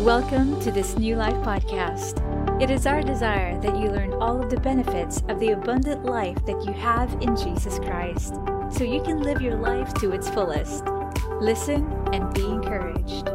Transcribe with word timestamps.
Welcome 0.00 0.58
to 0.60 0.72
this 0.72 0.96
New 0.96 1.16
Life 1.16 1.34
podcast. 1.44 2.22
It 2.58 2.70
is 2.70 2.86
our 2.86 3.02
desire 3.02 3.60
that 3.60 3.76
you 3.78 3.90
learn 3.90 4.14
all 4.14 4.42
of 4.42 4.48
the 4.48 4.58
benefits 4.58 5.22
of 5.28 5.38
the 5.38 5.50
abundant 5.50 6.06
life 6.06 6.42
that 6.46 6.64
you 6.64 6.72
have 6.72 7.12
in 7.20 7.36
Jesus 7.36 7.78
Christ 7.80 8.32
so 8.70 8.82
you 8.82 9.02
can 9.02 9.20
live 9.20 9.42
your 9.42 9.56
life 9.56 9.92
to 10.00 10.12
its 10.12 10.30
fullest. 10.30 10.86
Listen 11.38 11.84
and 12.14 12.32
be 12.32 12.46
encouraged. 12.46 13.28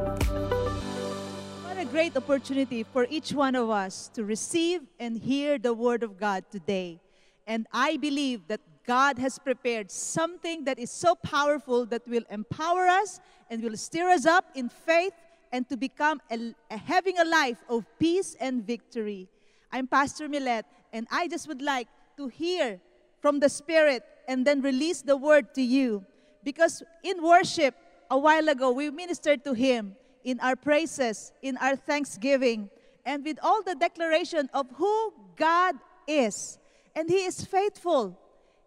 What 1.62 1.78
a 1.78 1.86
great 1.86 2.18
opportunity 2.18 2.82
for 2.82 3.06
each 3.12 3.32
one 3.32 3.54
of 3.54 3.70
us 3.70 4.10
to 4.16 4.26
receive 4.26 4.82
and 5.00 5.20
hear 5.20 5.60
the 5.60 5.72
Word 5.76 6.02
of 6.02 6.18
God 6.18 6.46
today. 6.50 7.00
And 7.46 7.68
I 7.72 7.98
believe 7.98 8.48
that 8.48 8.62
God 8.88 9.20
has 9.20 9.38
prepared 9.38 9.92
something 9.92 10.64
that 10.64 10.80
is 10.80 10.90
so 10.90 11.14
powerful 11.14 11.86
that 11.86 12.08
will 12.08 12.24
empower 12.32 12.88
us 12.88 13.20
and 13.52 13.62
will 13.62 13.78
stir 13.78 14.10
us 14.10 14.26
up 14.26 14.46
in 14.56 14.68
faith 14.70 15.14
and 15.56 15.70
to 15.70 15.78
become 15.78 16.20
a, 16.30 16.54
a 16.70 16.76
having 16.76 17.18
a 17.18 17.24
life 17.24 17.64
of 17.70 17.86
peace 17.98 18.36
and 18.42 18.68
victory. 18.68 19.30
I'm 19.72 19.88
Pastor 19.88 20.28
Millet, 20.28 20.66
and 20.92 21.08
I 21.10 21.30
just 21.30 21.48
would 21.48 21.62
like 21.62 21.88
to 22.18 22.28
hear 22.28 22.82
from 23.22 23.40
the 23.40 23.48
Spirit 23.48 24.04
and 24.28 24.46
then 24.46 24.62
release 24.62 25.02
the 25.02 25.16
word 25.16 25.56
to 25.56 25.62
you. 25.62 26.04
Because 26.44 26.84
in 27.06 27.24
worship, 27.24 27.74
a 28.12 28.18
while 28.20 28.50
ago, 28.50 28.72
we 28.72 28.92
ministered 28.92 29.46
to 29.46 29.54
Him 29.54 29.96
in 30.26 30.42
our 30.42 30.58
praises, 30.58 31.32
in 31.42 31.56
our 31.58 31.78
thanksgiving, 31.78 32.70
and 33.06 33.24
with 33.24 33.40
all 33.42 33.64
the 33.64 33.76
declaration 33.76 34.50
of 34.54 34.68
who 34.76 35.14
God 35.38 35.76
is. 36.06 36.60
And 36.98 37.10
He 37.10 37.24
is 37.24 37.46
faithful, 37.46 38.20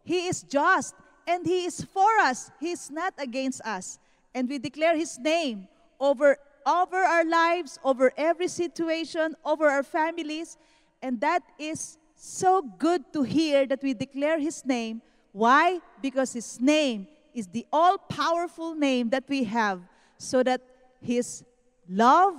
He 0.04 0.26
is 0.26 0.42
just, 0.42 0.94
and 1.26 1.44
He 1.44 1.66
is 1.66 1.84
for 1.84 2.08
us, 2.22 2.50
He 2.58 2.70
is 2.70 2.90
not 2.90 3.12
against 3.18 3.60
us. 3.60 3.98
And 4.34 4.48
we 4.48 4.56
declare 4.58 4.96
His 4.96 5.18
name 5.18 5.68
over 6.00 6.38
over 6.68 6.98
our 6.98 7.24
lives, 7.24 7.78
over 7.82 8.12
every 8.16 8.48
situation, 8.48 9.34
over 9.44 9.68
our 9.68 9.82
families. 9.82 10.58
And 11.00 11.20
that 11.22 11.42
is 11.58 11.96
so 12.14 12.62
good 12.62 13.10
to 13.14 13.22
hear 13.22 13.66
that 13.66 13.82
we 13.82 13.94
declare 13.94 14.38
His 14.38 14.64
name. 14.64 15.00
Why? 15.32 15.80
Because 16.02 16.34
His 16.34 16.60
name 16.60 17.08
is 17.32 17.46
the 17.46 17.66
all 17.72 17.96
powerful 17.96 18.74
name 18.74 19.08
that 19.10 19.24
we 19.28 19.44
have, 19.44 19.80
so 20.18 20.42
that 20.42 20.60
His 21.00 21.42
love 21.88 22.34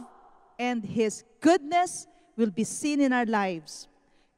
and 0.59 0.85
His 0.85 1.23
goodness 1.41 2.05
will 2.37 2.51
be 2.51 2.63
seen 2.63 3.01
in 3.01 3.11
our 3.13 3.25
lives. 3.25 3.87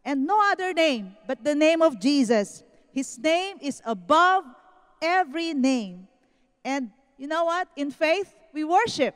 And 0.06 0.26
no 0.26 0.40
other 0.52 0.74
name 0.74 1.16
but 1.28 1.44
the 1.44 1.54
name 1.54 1.82
of 1.82 2.00
Jesus. 2.00 2.64
His 2.92 3.18
name 3.20 3.58
is 3.62 3.82
above 3.86 4.46
every 5.02 5.54
name. 5.54 6.08
And 6.64 6.92
you 7.18 7.28
know 7.28 7.46
what? 7.46 7.68
In 7.76 7.92
faith, 7.92 8.34
we 8.54 8.64
worship. 8.64 9.16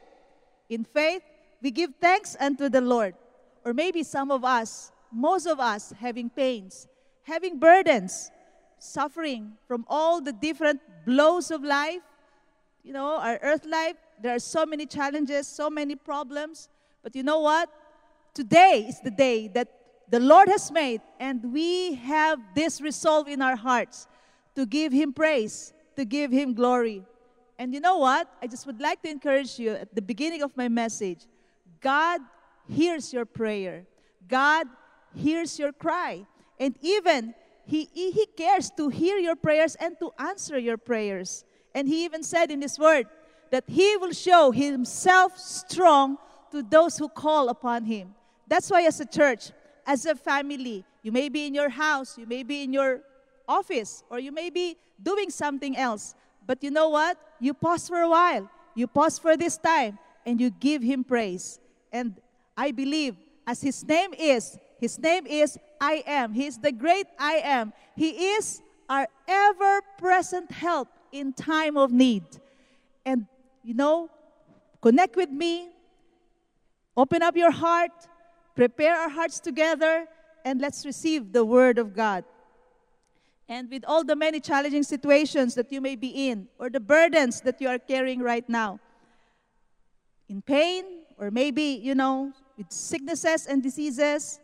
In 0.70 0.84
faith, 0.84 1.22
we 1.62 1.72
give 1.72 1.92
thanks 2.00 2.36
unto 2.40 2.70
the 2.70 2.82
Lord. 2.82 3.16
Or 3.64 3.74
maybe 3.74 4.04
some 4.04 4.32
of 4.32 4.44
us, 4.44 4.92
most 5.12 5.48
of 5.48 5.60
us, 5.60 5.94
having 6.00 6.30
pains, 6.30 6.88
having 7.24 7.60
burdens, 7.60 8.32
suffering 8.78 9.54
from 9.68 9.86
all 9.88 10.22
the 10.22 10.34
different 10.34 10.82
blows 11.06 11.52
of 11.52 11.64
life. 11.64 12.02
You 12.84 12.94
know, 12.94 13.18
our 13.18 13.40
earth 13.42 13.66
life, 13.66 13.96
there 14.22 14.36
are 14.36 14.40
so 14.40 14.66
many 14.66 14.86
challenges, 14.86 15.48
so 15.48 15.70
many 15.70 15.96
problems. 15.96 16.70
But 17.02 17.16
you 17.16 17.24
know 17.24 17.40
what? 17.40 17.70
Today 18.34 18.86
is 18.88 19.00
the 19.00 19.12
day 19.12 19.48
that 19.50 19.70
the 20.10 20.20
Lord 20.20 20.50
has 20.50 20.72
made, 20.72 21.02
and 21.20 21.52
we 21.52 21.96
have 21.96 22.40
this 22.54 22.80
resolve 22.80 23.28
in 23.28 23.42
our 23.42 23.56
hearts 23.56 24.08
to 24.56 24.66
give 24.66 24.92
Him 24.92 25.14
praise, 25.14 25.74
to 25.96 26.06
give 26.06 26.32
Him 26.32 26.54
glory. 26.54 27.04
And 27.58 27.74
you 27.74 27.80
know 27.80 27.98
what? 27.98 28.30
I 28.42 28.48
just 28.48 28.66
would 28.66 28.82
like 28.82 29.02
to 29.04 29.10
encourage 29.10 29.58
you 29.58 29.72
at 29.72 29.94
the 29.96 30.02
beginning 30.02 30.42
of 30.42 30.56
my 30.58 30.68
message 30.68 31.26
God 31.82 32.22
hears 32.68 33.14
your 33.14 33.26
prayer, 33.26 33.86
God 34.28 34.68
hears 35.14 35.58
your 35.60 35.72
cry. 35.72 36.26
And 36.60 36.76
even 36.82 37.34
he, 37.66 37.90
he 37.94 38.28
cares 38.38 38.70
to 38.78 38.90
hear 38.90 39.18
your 39.18 39.36
prayers 39.36 39.76
and 39.76 39.98
to 40.00 40.12
answer 40.20 40.58
your 40.58 40.78
prayers. 40.78 41.44
And 41.74 41.88
He 41.88 42.06
even 42.06 42.24
said 42.24 42.52
in 42.52 42.62
His 42.62 42.78
Word 42.78 43.08
that 43.52 43.64
He 43.68 43.98
will 43.98 44.14
show 44.14 44.52
Himself 44.52 45.38
strong 45.38 46.18
to 46.52 46.62
those 46.62 46.98
who 46.98 47.10
call 47.10 47.50
upon 47.50 47.86
Him. 47.86 48.14
That's 48.48 48.70
why, 48.70 48.84
as 48.84 49.00
a 49.00 49.06
church, 49.06 49.52
as 49.86 50.06
a 50.06 50.16
family, 50.16 50.86
you 51.02 51.12
may 51.12 51.30
be 51.30 51.48
in 51.48 51.54
your 51.54 51.70
house, 51.70 52.18
you 52.18 52.28
may 52.28 52.44
be 52.44 52.64
in 52.64 52.72
your 52.72 53.02
office, 53.48 54.04
or 54.10 54.20
you 54.20 54.32
may 54.32 54.50
be 54.50 54.78
doing 55.02 55.30
something 55.30 55.76
else. 55.76 56.16
But 56.46 56.64
you 56.64 56.70
know 56.70 56.90
what? 56.90 57.18
You 57.40 57.54
pause 57.54 57.88
for 57.88 58.02
a 58.02 58.10
while. 58.10 58.50
You 58.76 58.88
pause 58.88 59.20
for 59.20 59.38
this 59.38 59.58
time 59.58 59.98
and 60.26 60.40
you 60.40 60.50
give 60.50 60.82
him 60.82 61.04
praise. 61.04 61.60
And 61.92 62.16
I 62.58 62.72
believe, 62.72 63.16
as 63.48 63.62
his 63.62 63.86
name 63.86 64.14
is, 64.14 64.58
his 64.80 65.00
name 65.00 65.26
is 65.28 65.58
I 65.80 66.04
am. 66.06 66.34
He 66.34 66.46
is 66.46 66.58
the 66.58 66.72
great 66.72 67.08
I 67.20 67.36
am. 67.44 67.74
He 67.96 68.10
is 68.36 68.62
our 68.90 69.08
ever 69.28 69.82
present 69.98 70.52
help 70.52 70.88
in 71.12 71.34
time 71.34 71.78
of 71.78 71.92
need. 71.92 72.24
And, 73.06 73.28
you 73.64 73.74
know, 73.74 74.10
connect 74.82 75.16
with 75.16 75.30
me, 75.30 75.70
open 76.98 77.22
up 77.24 77.36
your 77.36 77.52
heart, 77.52 77.92
prepare 78.56 78.96
our 78.96 79.10
hearts 79.10 79.40
together, 79.40 80.08
and 80.44 80.62
let's 80.62 80.86
receive 80.86 81.32
the 81.34 81.44
word 81.44 81.78
of 81.78 81.96
God. 81.96 82.24
And 83.48 83.70
with 83.70 83.84
all 83.88 84.04
the 84.04 84.16
many 84.16 84.40
challenging 84.40 84.84
situations 84.84 85.54
that 85.56 85.72
you 85.72 85.80
may 85.80 85.96
be 85.96 86.30
in, 86.30 86.48
or 86.58 86.70
the 86.70 86.80
burdens 86.80 87.42
that 87.42 87.62
you 87.62 87.68
are 87.68 87.78
carrying 87.78 88.22
right 88.22 88.48
now, 88.50 88.80
in 90.28 90.42
pain, 90.42 90.84
or 91.18 91.30
maybe, 91.30 91.80
you 91.82 91.94
know, 91.94 92.34
with 92.58 92.72
sicknesses 92.72 93.46
and 93.46 93.62
diseases, 93.62 94.40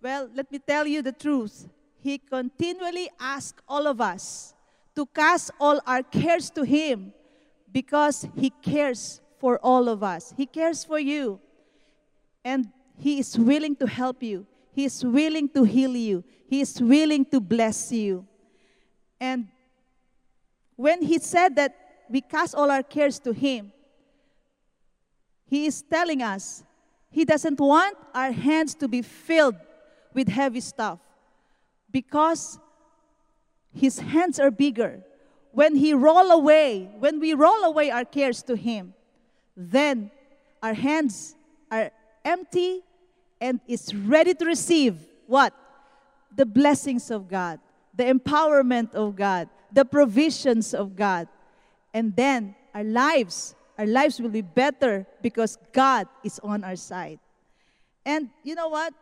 well, 0.00 0.28
let 0.34 0.50
me 0.50 0.58
tell 0.58 0.86
you 0.86 1.02
the 1.02 1.12
truth. 1.12 1.68
He 2.02 2.18
continually 2.18 3.10
asks 3.20 3.62
all 3.68 3.86
of 3.86 4.00
us 4.00 4.54
to 4.96 5.06
cast 5.06 5.50
all 5.60 5.80
our 5.86 6.02
cares 6.02 6.50
to 6.50 6.64
Him 6.64 7.12
because 7.70 8.26
He 8.36 8.50
cares 8.50 9.20
for 9.38 9.58
all 9.58 9.88
of 9.88 10.02
us. 10.02 10.34
He 10.36 10.46
cares 10.46 10.84
for 10.84 10.98
you. 10.98 11.38
And 12.44 12.68
He 12.98 13.18
is 13.18 13.38
willing 13.38 13.76
to 13.76 13.86
help 13.86 14.22
you. 14.22 14.46
He 14.72 14.86
is 14.86 15.04
willing 15.04 15.48
to 15.50 15.64
heal 15.64 15.94
you. 15.94 16.24
He 16.48 16.62
is 16.62 16.80
willing 16.80 17.24
to 17.26 17.40
bless 17.40 17.92
you. 17.92 18.26
And 19.20 19.48
when 20.76 21.02
He 21.02 21.18
said 21.18 21.56
that 21.56 21.76
we 22.10 22.22
cast 22.22 22.54
all 22.54 22.70
our 22.70 22.82
cares 22.82 23.18
to 23.20 23.32
Him, 23.32 23.72
He 25.46 25.66
is 25.66 25.82
telling 25.82 26.22
us 26.22 26.64
He 27.10 27.24
doesn't 27.24 27.60
want 27.60 27.96
our 28.14 28.32
hands 28.32 28.74
to 28.76 28.88
be 28.88 29.02
filled 29.02 29.56
with 30.14 30.28
heavy 30.28 30.60
stuff 30.60 30.98
because 31.90 32.58
His 33.74 33.98
hands 33.98 34.40
are 34.40 34.50
bigger. 34.50 35.02
When 35.52 35.76
He 35.76 35.92
roll 35.92 36.30
away, 36.30 36.90
when 36.98 37.20
we 37.20 37.34
roll 37.34 37.64
away 37.64 37.90
our 37.90 38.06
cares 38.06 38.42
to 38.44 38.56
Him, 38.56 38.94
then 39.54 40.10
our 40.62 40.72
hands 40.72 41.36
are 41.70 41.90
empty 42.24 42.82
and 43.42 43.60
is 43.66 43.92
ready 43.92 44.32
to 44.34 44.44
receive 44.46 44.94
what? 45.26 45.52
The 46.34 46.46
blessings 46.46 47.10
of 47.10 47.28
God, 47.28 47.58
the 47.92 48.04
empowerment 48.04 48.94
of 48.94 49.16
God, 49.16 49.50
the 49.72 49.84
provisions 49.84 50.72
of 50.72 50.94
God. 50.94 51.26
And 51.92 52.14
then 52.14 52.54
our 52.72 52.84
lives, 52.84 53.56
our 53.76 53.84
lives 53.84 54.20
will 54.20 54.30
be 54.30 54.42
better 54.42 55.04
because 55.20 55.58
God 55.72 56.06
is 56.22 56.38
on 56.38 56.62
our 56.62 56.76
side. 56.76 57.18
And 58.06 58.30
you 58.44 58.54
know 58.54 58.68
what? 58.68 58.94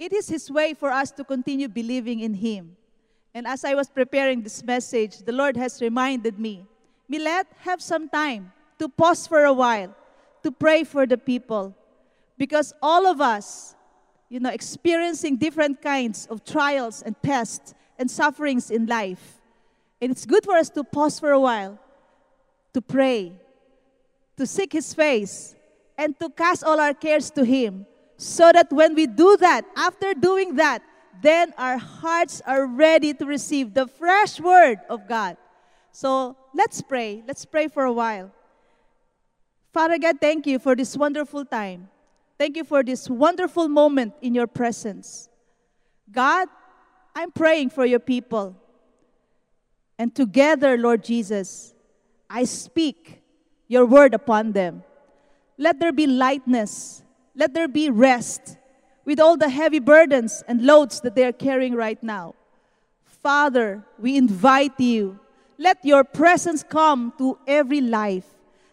It 0.00 0.12
is 0.12 0.28
His 0.28 0.50
way 0.50 0.74
for 0.74 0.90
us 0.90 1.12
to 1.12 1.22
continue 1.22 1.68
believing 1.68 2.20
in 2.20 2.34
Him. 2.34 2.76
And 3.32 3.46
as 3.46 3.64
I 3.64 3.74
was 3.74 3.88
preparing 3.88 4.42
this 4.42 4.64
message, 4.64 5.18
the 5.18 5.32
Lord 5.32 5.56
has 5.56 5.80
reminded 5.80 6.40
me, 6.40 6.66
Milet, 7.08 7.44
have 7.60 7.80
some 7.80 8.08
time 8.08 8.52
to 8.80 8.88
pause 8.88 9.28
for 9.28 9.44
a 9.44 9.52
while, 9.52 9.94
to 10.42 10.50
pray 10.50 10.82
for 10.82 11.06
the 11.06 11.18
people, 11.18 11.76
because 12.40 12.72
all 12.80 13.06
of 13.06 13.20
us, 13.20 13.74
you 14.30 14.40
know, 14.40 14.48
experiencing 14.48 15.36
different 15.36 15.82
kinds 15.82 16.26
of 16.30 16.42
trials 16.42 17.02
and 17.02 17.14
tests 17.22 17.74
and 17.98 18.10
sufferings 18.10 18.70
in 18.70 18.86
life. 18.86 19.42
And 20.00 20.10
it's 20.10 20.24
good 20.24 20.42
for 20.42 20.56
us 20.56 20.70
to 20.70 20.82
pause 20.82 21.20
for 21.20 21.32
a 21.32 21.38
while, 21.38 21.78
to 22.72 22.80
pray, 22.80 23.32
to 24.38 24.46
seek 24.46 24.72
His 24.72 24.94
face, 24.94 25.54
and 25.98 26.18
to 26.18 26.30
cast 26.30 26.64
all 26.64 26.80
our 26.80 26.94
cares 26.94 27.30
to 27.32 27.44
Him. 27.44 27.84
So 28.16 28.50
that 28.52 28.72
when 28.72 28.94
we 28.94 29.06
do 29.06 29.36
that, 29.36 29.66
after 29.76 30.14
doing 30.14 30.56
that, 30.56 30.82
then 31.20 31.52
our 31.58 31.76
hearts 31.76 32.40
are 32.46 32.64
ready 32.64 33.12
to 33.12 33.26
receive 33.26 33.74
the 33.74 33.86
fresh 33.86 34.40
word 34.40 34.78
of 34.88 35.06
God. 35.06 35.36
So 35.92 36.36
let's 36.54 36.80
pray. 36.80 37.22
Let's 37.26 37.44
pray 37.44 37.68
for 37.68 37.84
a 37.84 37.92
while. 37.92 38.32
Father 39.74 39.98
God, 39.98 40.22
thank 40.22 40.46
you 40.46 40.58
for 40.58 40.74
this 40.74 40.96
wonderful 40.96 41.44
time. 41.44 41.90
Thank 42.40 42.56
you 42.56 42.64
for 42.64 42.82
this 42.82 43.10
wonderful 43.10 43.68
moment 43.68 44.14
in 44.22 44.34
your 44.34 44.46
presence. 44.46 45.28
God, 46.10 46.48
I'm 47.14 47.32
praying 47.32 47.68
for 47.68 47.84
your 47.84 47.98
people. 47.98 48.56
And 49.98 50.14
together, 50.14 50.78
Lord 50.78 51.04
Jesus, 51.04 51.74
I 52.30 52.44
speak 52.44 53.20
your 53.68 53.84
word 53.84 54.14
upon 54.14 54.52
them. 54.52 54.84
Let 55.58 55.80
there 55.80 55.92
be 55.92 56.06
lightness 56.06 57.02
Let 57.34 57.52
there 57.52 57.68
be 57.68 57.90
rest 57.90 58.56
with 59.04 59.20
all 59.20 59.36
the 59.36 59.50
heavy 59.50 59.78
burdens 59.78 60.42
and 60.48 60.64
loads 60.64 61.02
that 61.02 61.14
they 61.14 61.24
are 61.24 61.32
carrying 61.32 61.74
right 61.74 62.02
now. 62.02 62.36
Father, 63.04 63.84
we 63.98 64.16
invite 64.16 64.80
you. 64.80 65.20
Let 65.58 65.84
your 65.84 66.04
presence 66.04 66.62
come 66.62 67.12
to 67.18 67.36
every 67.46 67.82
life. 67.82 68.24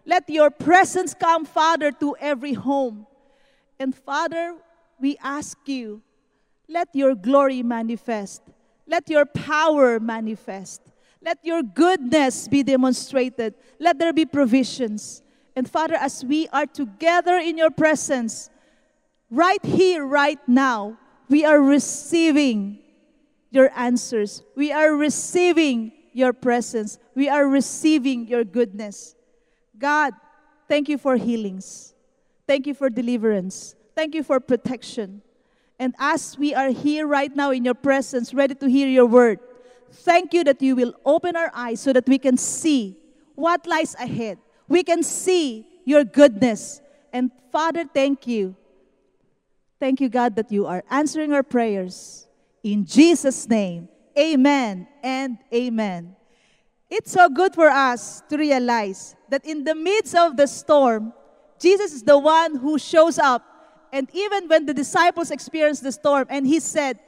Let 0.05 0.29
your 0.29 0.51
presence 0.51 1.13
come, 1.13 1.43
Father, 1.43 1.91
to 1.99 2.15
every 2.21 2.53
home. 2.53 3.07
And 3.79 3.93
Father, 3.95 4.55
we 4.99 5.17
ask 5.23 5.57
you, 5.65 6.01
let 6.67 6.89
your 6.93 7.15
glory 7.15 7.63
manifest. 7.63 8.41
Let 8.87 9.09
your 9.09 9.25
power 9.25 9.99
manifest. 9.99 10.81
Let 11.21 11.39
your 11.43 11.63
goodness 11.63 12.47
be 12.47 12.63
demonstrated. 12.63 13.55
Let 13.79 13.99
there 13.99 14.13
be 14.13 14.25
provisions. 14.25 15.21
And 15.55 15.69
Father, 15.69 15.95
as 15.95 16.23
we 16.23 16.47
are 16.49 16.65
together 16.65 17.37
in 17.37 17.57
your 17.57 17.71
presence, 17.71 18.49
right 19.29 19.63
here, 19.63 20.05
right 20.05 20.39
now, 20.47 20.97
we 21.29 21.45
are 21.45 21.61
receiving 21.61 22.79
your 23.51 23.71
answers. 23.75 24.43
We 24.55 24.71
are 24.71 24.95
receiving 24.95 25.91
your 26.13 26.33
presence. 26.33 26.99
We 27.15 27.29
are 27.29 27.47
receiving 27.47 28.27
your 28.27 28.43
goodness. 28.43 29.15
God, 29.77 30.13
thank 30.67 30.89
you 30.89 30.97
for 30.97 31.15
healings. 31.15 31.93
Thank 32.47 32.65
you 32.65 32.73
for 32.73 32.89
deliverance. 32.89 33.75
Thank 33.93 34.15
you 34.15 34.23
for 34.23 34.39
protection. 34.39 35.21
And 35.77 35.93
as 35.99 36.37
we 36.37 36.55
are 36.55 36.69
here 36.69 37.05
right 37.05 37.35
now 37.35 37.51
in 37.51 37.65
your 37.65 37.75
presence, 37.75 38.33
ready 38.33 38.55
to 38.55 38.69
hear 38.69 38.87
your 38.87 39.05
word, 39.05 39.39
thank 39.91 40.33
you 40.33 40.43
that 40.45 40.61
you 40.61 40.75
will 40.75 40.93
open 41.05 41.35
our 41.35 41.51
eyes 41.53 41.81
so 41.81 41.93
that 41.93 42.07
we 42.07 42.17
can 42.17 42.37
see 42.37 42.97
what 43.35 43.67
lies 43.67 43.95
ahead. 43.95 44.39
We 44.67 44.83
can 44.83 45.03
see 45.03 45.67
your 45.85 46.03
goodness. 46.03 46.81
And 47.13 47.31
Father, 47.51 47.85
thank 47.85 48.25
you. 48.25 48.55
Thank 49.79 50.01
you, 50.01 50.09
God, 50.09 50.35
that 50.37 50.51
you 50.51 50.65
are 50.65 50.83
answering 50.89 51.33
our 51.33 51.43
prayers. 51.43 52.27
In 52.63 52.85
Jesus' 52.85 53.47
name, 53.47 53.87
amen 54.17 54.87
and 55.03 55.37
amen. 55.53 56.15
It's 56.89 57.11
so 57.11 57.29
good 57.29 57.53
for 57.53 57.69
us 57.69 58.23
to 58.29 58.37
realize 58.37 59.15
that 59.29 59.45
in 59.45 59.63
the 59.63 59.75
midst 59.75 60.15
of 60.15 60.37
the 60.37 60.47
storm, 60.47 61.13
Jesus 61.59 61.93
is 61.93 62.03
the 62.03 62.17
one 62.17 62.55
who 62.55 62.77
shows 62.77 63.17
up. 63.17 63.43
And 63.91 64.09
even 64.13 64.47
when 64.47 64.65
the 64.65 64.73
disciples 64.73 65.31
experienced 65.31 65.83
the 65.83 65.91
storm, 65.91 66.27
and 66.29 66.45
he 66.45 66.59
said, 66.59 66.99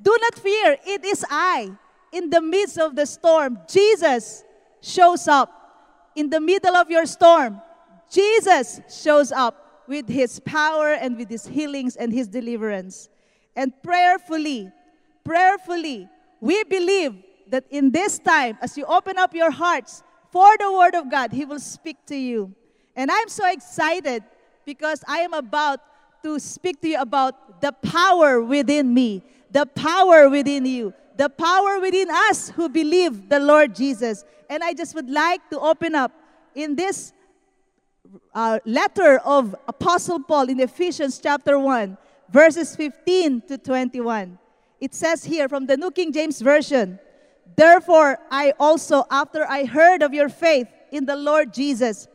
Do 0.00 0.16
not 0.20 0.34
fear, 0.36 0.76
it 0.86 1.04
is 1.04 1.24
I. 1.28 1.72
In 2.12 2.30
the 2.30 2.40
midst 2.40 2.78
of 2.78 2.96
the 2.96 3.06
storm, 3.06 3.58
Jesus 3.68 4.44
shows 4.80 5.28
up. 5.28 5.52
In 6.14 6.30
the 6.30 6.40
middle 6.40 6.74
of 6.74 6.90
your 6.90 7.06
storm, 7.06 7.60
Jesus 8.10 8.80
shows 8.88 9.30
up 9.30 9.84
with 9.86 10.08
his 10.08 10.40
power 10.40 10.92
and 10.92 11.16
with 11.16 11.28
his 11.28 11.46
healings 11.46 11.96
and 11.96 12.12
his 12.12 12.28
deliverance. 12.28 13.08
And 13.56 13.72
prayerfully, 13.82 14.70
prayerfully, 15.24 16.08
we 16.40 16.64
believe 16.64 17.14
that 17.48 17.64
in 17.70 17.90
this 17.90 18.18
time, 18.18 18.58
as 18.62 18.76
you 18.76 18.84
open 18.84 19.18
up 19.18 19.34
your 19.34 19.50
hearts 19.50 20.02
for 20.30 20.56
the 20.58 20.72
Word 20.72 20.94
of 20.94 21.10
God, 21.10 21.32
He 21.32 21.44
will 21.44 21.58
speak 21.58 21.96
to 22.06 22.16
you. 22.16 22.54
And 22.98 23.12
I'm 23.12 23.28
so 23.28 23.48
excited 23.48 24.24
because 24.66 25.04
I 25.06 25.18
am 25.18 25.32
about 25.32 25.78
to 26.24 26.40
speak 26.40 26.82
to 26.82 26.88
you 26.88 27.00
about 27.00 27.60
the 27.60 27.70
power 27.70 28.42
within 28.42 28.92
me, 28.92 29.22
the 29.52 29.66
power 29.66 30.28
within 30.28 30.66
you, 30.66 30.92
the 31.16 31.28
power 31.28 31.78
within 31.78 32.10
us 32.10 32.50
who 32.50 32.68
believe 32.68 33.28
the 33.28 33.38
Lord 33.38 33.72
Jesus. 33.72 34.24
And 34.50 34.64
I 34.64 34.74
just 34.74 34.96
would 34.96 35.08
like 35.08 35.48
to 35.50 35.60
open 35.60 35.94
up 35.94 36.10
in 36.56 36.74
this 36.74 37.12
uh, 38.34 38.58
letter 38.64 39.18
of 39.18 39.54
Apostle 39.68 40.20
Paul 40.20 40.48
in 40.48 40.58
Ephesians 40.58 41.20
chapter 41.22 41.56
1, 41.56 41.96
verses 42.30 42.74
15 42.74 43.42
to 43.42 43.58
21. 43.58 44.36
It 44.80 44.92
says 44.92 45.22
here 45.22 45.48
from 45.48 45.66
the 45.66 45.76
New 45.76 45.92
King 45.92 46.12
James 46.12 46.40
Version, 46.40 46.98
Therefore, 47.54 48.18
I 48.28 48.54
also, 48.58 49.04
after 49.08 49.48
I 49.48 49.66
heard 49.66 50.02
of 50.02 50.12
your 50.12 50.28
faith 50.28 50.66
in 50.90 51.06
the 51.06 51.16
Lord 51.16 51.54
Jesus 51.54 52.08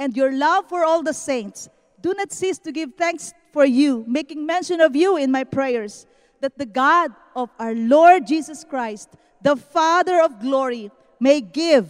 and 0.00 0.16
your 0.16 0.32
love 0.32 0.66
for 0.66 0.82
all 0.82 1.02
the 1.02 1.12
saints, 1.12 1.68
do 2.00 2.14
not 2.14 2.32
cease 2.32 2.58
to 2.58 2.72
give 2.72 2.94
thanks 2.96 3.34
for 3.52 3.66
you, 3.66 4.02
making 4.08 4.46
mention 4.46 4.80
of 4.80 4.96
you 4.96 5.18
in 5.18 5.30
my 5.30 5.44
prayers, 5.44 6.06
that 6.40 6.56
the 6.56 6.64
God 6.64 7.12
of 7.36 7.50
our 7.58 7.74
Lord 7.74 8.26
Jesus 8.26 8.64
Christ, 8.64 9.10
the 9.42 9.56
Father 9.56 10.22
of 10.22 10.40
glory, 10.40 10.90
may 11.20 11.42
give 11.42 11.86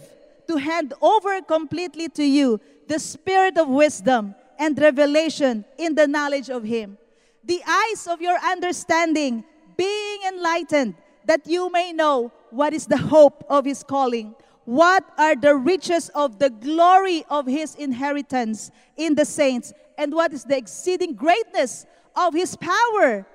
to 0.47 0.57
hand 0.57 0.93
over 1.01 1.41
completely 1.41 2.09
to 2.09 2.23
you 2.23 2.59
the 2.89 2.99
spirit 2.99 3.57
of 3.57 3.69
wisdom 3.69 4.35
and 4.59 4.77
revelation 4.77 5.63
in 5.77 5.95
the 5.95 6.05
knowledge 6.05 6.49
of 6.49 6.63
Him, 6.63 6.97
the 7.45 7.63
eyes 7.65 8.07
of 8.07 8.21
your 8.21 8.37
understanding 8.43 9.45
being 9.77 10.19
enlightened, 10.27 10.95
that 11.25 11.47
you 11.47 11.71
may 11.71 11.93
know 11.93 12.33
what 12.49 12.73
is 12.73 12.87
the 12.87 12.97
hope 12.97 13.45
of 13.49 13.63
his 13.63 13.83
calling, 13.83 14.35
what 14.65 15.03
are 15.17 15.35
the 15.35 15.55
riches 15.55 16.09
of 16.09 16.39
the 16.39 16.49
glory 16.49 17.25
of 17.29 17.47
his 17.47 17.75
inheritance 17.75 18.71
in 18.95 19.15
the 19.15 19.25
saints, 19.25 19.73
and 19.97 20.13
what 20.13 20.33
is 20.33 20.43
the 20.43 20.57
exceeding 20.57 21.13
greatness 21.13 21.85
of 22.15 22.33
his 22.33 22.55
power 22.55 23.25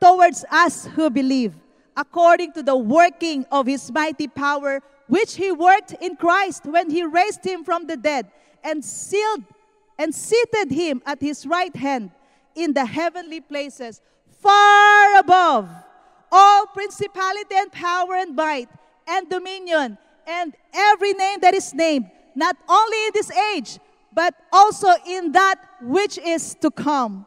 towards 0.00 0.44
us 0.50 0.86
who 0.86 1.10
believe, 1.10 1.54
according 1.96 2.52
to 2.52 2.62
the 2.62 2.76
working 2.76 3.46
of 3.52 3.66
his 3.66 3.90
mighty 3.92 4.26
power, 4.26 4.82
which 5.06 5.36
he 5.36 5.52
worked 5.52 5.94
in 6.00 6.16
Christ 6.16 6.64
when 6.66 6.90
he 6.90 7.04
raised 7.04 7.44
him 7.44 7.64
from 7.64 7.86
the 7.86 7.96
dead 7.96 8.30
and 8.64 8.84
sealed 8.84 9.44
and 9.98 10.14
seated 10.14 10.70
him 10.70 11.02
at 11.06 11.20
his 11.20 11.46
right 11.46 11.74
hand 11.74 12.10
in 12.54 12.72
the 12.72 12.84
heavenly 12.84 13.40
places, 13.40 14.00
far 14.40 15.18
above 15.18 15.68
all 16.30 16.66
principality 16.66 17.54
and 17.54 17.70
power 17.70 18.14
and 18.14 18.34
might 18.34 18.68
and 19.06 19.28
dominion 19.28 19.98
and 20.26 20.54
every 20.72 21.12
name 21.12 21.40
that 21.40 21.54
is 21.54 21.74
named, 21.74 22.10
not 22.34 22.56
only 22.68 23.06
in 23.06 23.10
this 23.14 23.30
age, 23.54 23.78
but 24.14 24.34
also 24.52 24.88
in 25.06 25.32
that 25.32 25.56
which 25.80 26.18
is 26.18 26.54
to 26.56 26.70
come. 26.70 27.26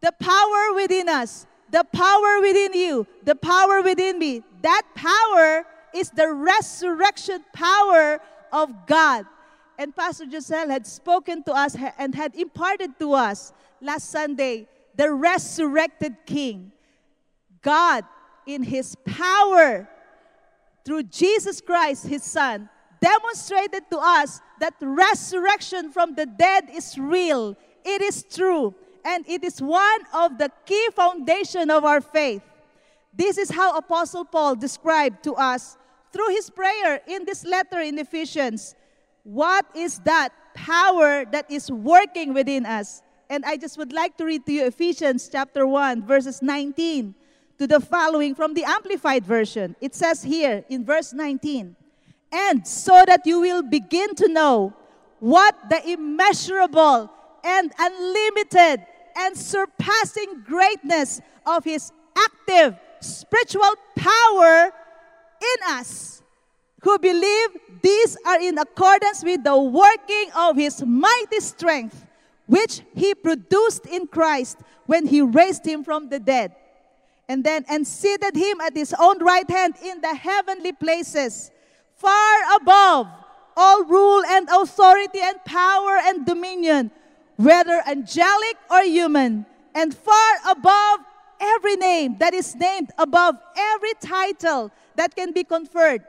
The 0.00 0.12
power 0.12 0.74
within 0.74 1.08
us, 1.08 1.46
the 1.70 1.84
power 1.84 2.40
within 2.40 2.74
you, 2.74 3.06
the 3.22 3.34
power 3.34 3.82
within 3.82 4.18
me, 4.18 4.42
that 4.62 4.82
power 4.94 5.64
is 5.94 6.10
the 6.10 6.32
resurrection 6.32 7.44
power 7.52 8.20
of 8.52 8.86
God. 8.86 9.26
And 9.78 9.94
Pastor 9.94 10.24
Giselle 10.30 10.68
had 10.68 10.86
spoken 10.86 11.42
to 11.44 11.52
us 11.52 11.76
and 11.98 12.14
had 12.14 12.34
imparted 12.36 12.98
to 12.98 13.12
us 13.12 13.52
last 13.80 14.10
Sunday 14.10 14.68
the 14.96 15.12
resurrected 15.12 16.16
King. 16.26 16.72
God, 17.62 18.04
in 18.46 18.62
His 18.62 18.94
power, 19.04 19.88
through 20.84 21.04
Jesus 21.04 21.60
Christ, 21.60 22.06
His 22.06 22.22
Son, 22.22 22.68
demonstrated 23.00 23.84
to 23.90 23.98
us 23.98 24.40
that 24.60 24.74
resurrection 24.80 25.90
from 25.90 26.14
the 26.14 26.26
dead 26.26 26.68
is 26.72 26.98
real, 26.98 27.56
it 27.84 28.00
is 28.02 28.24
true, 28.24 28.74
and 29.04 29.28
it 29.28 29.44
is 29.44 29.60
one 29.60 30.00
of 30.14 30.38
the 30.38 30.50
key 30.64 30.88
foundation 30.94 31.70
of 31.70 31.84
our 31.84 32.00
faith. 32.00 32.42
This 33.12 33.38
is 33.38 33.50
how 33.50 33.76
Apostle 33.76 34.24
Paul 34.24 34.56
described 34.56 35.22
to 35.24 35.34
us 35.34 35.76
through 36.12 36.30
his 36.30 36.50
prayer 36.50 37.00
in 37.06 37.24
this 37.24 37.44
letter 37.44 37.80
in 37.80 37.98
Ephesians. 37.98 38.74
What 39.22 39.66
is 39.74 39.98
that 40.00 40.30
power 40.54 41.24
that 41.26 41.50
is 41.50 41.70
working 41.70 42.34
within 42.34 42.66
us? 42.66 43.02
And 43.28 43.44
I 43.44 43.56
just 43.56 43.78
would 43.78 43.92
like 43.92 44.16
to 44.18 44.24
read 44.24 44.46
to 44.46 44.52
you 44.52 44.66
Ephesians 44.66 45.28
chapter 45.30 45.66
1, 45.66 46.06
verses 46.06 46.40
19 46.42 47.14
to 47.58 47.66
the 47.66 47.80
following 47.80 48.34
from 48.34 48.54
the 48.54 48.64
Amplified 48.64 49.24
Version. 49.24 49.76
It 49.80 49.94
says 49.94 50.22
here 50.22 50.64
in 50.68 50.84
verse 50.84 51.12
19, 51.12 51.76
and 52.32 52.66
so 52.66 53.04
that 53.06 53.26
you 53.26 53.40
will 53.40 53.62
begin 53.62 54.14
to 54.16 54.28
know 54.28 54.74
what 55.20 55.56
the 55.70 55.90
immeasurable 55.90 57.10
and 57.44 57.72
unlimited 57.78 58.84
and 59.16 59.36
surpassing 59.36 60.42
greatness 60.44 61.20
of 61.46 61.64
His 61.64 61.92
active 62.16 62.76
spiritual 63.00 63.74
power 63.96 64.72
in 65.40 65.56
us 65.68 66.22
who 66.82 66.98
believe 66.98 67.48
these 67.82 68.16
are 68.26 68.40
in 68.40 68.58
accordance 68.58 69.22
with 69.22 69.44
the 69.44 69.56
working 69.56 70.30
of 70.36 70.56
His 70.56 70.82
mighty 70.84 71.40
strength, 71.40 72.04
which 72.46 72.82
He 72.94 73.14
produced 73.14 73.86
in 73.86 74.06
Christ 74.06 74.58
when 74.86 75.06
He 75.06 75.22
raised 75.22 75.64
Him 75.64 75.84
from 75.84 76.08
the 76.08 76.18
dead 76.18 76.54
and 77.28 77.44
then 77.44 77.64
and 77.68 77.86
seated 77.86 78.36
him 78.36 78.60
at 78.60 78.76
his 78.76 78.94
own 78.98 79.18
right 79.22 79.48
hand 79.48 79.74
in 79.82 80.00
the 80.00 80.14
heavenly 80.14 80.72
places, 80.72 81.50
far 81.96 82.56
above 82.56 83.06
all 83.56 83.84
rule 83.84 84.22
and 84.26 84.48
authority 84.50 85.20
and 85.22 85.42
power 85.44 85.98
and 86.02 86.26
dominion, 86.26 86.90
whether 87.36 87.82
angelic 87.86 88.56
or 88.70 88.82
human, 88.82 89.46
and 89.74 89.94
far 89.94 90.32
above 90.48 91.00
every 91.40 91.76
name 91.76 92.16
that 92.18 92.34
is 92.34 92.54
named, 92.54 92.90
above 92.98 93.36
every 93.56 93.92
title 94.00 94.70
that 94.96 95.14
can 95.14 95.32
be 95.32 95.44
conferred. 95.44 96.02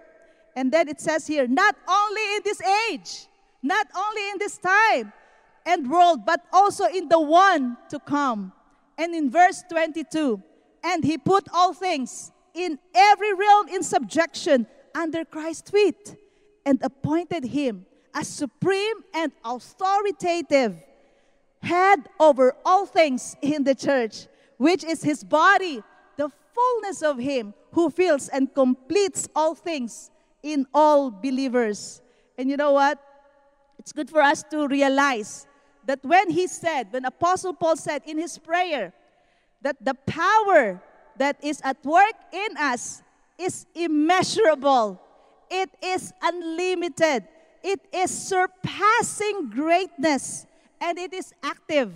And 0.55 0.71
then 0.71 0.87
it 0.87 1.01
says 1.01 1.27
here, 1.27 1.47
not 1.47 1.75
only 1.87 2.35
in 2.35 2.41
this 2.43 2.61
age, 2.89 3.27
not 3.61 3.87
only 3.95 4.29
in 4.31 4.37
this 4.39 4.57
time, 4.57 5.11
and 5.65 5.89
world, 5.89 6.25
but 6.25 6.41
also 6.53 6.85
in 6.85 7.09
the 7.09 7.19
one 7.19 7.75
to 7.89 7.99
come. 7.99 8.53
And 8.97 9.13
in 9.15 9.29
verse 9.29 9.63
22, 9.69 10.41
and 10.85 11.03
he 11.03 11.17
put 11.17 11.47
all 11.51 11.73
things 11.73 12.31
in 12.53 12.77
every 12.93 13.33
realm 13.33 13.67
in 13.67 13.81
subjection 13.81 14.67
under 14.93 15.25
Christ's 15.25 15.71
feet 15.71 16.15
and 16.63 16.79
appointed 16.83 17.43
him 17.43 17.87
as 18.13 18.27
supreme 18.27 18.97
and 19.13 19.31
authoritative 19.43 20.77
head 21.61 22.07
over 22.19 22.55
all 22.63 22.85
things 22.85 23.35
in 23.41 23.63
the 23.63 23.73
church, 23.73 24.27
which 24.57 24.83
is 24.83 25.01
his 25.01 25.23
body, 25.23 25.83
the 26.17 26.29
fullness 26.53 27.01
of 27.01 27.17
him 27.17 27.53
who 27.71 27.89
fills 27.89 28.29
and 28.29 28.53
completes 28.53 29.27
all 29.35 29.55
things 29.55 30.11
in 30.43 30.67
all 30.71 31.09
believers. 31.09 32.01
And 32.37 32.49
you 32.49 32.57
know 32.57 32.73
what? 32.73 33.01
It's 33.79 33.91
good 33.91 34.09
for 34.09 34.21
us 34.21 34.43
to 34.51 34.67
realize 34.67 35.47
that 35.85 36.05
when 36.05 36.29
he 36.29 36.45
said, 36.47 36.87
when 36.91 37.05
Apostle 37.05 37.53
Paul 37.53 37.75
said 37.75 38.03
in 38.05 38.19
his 38.19 38.37
prayer, 38.37 38.93
that 39.65 39.83
the 39.83 39.95
power 40.05 40.79
that 41.17 41.43
is 41.43 41.59
at 41.63 41.83
work 41.83 42.13
in 42.31 42.55
us 42.55 43.01
is 43.35 43.65
immeasurable, 43.73 45.01
it 45.49 45.71
is 45.81 46.13
unlimited, 46.21 47.25
it 47.63 47.81
is 47.91 48.11
surpassing 48.11 49.49
greatness, 49.49 50.45
and 50.79 50.99
it 50.99 51.13
is 51.13 51.33
active. 51.41 51.91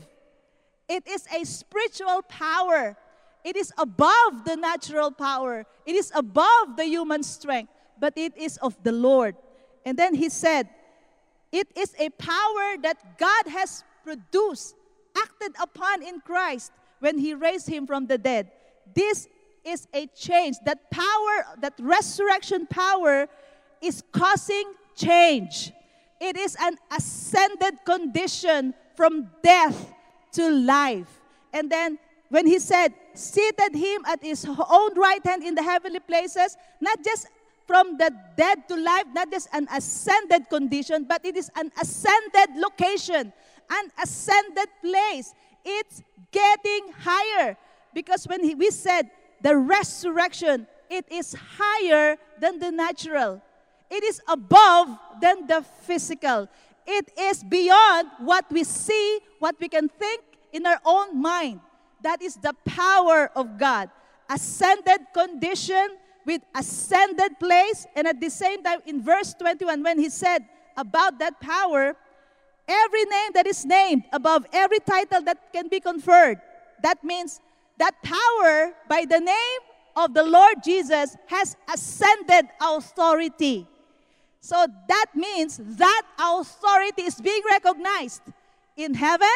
It 0.90 1.08
is 1.08 1.28
a 1.30 1.46
spiritual 1.46 2.24
power. 2.24 2.98
It 3.46 3.56
is 3.56 3.72
above 3.78 4.46
the 4.46 4.56
natural 4.56 5.12
power. 5.12 5.64
It 5.86 5.94
is 5.94 6.12
above 6.16 6.76
the 6.76 6.86
human 6.86 7.22
strength, 7.22 7.72
but 8.00 8.18
it 8.18 8.36
is 8.36 8.58
of 8.58 8.82
the 8.82 8.92
Lord. 8.92 9.36
And 9.86 9.96
then 9.96 10.16
he 10.16 10.30
said, 10.30 10.68
It 11.52 11.68
is 11.78 11.94
a 12.00 12.10
power 12.10 12.82
that 12.82 13.20
God 13.20 13.46
has 13.54 13.84
produced, 14.04 14.74
acted 15.16 15.54
upon 15.62 16.02
in 16.02 16.20
Christ 16.22 16.72
when 17.00 17.18
he 17.18 17.34
raised 17.34 17.68
him 17.68 17.88
from 17.88 18.08
the 18.08 18.18
dead. 18.18 18.52
This 18.94 19.28
is 19.64 19.88
a 19.94 20.08
change. 20.08 20.58
That 20.66 20.90
power, 20.92 21.58
that 21.62 21.74
resurrection 21.80 22.68
power, 22.68 23.28
is 23.82 24.04
causing 24.12 24.74
change. 24.96 25.72
It 26.20 26.38
is 26.38 26.58
an 26.60 26.78
ascended 26.92 27.86
condition 27.86 28.74
from 28.96 29.30
death 29.42 29.94
to 30.34 30.50
life. 30.50 31.22
And 31.54 31.70
then 31.70 31.98
when 32.30 32.46
he 32.46 32.60
said, 32.60 32.94
seated 33.14 33.74
him 33.74 34.04
at 34.06 34.22
his 34.22 34.46
own 34.46 34.94
right 34.96 35.26
hand 35.26 35.44
in 35.44 35.56
the 35.56 35.64
heavenly 35.64 36.00
places, 36.00 36.56
not 36.80 37.04
just 37.04 37.28
from 37.66 37.98
the 37.98 38.12
dead 38.36 38.68
to 38.68 38.76
life, 38.76 39.06
not 39.14 39.32
just 39.32 39.48
an 39.54 39.68
ascended 39.72 40.50
condition, 40.50 41.06
but 41.08 41.24
it 41.24 41.38
is 41.38 41.50
an 41.56 41.72
ascended 41.80 42.50
location, 42.56 43.32
an 43.70 43.92
ascended 44.02 44.70
place. 44.82 45.34
It's 45.70 46.02
getting 46.32 46.94
higher. 47.04 47.58
Because 47.94 48.26
when 48.26 48.44
he, 48.44 48.56
we 48.56 48.72
said 48.72 49.12
the 49.42 49.56
resurrection, 49.56 50.66
it 50.90 51.06
is 51.12 51.36
higher 51.58 52.18
than 52.40 52.58
the 52.58 52.72
natural. 52.72 53.42
It 53.90 54.04
is 54.04 54.22
above 54.28 54.98
than 55.22 55.46
the 55.46 55.64
physical. 55.86 56.50
It 56.86 57.12
is 57.18 57.44
beyond 57.44 58.10
what 58.20 58.46
we 58.50 58.64
see, 58.64 59.20
what 59.38 59.56
we 59.60 59.68
can 59.68 59.90
think 59.90 60.24
in 60.52 60.66
our 60.66 60.82
own 60.86 61.22
mind. 61.22 61.62
That 62.02 62.22
is 62.22 62.36
the 62.36 62.56
power 62.66 63.30
of 63.36 63.60
God. 63.60 63.90
Ascended 64.30 65.02
condition 65.14 65.98
with 66.26 66.42
ascended 66.56 67.38
place. 67.40 67.86
And 67.96 68.08
at 68.08 68.20
the 68.20 68.30
same 68.30 68.64
time, 68.64 68.80
in 68.86 69.04
verse 69.04 69.34
21, 69.36 69.84
when 69.84 70.00
he 70.00 70.10
said 70.10 70.46
about 70.78 71.20
that 71.20 71.40
power, 71.40 71.96
every 72.70 73.04
name 73.06 73.32
that 73.34 73.48
is 73.48 73.66
named 73.66 74.04
above 74.14 74.46
every 74.54 74.80
title 74.80 75.22
that 75.24 75.52
can 75.52 75.68
be 75.68 75.80
conferred, 75.80 76.40
that 76.84 77.04
means 77.04 77.42
that 77.78 77.96
power 78.04 78.74
by 78.88 79.06
the 79.10 79.20
name 79.20 79.60
of 79.96 80.14
the 80.14 80.24
Lord 80.24 80.64
Jesus 80.64 81.18
has 81.28 81.58
ascended 81.74 82.48
authority. 82.62 83.68
So 84.40 84.66
that 84.88 85.08
means 85.16 85.60
that 85.78 86.04
authority 86.20 87.04
is 87.04 87.20
being 87.20 87.42
recognized 87.50 88.22
in 88.78 88.94
heaven, 88.94 89.28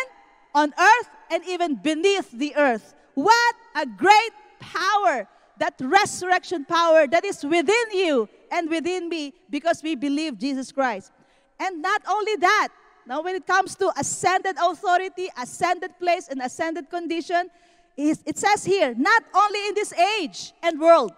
on 0.56 0.74
earth, 0.80 1.10
and 1.32 1.44
even 1.46 1.76
beneath 1.76 2.32
the 2.32 2.56
earth. 2.56 2.94
What 3.16 3.56
a 3.76 3.86
great 3.86 4.32
power 4.60 5.28
that 5.58 5.76
resurrection 5.80 6.66
power 6.66 7.08
that 7.08 7.26
is 7.26 7.44
within 7.44 7.86
you 7.92 8.30
and 8.52 8.70
within 8.70 9.10
me 9.10 9.34
because 9.50 9.84
we 9.84 9.96
believe 9.96 10.38
Jesus 10.38 10.72
Christ. 10.72 11.12
And 11.60 11.82
not 11.82 12.02
only 12.08 12.36
that, 12.38 12.70
now 13.08 13.22
when 13.22 13.36
it 13.36 13.46
comes 13.46 13.76
to 13.76 13.92
ascended 13.98 14.56
authority, 14.62 15.30
ascended 15.42 15.98
place, 16.00 16.28
and 16.30 16.42
ascended 16.42 16.90
condition, 16.90 17.50
it 17.96 18.38
says 18.38 18.66
here, 18.66 18.96
not 18.96 19.24
only 19.36 19.68
in 19.68 19.76
this 19.76 19.94
age 19.94 20.54
and 20.64 20.80
world, 20.80 21.14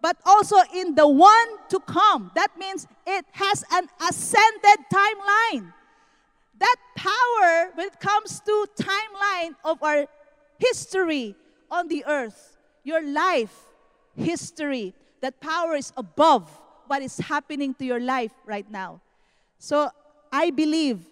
but 0.00 0.16
also 0.24 0.56
in 0.74 0.94
the 0.94 1.06
one 1.06 1.48
to 1.68 1.80
come. 1.80 2.30
That 2.34 2.56
means 2.58 2.86
it 3.06 3.26
has 3.32 3.64
an 3.72 3.88
ascended 4.08 4.78
timeline. 4.92 5.72
That 6.58 6.76
power, 6.96 7.70
when 7.74 7.88
it 7.88 8.00
comes 8.00 8.40
to 8.40 8.66
timeline 8.78 9.54
of 9.64 9.82
our 9.82 10.06
history 10.58 11.34
on 11.70 11.88
the 11.88 12.04
earth, 12.06 12.56
your 12.84 13.02
life 13.02 13.54
history. 14.16 14.94
That 15.20 15.40
power 15.40 15.74
is 15.74 15.92
above 15.96 16.48
what 16.86 17.02
is 17.02 17.18
happening 17.18 17.74
to 17.74 17.84
your 17.84 18.00
life 18.00 18.32
right 18.46 18.68
now. 18.70 19.00
So 19.58 19.90
I 20.32 20.50
believe 20.50 21.04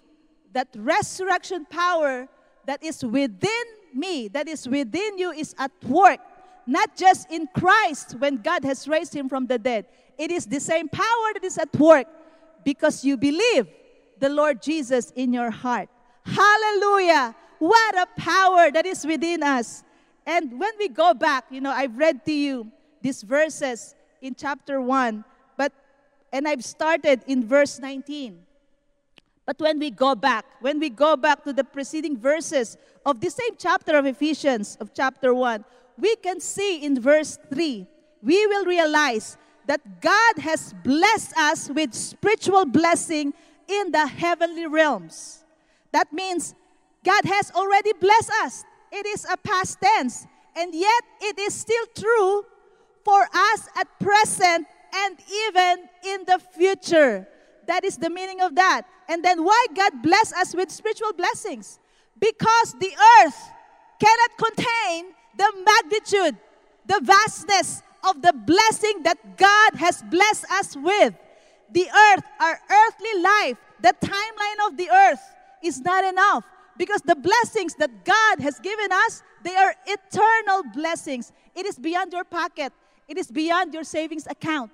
that 0.52 0.68
resurrection 0.76 1.66
power 1.66 2.28
that 2.66 2.82
is 2.82 3.04
within 3.04 3.64
me, 3.94 4.28
that 4.28 4.49
is 4.49 4.68
within 4.68 5.18
you, 5.18 5.30
is 5.30 5.54
at 5.58 5.70
work, 5.85 6.20
not 6.66 6.96
just 6.96 7.30
in 7.30 7.49
Christ 7.54 8.16
when 8.18 8.37
God 8.38 8.64
has 8.64 8.88
raised 8.88 9.14
him 9.14 9.28
from 9.28 9.46
the 9.46 9.58
dead. 9.58 9.87
It 10.18 10.30
is 10.30 10.46
the 10.46 10.61
same 10.61 10.88
power 10.88 11.32
that 11.35 11.44
is 11.44 11.58
at 11.58 11.75
work 11.76 12.06
because 12.64 13.04
you 13.04 13.16
believe 13.16 13.68
the 14.18 14.28
Lord 14.28 14.62
Jesus 14.62 15.12
in 15.14 15.32
your 15.32 15.50
heart. 15.50 15.88
Hallelujah! 16.25 17.35
What 17.58 17.96
a 17.96 18.06
power 18.18 18.70
that 18.70 18.85
is 18.87 19.06
within 19.06 19.42
us. 19.42 19.85
And 20.26 20.58
when 20.58 20.73
we 20.78 20.88
go 20.88 21.14
back, 21.14 21.44
you 21.50 21.61
know, 21.61 21.70
I've 21.70 21.96
read 21.96 22.25
to 22.25 22.32
you 22.32 22.73
these 23.00 23.23
verses 23.23 23.94
in 24.20 24.35
chapter 24.35 24.80
1, 24.80 25.25
but 25.56 25.73
and 26.32 26.49
I've 26.49 26.64
started 26.64 27.23
in 27.26 27.46
verse 27.46 27.78
19. 27.78 28.40
But 29.47 29.59
when 29.61 29.79
we 29.79 29.91
go 29.91 30.15
back, 30.15 30.45
when 30.61 30.81
we 30.81 30.91
go 30.91 31.17
back 31.17 31.45
to 31.45 31.53
the 31.53 31.65
preceding 31.65 32.19
verses 32.19 32.76
of 33.05 33.21
the 33.21 33.31
same 33.31 33.57
chapter 33.57 33.97
of 33.97 34.05
Ephesians, 34.05 34.76
of 34.81 34.93
chapter 34.93 35.33
1, 35.33 35.65
we 35.99 36.17
can 36.17 36.41
see 36.41 36.85
in 36.85 37.00
verse 37.00 37.38
3, 37.49 37.87
we 38.23 38.47
will 38.49 38.67
realize 38.67 39.38
that 39.67 40.00
God 40.00 40.38
has 40.38 40.75
blessed 40.85 41.37
us 41.38 41.71
with 41.71 41.95
spiritual 41.95 42.67
blessing 42.67 43.33
in 43.69 43.93
the 43.93 44.07
heavenly 44.07 44.67
realms. 44.67 45.45
That 45.93 46.12
means 46.12 46.55
God 47.05 47.25
has 47.25 47.50
already 47.53 47.93
blessed 47.95 48.31
us 48.43 48.65
it 48.93 49.07
is 49.07 49.26
a 49.31 49.37
past 49.37 49.79
tense. 49.81 50.26
And 50.57 50.75
yet, 50.75 51.05
it 51.21 51.38
is 51.38 51.55
still 51.55 51.87
true 51.95 52.45
for 53.05 53.29
us 53.33 53.69
at 53.76 53.87
present 54.00 54.67
and 54.95 55.17
even 55.49 55.88
in 56.05 56.25
the 56.26 56.41
future. 56.57 57.29
That 57.66 57.85
is 57.85 57.96
the 57.96 58.11
meaning 58.11 58.40
of 58.40 58.54
that. 58.54 58.82
And 59.08 59.25
then, 59.25 59.44
why 59.44 59.66
God 59.75 60.02
bless 60.02 60.32
us 60.32 60.54
with 60.54 60.70
spiritual 60.70 61.12
blessings? 61.12 61.78
Because 62.18 62.75
the 62.80 62.92
earth 63.20 63.50
cannot 64.00 64.30
contain 64.38 65.12
the 65.37 65.52
magnitude, 65.64 66.37
the 66.87 67.00
vastness 67.02 67.82
of 68.08 68.23
the 68.23 68.32
blessing 68.32 69.02
that 69.02 69.37
God 69.37 69.75
has 69.75 70.02
blessed 70.02 70.44
us 70.50 70.76
with. 70.76 71.14
The 71.73 71.88
earth, 71.88 72.25
our 72.40 72.61
earthly 72.70 73.23
life, 73.23 73.56
the 73.80 73.94
timeline 74.00 74.68
of 74.68 74.76
the 74.76 74.88
earth 74.90 75.20
is 75.62 75.80
not 75.80 76.04
enough 76.04 76.44
because 76.78 77.02
the 77.02 77.16
blessings 77.16 77.75
that 77.75 78.04
God 78.04 78.40
has 78.40 78.61
given 78.61 78.92
us, 78.92 79.23
they 79.42 79.54
are 79.56 79.75
eternal 79.87 80.62
blessings. 80.75 81.32
It 81.54 81.66
is 81.66 81.78
beyond 81.78 82.12
your 82.12 82.25
pocket. 82.25 82.73
It 83.08 83.18
is 83.18 83.30
beyond 83.30 83.75
your 83.75 83.85
savings 83.85 84.26
account. 84.26 84.70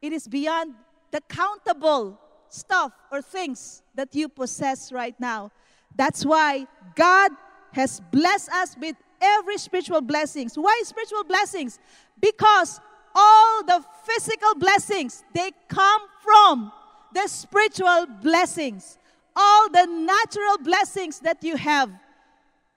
It 0.00 0.12
is 0.12 0.28
beyond 0.28 0.74
the 1.10 1.20
countable 1.28 2.18
stuff 2.48 2.92
or 3.10 3.22
things 3.22 3.82
that 3.94 4.14
you 4.14 4.28
possess 4.28 4.92
right 4.92 5.18
now. 5.20 5.50
That's 5.96 6.24
why 6.24 6.66
God 6.94 7.32
has 7.72 8.00
blessed 8.12 8.50
us 8.50 8.76
with 8.80 8.96
every 9.20 9.58
spiritual 9.58 10.00
blessings. 10.00 10.56
Why 10.56 10.82
spiritual 10.84 11.24
blessings? 11.24 11.78
Because 12.20 12.80
all 13.14 13.64
the 13.64 13.84
physical 14.04 14.54
blessings 14.54 15.24
they 15.34 15.50
come 15.68 16.02
from 16.22 16.72
the 17.12 17.26
spiritual 17.26 18.06
blessings 18.22 18.98
all 19.36 19.68
the 19.70 19.86
natural 19.86 20.58
blessings 20.58 21.20
that 21.20 21.42
you 21.42 21.56
have, 21.56 21.90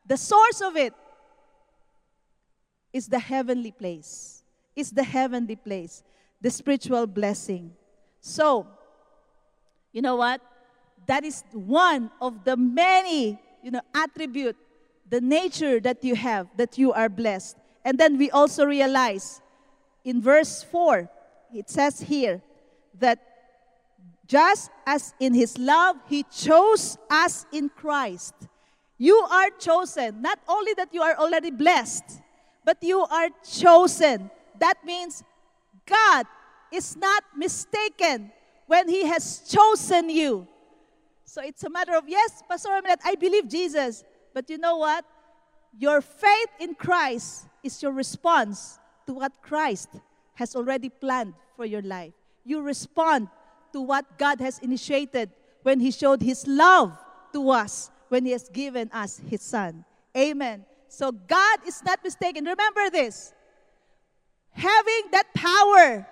the 0.06 0.18
source 0.18 0.62
of 0.62 0.75
it 0.75 0.94
is 2.92 3.08
the 3.08 3.20
heavenly 3.20 3.72
place. 3.72 4.44
Is 4.75 4.92
the 4.92 5.04
heavenly 5.04 5.56
place, 5.56 6.04
the 6.42 6.50
spiritual 6.50 7.06
blessing. 7.06 7.74
So, 8.24 8.65
you 9.92 10.01
know 10.01 10.15
what? 10.15 10.42
that 11.06 11.24
is 11.24 11.44
one 11.51 12.12
of 12.22 12.44
the 12.44 12.56
many, 12.56 13.39
you 13.62 13.72
know, 13.72 13.82
attribute, 13.94 14.56
the 15.10 15.22
nature 15.22 15.80
that 15.80 16.03
you 16.03 16.15
have, 16.15 16.48
that 16.58 16.77
you 16.77 16.94
are 16.94 17.10
blessed. 17.10 17.58
And 17.86 17.98
then 17.98 18.18
we 18.18 18.32
also 18.32 18.65
realize 18.65 19.42
in 20.03 20.22
verse 20.22 20.63
4, 20.63 21.10
it 21.53 21.70
says 21.70 22.00
here 22.01 22.42
that 23.00 23.20
just 24.25 24.72
as 24.86 25.13
in 25.20 25.34
his 25.34 25.58
love 25.58 25.98
he 26.08 26.24
chose 26.24 26.98
us 27.10 27.46
in 27.51 27.70
Christ. 27.70 28.34
You 28.98 29.15
are 29.30 29.50
chosen. 29.60 30.22
Not 30.22 30.39
only 30.48 30.74
that 30.75 30.94
you 30.94 31.01
are 31.01 31.15
already 31.18 31.51
blessed, 31.51 32.22
but 32.63 32.77
you 32.82 33.01
are 33.01 33.27
chosen. 33.44 34.32
That 34.60 34.86
means 34.86 35.24
God 35.86 36.25
is 36.74 36.98
not 36.98 37.24
mistaken 37.38 38.32
when 38.65 38.89
he 38.89 39.06
has 39.06 39.42
chosen 39.48 40.10
you. 40.10 40.48
So 41.25 41.42
it's 41.42 41.63
a 41.63 41.70
matter 41.70 41.96
of, 41.96 42.08
yes, 42.08 42.44
Pastor 42.50 42.70
Aminat, 42.70 42.98
I 43.03 43.15
believe 43.15 43.48
Jesus. 43.48 44.03
But 44.34 44.50
you 44.50 44.58
know 44.58 44.77
what? 44.77 45.06
Your 45.77 46.01
faith 46.01 46.50
in 46.60 46.75
Christ 46.75 47.46
is 47.63 47.82
your 47.82 47.92
response 47.92 48.80
to 49.08 49.13
what 49.13 49.32
Christ 49.42 49.89
has 50.36 50.56
already 50.56 50.89
planned 50.89 51.34
for 51.56 51.65
your 51.65 51.82
life. 51.82 52.13
You 52.44 52.62
respond 52.62 53.30
to 53.72 53.82
what 53.82 54.18
God 54.18 54.39
has 54.39 54.60
initiated 54.60 55.32
when 55.63 55.80
He 55.80 55.92
showed 55.92 56.22
His 56.22 56.46
love 56.48 56.98
to 57.34 57.50
us, 57.50 57.89
when 58.10 58.25
He 58.25 58.32
has 58.32 58.50
given 58.50 58.89
us 58.92 59.22
His 59.30 59.42
Son. 59.42 59.86
Amen. 60.15 60.65
So 60.88 61.12
God 61.12 61.60
is 61.68 61.84
not 61.84 62.03
mistaken. 62.03 62.46
Remember 62.46 62.89
this 62.92 63.34
having 64.51 65.10
that 65.12 65.34
power, 65.34 66.06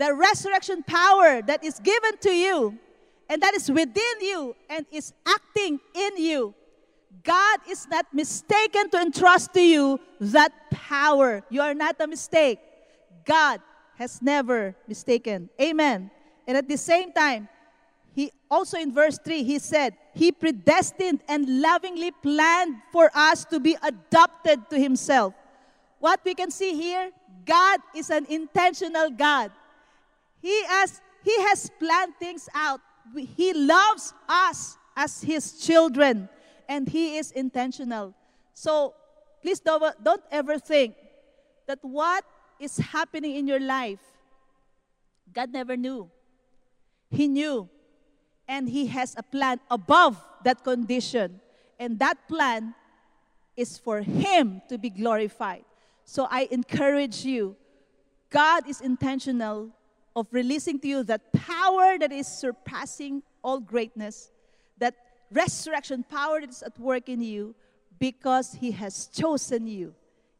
the 0.00 0.14
resurrection 0.14 0.82
power 0.82 1.42
that 1.42 1.62
is 1.62 1.78
given 1.78 2.16
to 2.24 2.30
you, 2.30 2.78
and 3.28 3.42
that 3.42 3.52
is 3.52 3.70
within 3.70 4.16
you 4.22 4.56
and 4.70 4.86
is 4.90 5.12
acting 5.26 5.78
in 5.94 6.16
you. 6.16 6.54
God 7.22 7.60
is 7.68 7.86
not 7.86 8.06
mistaken 8.10 8.88
to 8.90 8.96
entrust 8.96 9.52
to 9.52 9.60
you 9.60 10.00
that 10.20 10.52
power. 10.70 11.44
You 11.50 11.60
are 11.60 11.74
not 11.74 12.00
a 12.00 12.06
mistake. 12.06 12.58
God 13.26 13.60
has 13.98 14.22
never 14.22 14.74
mistaken. 14.88 15.50
Amen. 15.60 16.10
And 16.46 16.56
at 16.56 16.66
the 16.66 16.78
same 16.78 17.12
time, 17.12 17.46
he 18.14 18.32
also 18.50 18.78
in 18.78 18.94
verse 18.94 19.18
3, 19.22 19.42
he 19.42 19.58
said, 19.58 19.92
He 20.14 20.32
predestined 20.32 21.20
and 21.28 21.60
lovingly 21.60 22.10
planned 22.10 22.76
for 22.90 23.10
us 23.14 23.44
to 23.52 23.60
be 23.60 23.76
adopted 23.82 24.70
to 24.70 24.80
Himself. 24.80 25.34
What 25.98 26.20
we 26.24 26.34
can 26.34 26.50
see 26.50 26.74
here, 26.74 27.10
God 27.44 27.80
is 27.94 28.08
an 28.08 28.24
intentional 28.30 29.10
God. 29.10 29.52
He 30.40 30.64
has, 30.64 31.00
he 31.22 31.40
has 31.42 31.70
planned 31.78 32.14
things 32.18 32.48
out. 32.54 32.80
He 33.14 33.52
loves 33.52 34.14
us 34.28 34.76
as 34.96 35.22
His 35.22 35.52
children, 35.58 36.28
and 36.68 36.88
He 36.88 37.16
is 37.18 37.30
intentional. 37.32 38.14
So 38.52 38.94
please 39.42 39.60
don't, 39.60 39.82
don't 40.02 40.22
ever 40.30 40.58
think 40.58 40.94
that 41.66 41.78
what 41.82 42.24
is 42.58 42.76
happening 42.78 43.36
in 43.36 43.46
your 43.46 43.60
life, 43.60 44.00
God 45.32 45.52
never 45.52 45.76
knew. 45.76 46.10
He 47.10 47.28
knew. 47.28 47.68
And 48.48 48.68
He 48.68 48.86
has 48.86 49.14
a 49.16 49.22
plan 49.22 49.60
above 49.70 50.22
that 50.44 50.64
condition. 50.64 51.40
And 51.78 51.98
that 52.00 52.28
plan 52.28 52.74
is 53.56 53.78
for 53.78 54.00
Him 54.00 54.60
to 54.68 54.78
be 54.78 54.90
glorified. 54.90 55.64
So 56.04 56.26
I 56.30 56.48
encourage 56.50 57.24
you, 57.24 57.56
God 58.30 58.68
is 58.68 58.80
intentional 58.80 59.70
of 60.16 60.26
releasing 60.30 60.78
to 60.80 60.88
you 60.88 61.04
that 61.04 61.32
power 61.32 61.98
that 61.98 62.12
is 62.12 62.26
surpassing 62.26 63.22
all 63.42 63.60
greatness, 63.60 64.30
that 64.78 64.94
resurrection 65.30 66.04
power 66.08 66.40
that 66.40 66.50
is 66.50 66.62
at 66.62 66.78
work 66.78 67.08
in 67.08 67.20
you 67.20 67.54
because 67.98 68.54
He 68.54 68.70
has 68.72 69.06
chosen 69.06 69.66
you. 69.66 69.94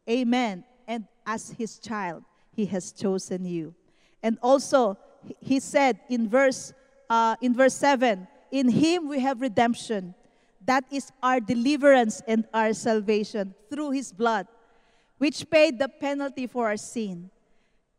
Amen. 0.09 0.63
And 0.87 1.05
as 1.25 1.51
His 1.51 1.79
child, 1.79 2.23
He 2.53 2.65
has 2.65 2.91
chosen 2.91 3.45
you. 3.45 3.73
And 4.23 4.37
also, 4.41 4.97
he 5.39 5.59
said 5.59 5.99
in 6.09 6.29
verse, 6.29 6.73
uh, 7.09 7.35
in 7.41 7.53
verse 7.53 7.75
7 7.75 8.27
In 8.51 8.69
him 8.69 9.07
we 9.07 9.19
have 9.19 9.41
redemption. 9.41 10.15
That 10.65 10.85
is 10.91 11.11
our 11.23 11.39
deliverance 11.39 12.21
and 12.27 12.45
our 12.53 12.73
salvation 12.73 13.55
through 13.69 13.91
his 13.91 14.13
blood, 14.13 14.47
which 15.17 15.49
paid 15.49 15.79
the 15.79 15.89
penalty 15.89 16.45
for 16.45 16.67
our 16.67 16.77
sin. 16.77 17.31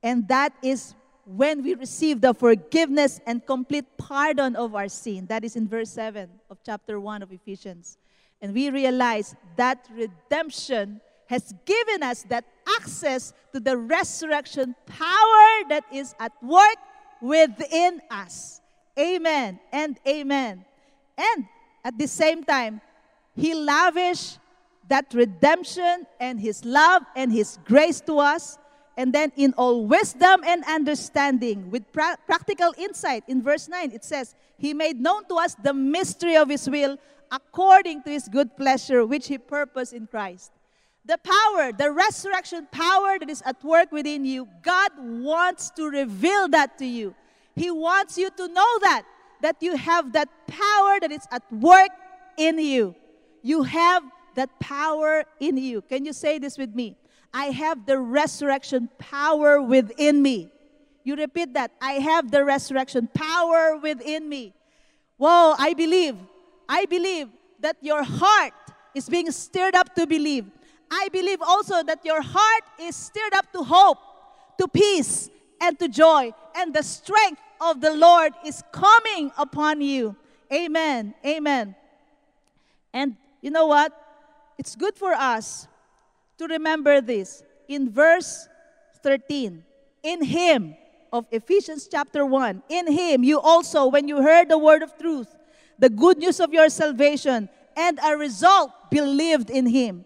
And 0.03 0.29
that 0.29 0.53
is 0.63 0.95
when 1.25 1.63
we 1.63 1.75
receive 1.75 2.21
the 2.21 2.35
forgiveness 2.35 3.21
and 3.27 3.45
complete 3.47 3.85
pardon 3.97 4.57
of 4.57 4.75
our 4.75 4.89
sin. 4.89 5.27
That 5.27 5.45
is 5.45 5.57
in 5.57 5.69
verse 5.69 5.91
7 5.91 6.29
of 6.51 6.59
chapter 6.65 6.99
1 6.99 7.23
of 7.23 7.33
Ephesians. 7.33 7.99
And 8.41 8.53
we 8.53 8.71
realize 8.71 9.37
that 9.57 9.89
redemption 9.95 11.01
has 11.27 11.55
given 11.65 12.03
us 12.03 12.25
that 12.25 12.45
access 12.79 13.33
to 13.53 13.61
the 13.61 13.77
resurrection 13.77 14.75
power 14.87 15.69
that 15.69 15.85
is 15.93 16.15
at 16.19 16.33
work 16.43 16.77
within 17.21 18.03
us. 18.11 18.61
Amen 18.99 19.59
and 19.73 19.99
amen. 20.07 20.65
And 21.17 21.47
at 21.85 21.97
the 21.97 22.07
same 22.07 22.45
time, 22.45 22.81
He 23.35 23.55
lavished 23.55 24.39
that 24.89 25.15
redemption 25.15 26.07
and 26.21 26.41
His 26.41 26.65
love 26.65 27.03
and 27.17 27.33
His 27.33 27.59
grace 27.65 28.01
to 28.03 28.19
us. 28.19 28.59
And 28.97 29.13
then, 29.13 29.33
in 29.37 29.55
all 29.55 29.87
wisdom 29.87 30.43
and 30.45 30.63
understanding, 30.65 31.71
with 31.71 31.91
pra- 31.93 32.19
practical 32.27 32.75
insight, 32.77 33.25
in 33.27 33.43
verse 33.43 33.69
9, 33.69 33.93
it 33.93 34.05
says, 34.05 34.35
He 34.59 34.75
made 34.75 35.01
known 35.01 35.25
to 35.29 35.37
us 35.37 35.55
the 35.55 35.73
mystery 35.73 36.37
of 36.37 36.51
His 36.51 36.69
will 36.69 36.99
according 37.31 38.03
to 38.03 38.11
His 38.11 38.29
good 38.29 38.57
pleasure, 38.57 39.07
which 39.07 39.29
He 39.29 39.39
purposed 39.39 39.95
in 39.95 40.07
Christ. 40.07 40.53
The 41.05 41.19
power, 41.19 41.73
the 41.73 41.91
resurrection 41.91 42.69
power 42.71 43.19
that 43.19 43.29
is 43.29 43.43
at 43.45 43.63
work 43.65 43.91
within 43.91 44.25
you, 44.25 44.47
God 44.63 44.93
wants 44.99 45.71
to 45.71 45.89
reveal 45.89 46.49
that 46.49 46.79
to 46.79 46.87
you. 46.87 47.15
He 47.57 47.71
wants 47.71 48.17
you 48.17 48.31
to 48.31 48.49
know 48.49 48.79
that, 48.81 49.05
that 49.41 49.57
you 49.61 49.77
have 49.77 50.13
that 50.13 50.29
power 50.47 51.01
that 51.01 51.11
is 51.11 51.27
at 51.33 51.43
work 51.53 51.91
in 52.37 52.59
you. 52.59 52.95
You 53.43 53.65
have 53.65 54.05
that 54.35 54.61
power 54.61 55.25
in 55.41 55.57
you. 55.57 55.83
Can 55.83 56.05
you 56.05 56.13
say 56.13 56.39
this 56.39 56.57
with 56.57 56.75
me? 56.75 56.97
I 57.35 57.47
have 57.47 57.87
the 57.87 57.99
resurrection 57.99 58.88
power 58.99 59.61
within 59.61 60.23
me. 60.23 60.51
You 61.05 61.16
repeat 61.16 61.55
that. 61.55 61.73
I 61.81 61.92
have 61.95 62.31
the 62.31 62.45
resurrection 62.45 63.09
power 63.12 63.77
within 63.77 64.29
me. 64.29 64.55
Whoa, 65.16 65.55
I 65.59 65.75
believe. 65.75 66.16
I 66.68 66.85
believe 66.87 67.29
that 67.61 67.77
your 67.81 68.03
heart 68.03 68.53
is 68.95 69.09
being 69.09 69.31
stirred 69.31 69.75
up 69.75 69.95
to 69.95 70.07
believe. 70.07 70.47
I 70.90 71.09
believe 71.11 71.40
also 71.40 71.83
that 71.83 72.05
your 72.05 72.21
heart 72.21 72.64
is 72.79 72.95
stirred 72.95 73.35
up 73.35 73.51
to 73.53 73.62
hope, 73.62 73.99
to 74.59 74.68
peace, 74.68 75.31
and 75.61 75.79
to 75.79 75.88
joy. 75.88 76.33
And 76.55 76.75
the 76.75 76.83
strength 76.83 77.40
of 77.61 77.81
the 77.81 77.95
Lord 77.95 78.33
is 78.45 78.62
coming 78.73 79.33
upon 79.38 79.81
you. 79.81 80.16
Amen. 80.53 81.14
Amen. 81.25 81.75
And 82.92 83.16
you 83.40 83.51
know 83.51 83.66
what? 83.66 83.92
It's 84.59 84.77
good 84.77 84.97
for 84.97 85.12
us 85.12 85.66
to 86.38 86.47
remember 86.47 87.01
this. 87.01 87.42
In 87.68 87.90
verse 87.90 88.49
13, 89.03 89.64
in 90.03 90.25
Him, 90.25 90.77
of 91.12 91.27
Ephesians 91.31 91.88
chapter 91.90 92.25
1, 92.25 92.62
in 92.71 92.90
Him 92.90 93.23
you 93.23 93.38
also, 93.38 93.87
when 93.87 94.09
you 94.09 94.23
heard 94.23 94.49
the 94.49 94.57
word 94.57 94.83
of 94.83 94.97
truth, 94.97 95.29
the 95.79 95.90
good 95.90 96.18
news 96.18 96.40
of 96.40 96.53
your 96.53 96.71
salvation, 96.71 97.49
and 97.77 97.99
a 98.03 98.16
result 98.16 98.71
believed 98.90 99.51
in 99.51 99.66
Him. 99.66 100.05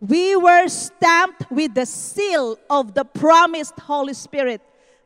We 0.00 0.36
were 0.36 0.68
stamped 0.68 1.50
with 1.50 1.74
the 1.74 1.84
seal 1.84 2.58
of 2.70 2.94
the 2.94 3.04
promised 3.04 3.78
Holy 3.80 4.14
Spirit 4.14 4.62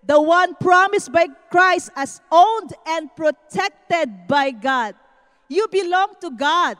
the 0.07 0.20
one 0.20 0.54
promised 0.57 1.12
by 1.12 1.28
Christ 1.50 1.90
as 1.96 2.20
owned 2.30 2.74
and 2.87 3.09
protected 3.16 4.26
by 4.28 4.50
God. 4.50 4.94
You 5.48 5.66
belong 5.68 6.14
to 6.20 6.30
God. 6.30 6.76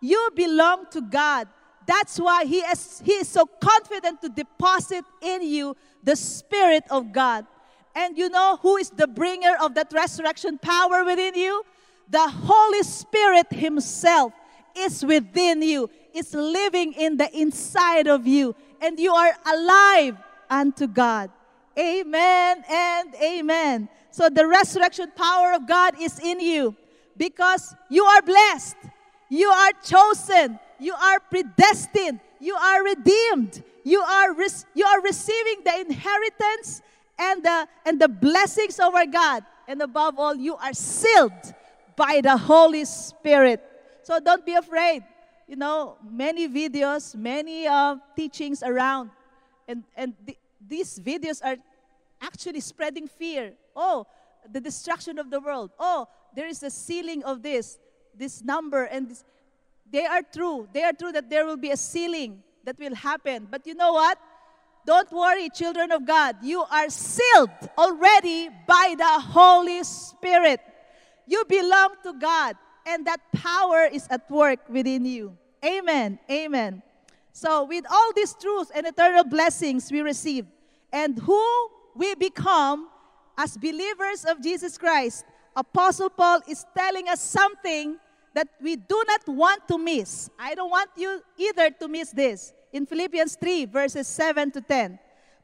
You 0.00 0.30
belong 0.34 0.86
to 0.90 1.00
God. 1.00 1.48
That's 1.90 2.20
why 2.20 2.44
he 2.44 2.58
is, 2.58 3.02
he 3.04 3.14
is 3.14 3.28
so 3.28 3.46
confident 3.46 4.20
to 4.22 4.28
deposit 4.28 5.04
in 5.20 5.42
you 5.42 5.76
the 6.04 6.14
Spirit 6.14 6.84
of 6.88 7.10
God. 7.10 7.46
And 7.96 8.16
you 8.16 8.28
know 8.28 8.60
who 8.62 8.76
is 8.76 8.90
the 8.90 9.08
bringer 9.08 9.56
of 9.60 9.74
that 9.74 9.92
resurrection 9.92 10.56
power 10.58 11.02
within 11.04 11.34
you? 11.34 11.64
The 12.08 12.28
Holy 12.28 12.84
Spirit 12.84 13.48
Himself 13.50 14.32
is 14.76 15.04
within 15.04 15.62
you, 15.62 15.90
is 16.14 16.32
living 16.32 16.92
in 16.92 17.16
the 17.16 17.28
inside 17.36 18.06
of 18.06 18.24
you, 18.24 18.54
and 18.80 18.96
you 18.96 19.12
are 19.12 19.32
alive 19.52 20.16
unto 20.48 20.86
God. 20.86 21.28
Amen 21.76 22.62
and 22.70 23.14
amen. 23.16 23.88
So 24.12 24.28
the 24.28 24.46
resurrection 24.46 25.10
power 25.16 25.54
of 25.54 25.66
God 25.66 25.96
is 26.00 26.20
in 26.20 26.38
you 26.38 26.76
because 27.16 27.74
you 27.88 28.04
are 28.04 28.22
blessed, 28.22 28.76
you 29.30 29.48
are 29.48 29.72
chosen, 29.82 30.58
you 30.78 30.92
are 30.92 31.20
predestined, 31.20 32.20
you 32.38 32.54
are 32.54 32.84
redeemed, 32.84 33.62
you 33.84 34.00
are, 34.00 34.34
re- 34.34 34.48
you 34.74 34.84
are 34.84 35.00
receiving 35.00 35.62
the 35.64 35.80
inheritance 35.80 36.82
and 37.18 37.42
the, 37.42 37.68
and 37.86 38.00
the 38.00 38.08
blessings 38.08 38.78
of 38.78 38.94
our 38.94 39.06
God. 39.06 39.44
And 39.68 39.80
above 39.80 40.18
all, 40.18 40.34
you 40.34 40.56
are 40.56 40.74
sealed 40.74 41.54
by 41.96 42.20
the 42.22 42.36
Holy 42.36 42.84
Spirit. 42.84 43.62
So 44.02 44.18
don't 44.18 44.44
be 44.44 44.54
afraid. 44.54 45.04
You 45.46 45.56
know, 45.56 45.96
many 46.08 46.48
videos, 46.48 47.14
many 47.14 47.66
uh, 47.66 47.96
teachings 48.16 48.62
around. 48.62 49.10
And, 49.68 49.84
and 49.96 50.14
th- 50.26 50.38
these 50.66 50.98
videos 50.98 51.40
are 51.44 51.56
actually 52.20 52.60
spreading 52.60 53.06
fear. 53.06 53.52
Oh, 53.76 54.06
the 54.50 54.60
destruction 54.60 55.18
of 55.18 55.30
the 55.30 55.40
world. 55.40 55.70
Oh, 55.78 56.08
there 56.34 56.46
is 56.46 56.62
a 56.62 56.70
sealing 56.70 57.22
of 57.24 57.42
this, 57.42 57.78
this 58.20 58.44
number, 58.44 58.84
and 58.84 59.08
this. 59.08 59.24
They 59.90 60.06
are 60.06 60.22
true. 60.22 60.68
They 60.72 60.84
are 60.84 60.92
true 60.92 61.10
that 61.10 61.28
there 61.28 61.44
will 61.44 61.56
be 61.56 61.70
a 61.70 61.76
sealing 61.76 62.44
that 62.62 62.78
will 62.78 62.94
happen. 62.94 63.48
But 63.50 63.66
you 63.66 63.74
know 63.74 63.94
what? 63.94 64.18
Don't 64.86 65.10
worry, 65.10 65.48
children 65.50 65.90
of 65.90 66.06
God. 66.06 66.36
You 66.42 66.62
are 66.62 66.88
sealed 66.90 67.50
already 67.76 68.48
by 68.68 68.94
the 68.96 69.20
Holy 69.20 69.82
Spirit. 69.82 70.60
You 71.26 71.44
belong 71.48 71.94
to 72.04 72.12
God, 72.12 72.56
and 72.86 73.06
that 73.06 73.20
power 73.32 73.88
is 73.90 74.06
at 74.10 74.30
work 74.30 74.60
within 74.68 75.04
you. 75.04 75.36
Amen. 75.64 76.18
Amen. 76.30 76.82
So, 77.32 77.64
with 77.64 77.84
all 77.90 78.12
these 78.14 78.34
truths 78.34 78.70
and 78.74 78.86
eternal 78.86 79.24
blessings 79.24 79.90
we 79.90 80.00
receive, 80.00 80.46
and 80.92 81.18
who 81.18 81.68
we 81.94 82.14
become 82.14 82.88
as 83.36 83.56
believers 83.56 84.24
of 84.24 84.42
Jesus 84.42 84.76
Christ, 84.76 85.24
Apostle 85.54 86.10
Paul 86.10 86.40
is 86.48 86.64
telling 86.76 87.08
us 87.08 87.20
something 87.20 87.96
that 88.34 88.48
we 88.60 88.76
do 88.76 89.02
not 89.06 89.26
want 89.26 89.66
to 89.68 89.78
miss. 89.78 90.30
I 90.38 90.54
don't 90.54 90.70
want 90.70 90.90
you 90.96 91.22
either 91.36 91.70
to 91.70 91.88
miss 91.88 92.10
this. 92.10 92.52
In 92.72 92.86
Philippians 92.86 93.36
3, 93.36 93.64
verses 93.66 94.06
7 94.06 94.52
to 94.52 94.60
10. 94.60 94.98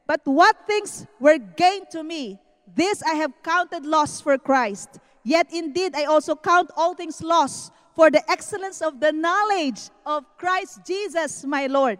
But 0.05 0.21
what 0.23 0.55
things 0.65 1.05
were 1.19 1.37
gained 1.37 1.89
to 1.91 2.03
me, 2.03 2.39
this 2.75 3.03
I 3.03 3.15
have 3.15 3.33
counted 3.43 3.85
loss 3.85 4.21
for 4.21 4.37
Christ. 4.37 4.99
Yet 5.23 5.51
indeed 5.51 5.93
I 5.95 6.05
also 6.05 6.35
count 6.35 6.71
all 6.77 6.95
things 6.95 7.21
loss 7.21 7.71
for 7.95 8.09
the 8.09 8.23
excellence 8.31 8.81
of 8.81 8.99
the 8.99 9.11
knowledge 9.11 9.89
of 10.05 10.23
Christ 10.37 10.79
Jesus 10.85 11.43
my 11.43 11.67
Lord, 11.67 11.99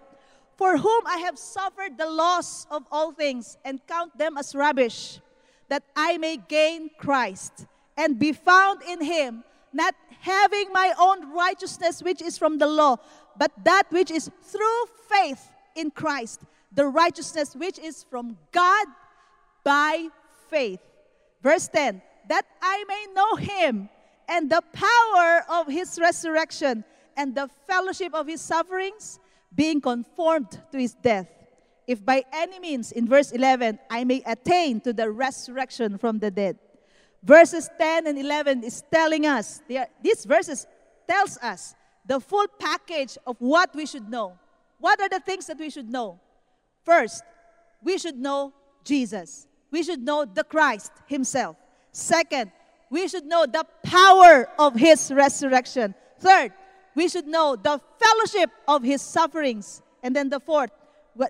for 0.55 0.77
whom 0.77 1.01
I 1.05 1.17
have 1.17 1.37
suffered 1.37 1.97
the 1.97 2.09
loss 2.09 2.65
of 2.71 2.83
all 2.91 3.11
things 3.11 3.57
and 3.65 3.85
count 3.87 4.17
them 4.17 4.37
as 4.37 4.55
rubbish, 4.55 5.19
that 5.67 5.83
I 5.95 6.17
may 6.17 6.37
gain 6.37 6.91
Christ 6.97 7.65
and 7.97 8.17
be 8.17 8.31
found 8.31 8.81
in 8.83 9.03
him, 9.03 9.43
not 9.73 9.95
having 10.21 10.71
my 10.71 10.93
own 10.99 11.33
righteousness 11.33 12.01
which 12.01 12.21
is 12.21 12.37
from 12.37 12.57
the 12.57 12.67
law, 12.67 12.97
but 13.37 13.51
that 13.63 13.83
which 13.89 14.11
is 14.11 14.29
through 14.43 14.85
faith 15.09 15.49
in 15.75 15.91
Christ, 15.91 16.41
the 16.71 16.87
righteousness 16.87 17.55
which 17.55 17.79
is 17.79 18.03
from 18.09 18.37
God 18.51 18.87
by 19.63 20.07
faith. 20.49 20.81
Verse 21.41 21.67
10 21.67 22.01
that 22.27 22.45
I 22.61 22.83
may 22.87 23.05
know 23.13 23.35
him 23.35 23.89
and 24.27 24.49
the 24.49 24.61
power 24.73 25.45
of 25.49 25.67
his 25.67 25.97
resurrection 25.99 26.83
and 27.15 27.33
the 27.33 27.49
fellowship 27.65 28.13
of 28.13 28.27
his 28.27 28.41
sufferings, 28.41 29.19
being 29.55 29.81
conformed 29.81 30.51
to 30.71 30.77
his 30.77 30.93
death. 30.93 31.27
If 31.87 32.05
by 32.05 32.23
any 32.33 32.59
means, 32.59 32.91
in 32.91 33.07
verse 33.07 33.31
11, 33.31 33.79
I 33.89 34.03
may 34.03 34.21
attain 34.25 34.81
to 34.81 34.91
the 34.91 35.09
resurrection 35.09 35.97
from 35.97 36.19
the 36.19 36.29
dead. 36.29 36.59
Verses 37.27 37.69
10 37.77 38.07
and 38.07 38.17
11 38.17 38.63
is 38.63 38.81
telling 38.89 39.25
us, 39.25 39.61
are, 39.69 39.87
these 40.01 40.23
verses 40.23 40.65
tells 41.09 41.37
us 41.39 41.75
the 42.05 42.21
full 42.21 42.47
package 42.57 43.17
of 43.27 43.35
what 43.39 43.75
we 43.75 43.85
should 43.85 44.09
know. 44.09 44.39
What 44.79 45.01
are 45.01 45.09
the 45.09 45.19
things 45.19 45.45
that 45.47 45.59
we 45.59 45.69
should 45.69 45.89
know? 45.89 46.21
First, 46.85 47.23
we 47.83 47.97
should 47.97 48.17
know 48.17 48.53
Jesus. 48.85 49.45
We 49.71 49.83
should 49.83 49.99
know 49.99 50.23
the 50.23 50.45
Christ 50.45 50.93
himself. 51.07 51.57
Second, 51.91 52.49
we 52.89 53.09
should 53.09 53.25
know 53.25 53.45
the 53.45 53.65
power 53.83 54.47
of 54.57 54.75
his 54.75 55.11
resurrection. 55.11 55.95
Third, 56.21 56.53
we 56.95 57.09
should 57.09 57.27
know 57.27 57.57
the 57.57 57.81
fellowship 57.99 58.51
of 58.69 58.83
his 58.83 59.01
sufferings. 59.01 59.81
And 60.01 60.15
then 60.15 60.29
the 60.29 60.39
fourth, 60.39 60.71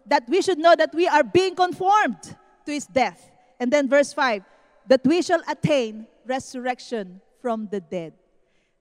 that 0.05 0.29
we 0.29 0.43
should 0.43 0.60
know 0.60 0.75
that 0.75 0.93
we 0.93 1.07
are 1.07 1.23
being 1.23 1.55
conformed 1.55 2.21
to 2.67 2.71
his 2.71 2.86
death. 2.86 3.31
And 3.60 3.73
then 3.73 3.89
verse 3.89 4.13
5, 4.13 4.43
that 4.88 5.02
we 5.06 5.21
shall 5.21 5.41
attain 5.47 6.08
resurrection 6.26 7.21
from 7.41 7.67
the 7.71 7.80
dead. 7.80 8.13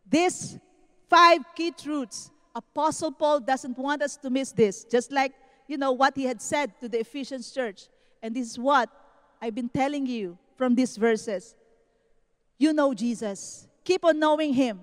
These 0.09 0.59
five 1.09 1.41
key 1.55 1.73
truths, 1.73 2.31
Apostle 2.55 3.13
Paul 3.13 3.41
doesn't 3.41 3.77
want 3.77 4.03
us 4.03 4.17
to 4.19 4.31
miss 4.31 4.53
this, 4.53 4.85
just 4.85 5.13
like 5.13 5.33
you 5.69 5.77
know 5.77 5.93
what 5.93 6.17
he 6.17 6.25
had 6.25 6.41
said 6.41 6.73
to 6.81 6.89
the 6.89 7.01
Ephesians 7.01 7.51
church. 7.53 7.89
And 8.23 8.35
this 8.35 8.51
is 8.51 8.59
what 8.59 8.89
I've 9.43 9.55
been 9.55 9.69
telling 9.69 10.07
you 10.07 10.39
from 10.57 10.75
these 10.75 10.97
verses 10.97 11.55
you 12.59 12.73
know 12.73 12.95
Jesus. 12.95 13.69
Keep 13.85 14.05
on 14.05 14.19
knowing 14.19 14.55
Him. 14.55 14.81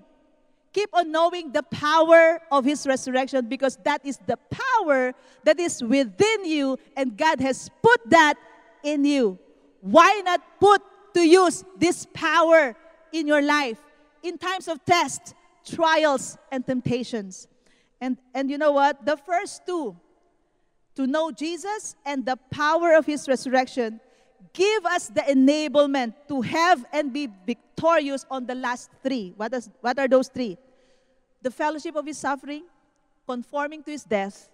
Keep 0.72 0.90
on 0.92 1.10
knowing 1.10 1.52
the 1.52 1.62
power 1.62 2.40
of 2.50 2.64
His 2.64 2.86
resurrection 2.86 3.48
because 3.48 3.78
that 3.84 4.04
is 4.04 4.18
the 4.26 4.38
power 4.50 5.12
that 5.44 5.60
is 5.60 5.82
within 5.82 6.44
you 6.44 6.78
and 6.96 7.16
God 7.16 7.40
has 7.40 7.70
put 7.82 8.00
that 8.10 8.34
in 8.82 9.04
you. 9.04 9.38
Why 9.80 10.22
not 10.24 10.40
put 10.60 10.82
to 11.14 11.20
use 11.20 11.64
this 11.78 12.06
power 12.12 12.76
in 13.12 13.26
your 13.26 13.42
life 13.42 13.78
in 14.22 14.38
times 14.38 14.68
of 14.68 14.84
test, 14.84 15.34
trials, 15.64 16.36
and 16.52 16.66
temptations? 16.66 17.48
And, 18.00 18.18
and 18.34 18.50
you 18.50 18.58
know 18.58 18.72
what? 18.72 19.04
The 19.06 19.16
first 19.16 19.66
two, 19.66 19.96
to 20.96 21.06
know 21.06 21.30
Jesus 21.30 21.96
and 22.04 22.24
the 22.24 22.36
power 22.50 22.94
of 22.94 23.06
His 23.06 23.26
resurrection, 23.28 24.00
give 24.52 24.86
us 24.86 25.08
the 25.08 25.22
enablement 25.22 26.14
to 26.28 26.42
have 26.42 26.84
and 26.92 27.12
be 27.12 27.28
victorious 27.46 28.24
on 28.30 28.46
the 28.46 28.54
last 28.54 28.90
three. 29.02 29.32
What, 29.36 29.54
is, 29.54 29.70
what 29.80 29.98
are 29.98 30.08
those 30.08 30.28
three? 30.28 30.58
The 31.42 31.50
fellowship 31.50 31.96
of 31.96 32.06
his 32.06 32.18
suffering, 32.18 32.64
conforming 33.26 33.82
to 33.84 33.90
his 33.90 34.04
death, 34.04 34.48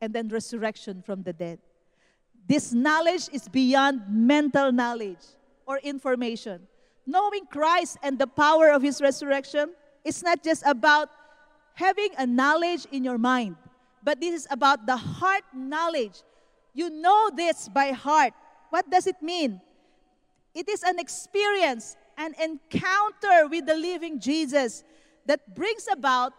and 0.00 0.12
then 0.12 0.28
resurrection 0.28 1.02
from 1.02 1.22
the 1.22 1.32
dead. 1.32 1.58
This 2.46 2.72
knowledge 2.72 3.28
is 3.32 3.48
beyond 3.48 4.02
mental 4.08 4.72
knowledge 4.72 5.18
or 5.70 5.78
information. 5.78 6.66
Knowing 7.06 7.46
Christ 7.46 7.96
and 8.02 8.18
the 8.18 8.26
power 8.26 8.70
of 8.70 8.82
his 8.82 9.00
resurrection 9.00 9.70
is 10.04 10.20
not 10.20 10.42
just 10.42 10.64
about 10.66 11.08
having 11.74 12.10
a 12.18 12.26
knowledge 12.26 12.88
in 12.90 13.04
your 13.04 13.18
mind, 13.18 13.54
but 14.02 14.20
this 14.20 14.34
is 14.34 14.48
about 14.50 14.84
the 14.84 14.96
heart 14.96 15.44
knowledge. 15.54 16.22
You 16.74 16.90
know 16.90 17.30
this 17.30 17.68
by 17.68 17.92
heart 17.92 18.34
what 18.70 18.90
does 18.90 19.06
it 19.06 19.22
mean? 19.22 19.60
It 20.54 20.68
is 20.68 20.82
an 20.82 20.98
experience, 20.98 21.96
an 22.16 22.34
encounter 22.42 23.46
with 23.48 23.66
the 23.66 23.74
living 23.74 24.18
Jesus 24.18 24.82
that 25.26 25.54
brings 25.54 25.86
about 25.90 26.32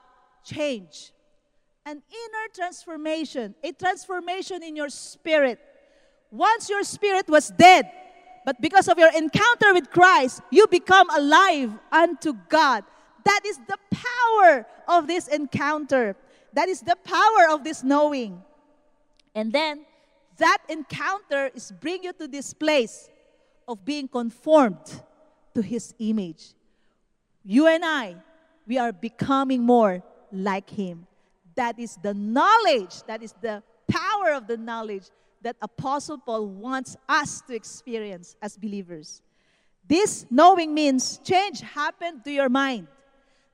change, 0.44 1.14
an 1.86 2.02
inner 2.02 2.48
transformation, 2.54 3.56
a 3.64 3.72
transformation 3.72 4.64
in 4.64 4.76
your 4.76 4.90
spirit. 4.90 5.60
Once 6.32 6.70
your 6.70 6.84
spirit 6.84 7.28
was 7.28 7.50
dead, 7.50 7.92
but 8.46 8.60
because 8.60 8.88
of 8.88 8.98
your 8.98 9.12
encounter 9.12 9.74
with 9.74 9.90
Christ, 9.92 10.42
you 10.50 10.68
become 10.68 11.10
alive 11.10 11.72
unto 11.92 12.34
God. 12.50 12.84
That 13.24 13.42
is 13.46 13.60
the 13.68 13.78
power 13.92 14.66
of 14.88 15.08
this 15.08 15.28
encounter. 15.28 16.16
That 16.54 16.68
is 16.68 16.82
the 16.82 16.96
power 17.04 17.50
of 17.52 17.64
this 17.64 17.84
knowing. 17.84 18.42
And 19.36 19.54
then 19.54 19.86
that 20.38 20.58
encounter 20.70 21.52
is 21.54 21.72
bring 21.72 22.04
you 22.04 22.14
to 22.14 22.28
this 22.28 22.54
place 22.54 23.10
of 23.68 23.86
being 23.86 24.08
conformed 24.08 25.02
to 25.54 25.62
his 25.62 25.94
image. 26.00 26.54
You 27.44 27.68
and 27.68 27.86
I, 27.86 28.16
we 28.68 28.78
are 28.78 28.92
becoming 28.92 29.62
more 29.62 30.04
like 30.32 30.70
him. 30.70 31.06
That 31.56 31.78
is 31.78 31.98
the 32.02 32.14
knowledge, 32.14 33.04
that 33.08 33.22
is 33.22 33.34
the 33.42 33.62
power 33.88 34.34
of 34.34 34.48
the 34.48 34.58
knowledge 34.58 35.04
that 35.42 35.56
Apostle 35.62 36.18
Paul 36.18 36.48
wants 36.48 36.96
us 37.10 37.42
to 37.48 37.56
experience 37.56 38.36
as 38.42 38.58
believers. 38.58 39.22
This 39.88 40.26
knowing 40.30 40.74
means 40.74 41.20
change 41.24 41.62
happened 41.62 42.24
to 42.26 42.32
your 42.32 42.50
mind 42.50 42.88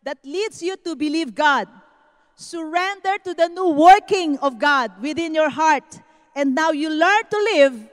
that 0.04 0.18
leads 0.24 0.62
you 0.62 0.76
to 0.78 0.96
believe 0.96 1.34
God. 1.34 1.68
Surrender 2.36 3.18
to 3.24 3.34
the 3.34 3.48
new 3.48 3.70
working 3.70 4.38
of 4.40 4.60
God 4.60 4.92
within 5.02 5.34
your 5.34 5.50
heart 5.50 6.02
and 6.38 6.54
now 6.54 6.70
you 6.70 6.92
learn 6.92 7.24
to 7.32 7.38
live 7.56 7.90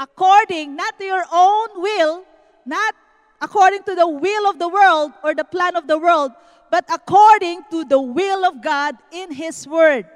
according, 0.00 0.74
not 0.74 0.98
to 0.98 1.04
your 1.04 1.24
own 1.32 1.68
will, 1.76 2.24
not 2.66 2.92
according 3.40 3.84
to 3.84 3.94
the 3.94 4.08
will 4.08 4.50
of 4.50 4.58
the 4.58 4.68
world 4.68 5.12
or 5.22 5.32
the 5.32 5.44
plan 5.44 5.76
of 5.76 5.86
the 5.86 5.96
world, 5.96 6.32
but 6.72 6.84
according 6.92 7.62
to 7.70 7.84
the 7.84 8.00
will 8.00 8.44
of 8.44 8.60
God 8.60 8.96
in 9.12 9.30
His 9.30 9.68
Word. 9.68 10.06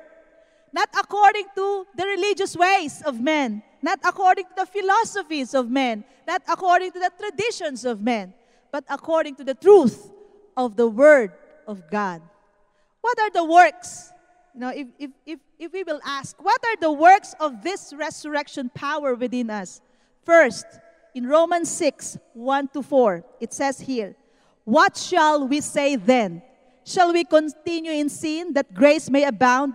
Not 0.73 0.89
according 0.99 1.47
to 1.55 1.87
the 1.97 2.05
religious 2.05 2.57
ways 2.57 3.03
of 3.03 3.21
men, 3.21 3.63
not 3.83 4.01
according 4.05 4.45
to 4.45 4.55
the 4.57 4.67
philosophies 4.67 5.55
of 5.55 5.71
men, 5.71 6.05
not 6.27 6.43
according 6.49 6.93
to 6.93 6.99
the 6.99 7.11
traditions 7.19 7.85
of 7.85 8.03
men, 8.03 8.35
but 8.71 8.85
according 8.89 9.37
to 9.37 9.45
the 9.45 9.55
truth 9.55 10.11
of 10.57 10.77
the 10.77 10.87
Word 10.87 11.33
of 11.67 11.91
God. 11.91 12.21
What 13.01 13.19
are 13.21 13.31
the 13.31 13.45
works 13.45 14.13
you 14.59 14.65
know, 14.65 14.73
if, 14.75 14.89
if, 14.99 15.11
if, 15.25 15.39
if 15.57 15.73
we 15.73 15.85
will 15.85 16.01
ask, 16.05 16.35
what 16.43 16.61
are 16.67 16.77
the 16.81 16.91
works 16.91 17.33
of 17.39 17.63
this 17.63 17.95
resurrection 17.97 18.69
power 18.75 19.15
within 19.15 19.51
us? 19.51 19.81
First, 20.25 20.67
in 21.15 21.29
Romans 21.29 21.71
6 21.71 22.19
1 22.35 22.69
to 22.75 22.83
4, 22.83 23.25
it 23.39 23.53
says 23.53 23.79
here, 23.79 24.17
What 24.65 24.97
shall 24.97 25.47
we 25.47 25.61
say 25.61 25.95
then? 25.95 26.43
Shall 26.85 27.13
we 27.13 27.23
continue 27.23 27.93
in 27.93 28.09
sin 28.09 28.53
that 28.55 28.75
grace 28.75 29.09
may 29.09 29.23
abound? 29.23 29.75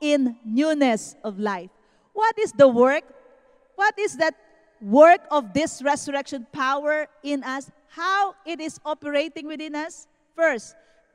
in 0.00 0.36
newness 0.44 1.16
of 1.24 1.38
life. 1.38 1.70
What 2.12 2.38
is 2.38 2.52
the 2.52 2.68
work? 2.68 3.04
What 3.76 3.98
is 3.98 4.16
that 4.16 4.34
work 4.80 5.20
of 5.30 5.52
this 5.52 5.82
resurrection 5.82 6.46
power 6.52 7.06
in 7.22 7.44
us? 7.44 7.70
How 7.88 8.34
it 8.44 8.60
is 8.60 8.80
operating 8.84 9.46
within 9.46 9.74
us? 9.74 10.06
First, 10.34 10.74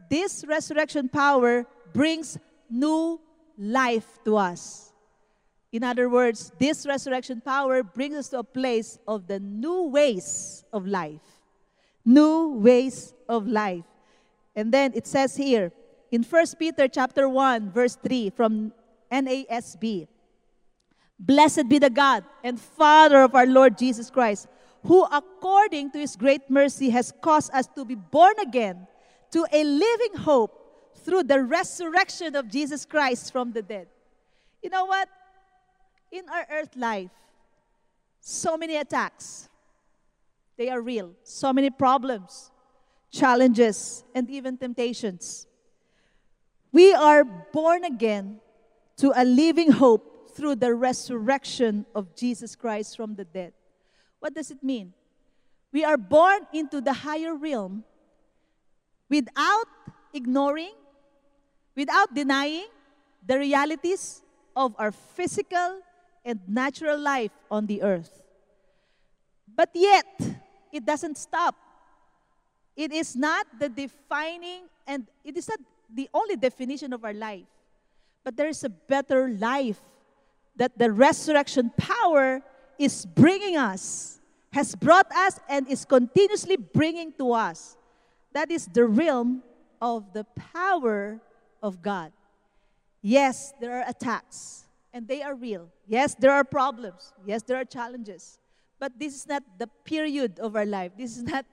this 0.09 0.43
resurrection 0.47 1.09
power 1.09 1.65
brings 1.93 2.37
new 2.69 3.19
life 3.57 4.19
to 4.25 4.37
us. 4.37 4.91
In 5.71 5.83
other 5.83 6.07
words, 6.07 6.51
this 6.59 6.85
resurrection 6.85 7.41
power 7.41 7.81
brings 7.83 8.15
us 8.15 8.29
to 8.29 8.39
a 8.39 8.43
place 8.43 8.99
of 9.07 9.27
the 9.27 9.39
new 9.39 9.83
ways 9.83 10.63
of 10.71 10.85
life. 10.85 11.21
New 12.05 12.59
ways 12.59 13.13
of 13.27 13.47
life. 13.47 13.85
And 14.55 14.71
then 14.71 14.91
it 14.93 15.07
says 15.07 15.35
here 15.35 15.71
in 16.13 16.21
1 16.21 16.45
Peter 16.59 16.87
chapter 16.87 17.27
1 17.27 17.71
verse 17.71 17.95
3 17.95 18.29
from 18.29 18.71
NASB. 19.11 20.07
Blessed 21.17 21.67
be 21.67 21.79
the 21.79 21.89
God 21.89 22.23
and 22.43 22.61
Father 22.61 23.23
of 23.23 23.33
our 23.33 23.47
Lord 23.47 23.79
Jesus 23.79 24.11
Christ, 24.11 24.47
who 24.83 25.03
according 25.05 25.89
to 25.89 25.97
his 25.97 26.15
great 26.15 26.51
mercy 26.51 26.91
has 26.91 27.11
caused 27.19 27.51
us 27.51 27.65
to 27.73 27.83
be 27.83 27.95
born 27.95 28.35
again 28.39 28.85
to 29.31 29.43
a 29.51 29.63
living 29.63 30.17
hope 30.19 30.91
through 30.97 31.23
the 31.23 31.41
resurrection 31.41 32.35
of 32.35 32.47
Jesus 32.47 32.85
Christ 32.85 33.31
from 33.31 33.51
the 33.51 33.63
dead. 33.63 33.87
You 34.61 34.69
know 34.69 34.85
what? 34.85 35.09
In 36.11 36.29
our 36.29 36.45
earth 36.51 36.75
life, 36.75 37.09
so 38.21 38.55
many 38.55 38.75
attacks. 38.75 39.49
They 40.57 40.69
are 40.69 40.79
real. 40.79 41.15
So 41.23 41.51
many 41.51 41.71
problems, 41.71 42.51
challenges, 43.09 44.03
and 44.13 44.29
even 44.29 44.57
temptations. 44.57 45.47
We 46.73 46.91
are 46.91 47.23
born 47.23 47.85
again 47.85 48.41
to 48.97 49.13
a 49.15 49.23
living 49.23 49.71
hope 49.71 50.31
through 50.33 50.55
the 50.55 50.73
resurrection 50.73 51.85
of 51.93 52.15
Jesus 52.15 52.55
Christ 52.55 52.97
from 52.97 53.13
the 53.13 53.23
dead. 53.23 53.53
What 54.19 54.33
does 54.33 54.49
it 54.49 54.63
mean? 54.63 54.93
We 55.71 55.85
are 55.85 55.97
born 55.97 56.47
into 56.51 56.81
the 56.81 56.93
higher 56.93 57.35
realm 57.35 57.83
without 59.07 59.67
ignoring, 60.13 60.73
without 61.75 62.13
denying 62.15 62.67
the 63.25 63.37
realities 63.37 64.23
of 64.55 64.73
our 64.79 64.91
physical 64.91 65.79
and 66.25 66.39
natural 66.47 66.97
life 66.97 67.31
on 67.51 67.67
the 67.67 67.83
earth. 67.83 68.21
But 69.55 69.69
yet, 69.75 70.05
it 70.71 70.85
doesn't 70.85 71.17
stop. 71.17 71.55
It 72.75 72.91
is 72.91 73.15
not 73.15 73.45
the 73.59 73.69
defining 73.69 74.63
and 74.87 75.05
it 75.23 75.37
is 75.37 75.47
not 75.47 75.59
the 75.93 76.09
only 76.13 76.35
definition 76.35 76.93
of 76.93 77.03
our 77.05 77.13
life. 77.13 77.45
But 78.23 78.37
there 78.37 78.47
is 78.47 78.63
a 78.63 78.69
better 78.69 79.29
life 79.29 79.81
that 80.55 80.77
the 80.77 80.91
resurrection 80.91 81.71
power 81.77 82.41
is 82.79 83.05
bringing 83.05 83.57
us, 83.57 84.19
has 84.51 84.75
brought 84.75 85.11
us, 85.11 85.39
and 85.49 85.67
is 85.67 85.85
continuously 85.85 86.57
bringing 86.57 87.11
to 87.13 87.33
us. 87.33 87.77
That 88.31 88.51
is 88.51 88.67
the 88.67 88.85
realm 88.85 89.43
of 89.81 90.13
the 90.13 90.23
power 90.53 91.19
of 91.61 91.81
God. 91.81 92.11
Yes, 93.01 93.53
there 93.59 93.79
are 93.79 93.85
attacks, 93.87 94.63
and 94.93 95.07
they 95.07 95.21
are 95.21 95.35
real. 95.35 95.69
Yes, 95.87 96.15
there 96.15 96.31
are 96.31 96.43
problems. 96.43 97.13
Yes, 97.25 97.43
there 97.43 97.57
are 97.57 97.65
challenges. 97.65 98.39
But 98.79 98.97
this 98.97 99.15
is 99.15 99.27
not 99.27 99.43
the 99.57 99.67
period 99.83 100.39
of 100.39 100.55
our 100.55 100.65
life. 100.65 100.93
This 100.97 101.17
is 101.17 101.23
not, 101.23 101.45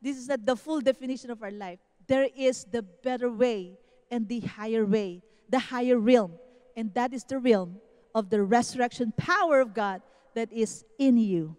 this 0.00 0.16
is 0.16 0.28
not 0.28 0.44
the 0.46 0.56
full 0.56 0.80
definition 0.80 1.30
of 1.30 1.42
our 1.42 1.50
life. 1.50 1.78
There 2.06 2.28
is 2.36 2.64
the 2.64 2.82
better 2.82 3.30
way 3.30 3.78
and 4.12 4.28
the 4.28 4.40
higher 4.40 4.84
way, 4.84 5.22
the 5.48 5.58
higher 5.58 5.98
realm. 5.98 6.32
And 6.76 6.92
that 6.94 7.12
is 7.12 7.24
the 7.24 7.38
realm 7.38 7.78
of 8.14 8.30
the 8.30 8.42
resurrection 8.42 9.12
power 9.16 9.60
of 9.60 9.74
God 9.74 10.02
that 10.34 10.52
is 10.52 10.84
in 10.98 11.16
you. 11.16 11.56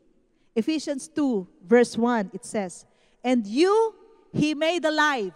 Ephesians 0.55 1.07
2, 1.09 1.47
verse 1.65 1.97
1, 1.97 2.29
it 2.33 2.45
says, 2.45 2.85
And 3.23 3.45
you 3.45 3.95
he 4.31 4.53
made 4.53 4.85
alive, 4.85 5.33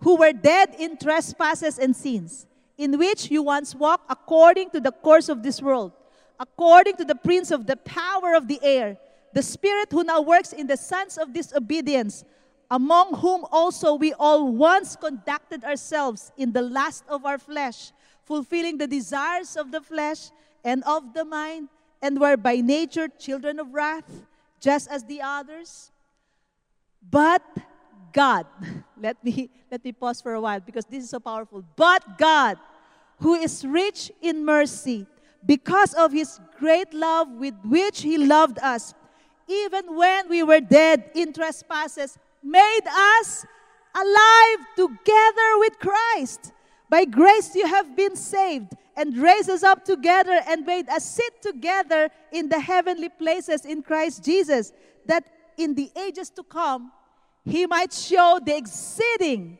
who 0.00 0.16
were 0.16 0.32
dead 0.32 0.74
in 0.78 0.96
trespasses 0.96 1.78
and 1.78 1.96
sins, 1.96 2.46
in 2.76 2.98
which 2.98 3.30
you 3.30 3.42
once 3.42 3.74
walked 3.74 4.10
according 4.10 4.70
to 4.70 4.80
the 4.80 4.92
course 4.92 5.28
of 5.28 5.42
this 5.42 5.60
world, 5.60 5.92
according 6.38 6.96
to 6.96 7.04
the 7.04 7.14
prince 7.14 7.50
of 7.50 7.66
the 7.66 7.76
power 7.76 8.34
of 8.34 8.46
the 8.46 8.58
air, 8.62 8.98
the 9.32 9.42
spirit 9.42 9.88
who 9.90 10.04
now 10.04 10.20
works 10.20 10.52
in 10.52 10.66
the 10.66 10.76
sons 10.76 11.16
of 11.16 11.32
disobedience, 11.32 12.24
among 12.70 13.14
whom 13.16 13.44
also 13.50 13.94
we 13.94 14.12
all 14.14 14.52
once 14.52 14.94
conducted 14.94 15.64
ourselves 15.64 16.30
in 16.36 16.52
the 16.52 16.62
lust 16.62 17.04
of 17.08 17.26
our 17.26 17.38
flesh, 17.38 17.92
fulfilling 18.24 18.78
the 18.78 18.86
desires 18.86 19.56
of 19.56 19.72
the 19.72 19.80
flesh 19.80 20.30
and 20.64 20.84
of 20.84 21.12
the 21.12 21.24
mind, 21.24 21.68
and 22.00 22.20
were 22.20 22.36
by 22.36 22.56
nature 22.56 23.08
children 23.08 23.58
of 23.58 23.74
wrath, 23.74 24.26
just 24.60 24.88
as 24.88 25.04
the 25.04 25.20
others. 25.20 25.90
But 27.10 27.42
God, 28.12 28.46
let 29.00 29.22
me, 29.24 29.50
let 29.70 29.84
me 29.84 29.92
pause 29.92 30.20
for 30.20 30.34
a 30.34 30.40
while 30.40 30.60
because 30.60 30.84
this 30.84 31.04
is 31.04 31.10
so 31.10 31.18
powerful. 31.18 31.64
But 31.74 32.18
God, 32.18 32.56
who 33.18 33.34
is 33.34 33.64
rich 33.66 34.12
in 34.22 34.44
mercy, 34.44 35.06
because 35.44 35.94
of 35.94 36.12
his 36.12 36.38
great 36.58 36.94
love 36.94 37.28
with 37.28 37.54
which 37.64 38.02
he 38.02 38.18
loved 38.18 38.58
us, 38.60 38.94
even 39.48 39.96
when 39.96 40.28
we 40.28 40.42
were 40.42 40.60
dead 40.60 41.10
in 41.14 41.32
trespasses, 41.32 42.16
made 42.42 42.86
us 42.86 43.44
alive 43.94 44.66
together 44.76 45.58
with 45.58 45.78
Christ. 45.78 46.52
By 46.88 47.04
grace 47.04 47.54
you 47.54 47.66
have 47.66 47.96
been 47.96 48.16
saved 48.16 48.72
and 48.96 49.16
raised 49.16 49.48
us 49.48 49.62
up 49.62 49.84
together 49.84 50.40
and 50.48 50.66
made 50.66 50.88
us 50.88 51.04
sit 51.04 51.40
together 51.40 52.10
in 52.32 52.48
the 52.48 52.60
heavenly 52.60 53.08
places 53.08 53.64
in 53.64 53.82
Christ 53.82 54.24
Jesus, 54.24 54.72
that 55.06 55.24
in 55.56 55.74
the 55.74 55.90
ages 55.96 56.30
to 56.30 56.42
come 56.42 56.92
he 57.44 57.66
might 57.66 57.92
show 57.92 58.38
the 58.44 58.56
exceeding 58.56 59.58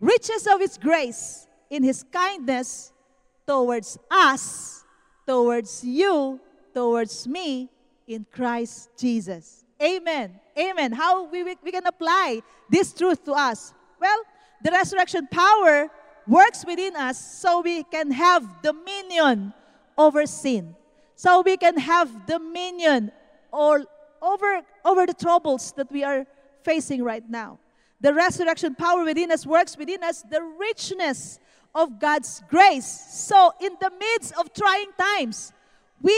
riches 0.00 0.46
of 0.46 0.60
his 0.60 0.76
grace 0.76 1.46
in 1.70 1.82
his 1.82 2.04
kindness 2.12 2.92
towards 3.46 3.98
us, 4.10 4.84
towards 5.26 5.82
you, 5.84 6.40
towards 6.74 7.26
me 7.26 7.70
in 8.06 8.26
Christ 8.30 8.90
Jesus. 8.98 9.63
Amen. 9.82 10.40
Amen. 10.58 10.92
How 10.92 11.24
we, 11.24 11.42
we 11.42 11.72
can 11.72 11.86
apply 11.86 12.40
this 12.70 12.92
truth 12.92 13.24
to 13.24 13.32
us? 13.32 13.74
Well, 14.00 14.18
the 14.62 14.70
resurrection 14.70 15.26
power 15.30 15.90
works 16.26 16.64
within 16.66 16.96
us 16.96 17.18
so 17.18 17.60
we 17.60 17.82
can 17.84 18.10
have 18.10 18.62
dominion 18.62 19.52
over 19.98 20.26
sin. 20.26 20.74
So 21.16 21.42
we 21.42 21.56
can 21.56 21.76
have 21.78 22.26
dominion 22.26 23.12
or 23.52 23.84
over, 24.22 24.62
over 24.84 25.06
the 25.06 25.14
troubles 25.14 25.72
that 25.72 25.90
we 25.92 26.02
are 26.02 26.26
facing 26.62 27.02
right 27.02 27.28
now. 27.28 27.58
The 28.00 28.12
resurrection 28.12 28.74
power 28.74 29.04
within 29.04 29.30
us 29.30 29.46
works 29.46 29.76
within 29.76 30.02
us 30.02 30.22
the 30.22 30.42
richness 30.42 31.38
of 31.74 31.98
God's 31.98 32.42
grace. 32.48 32.86
So, 32.86 33.52
in 33.60 33.76
the 33.80 33.90
midst 33.98 34.34
of 34.36 34.52
trying 34.52 34.90
times, 34.98 35.52
we 36.00 36.14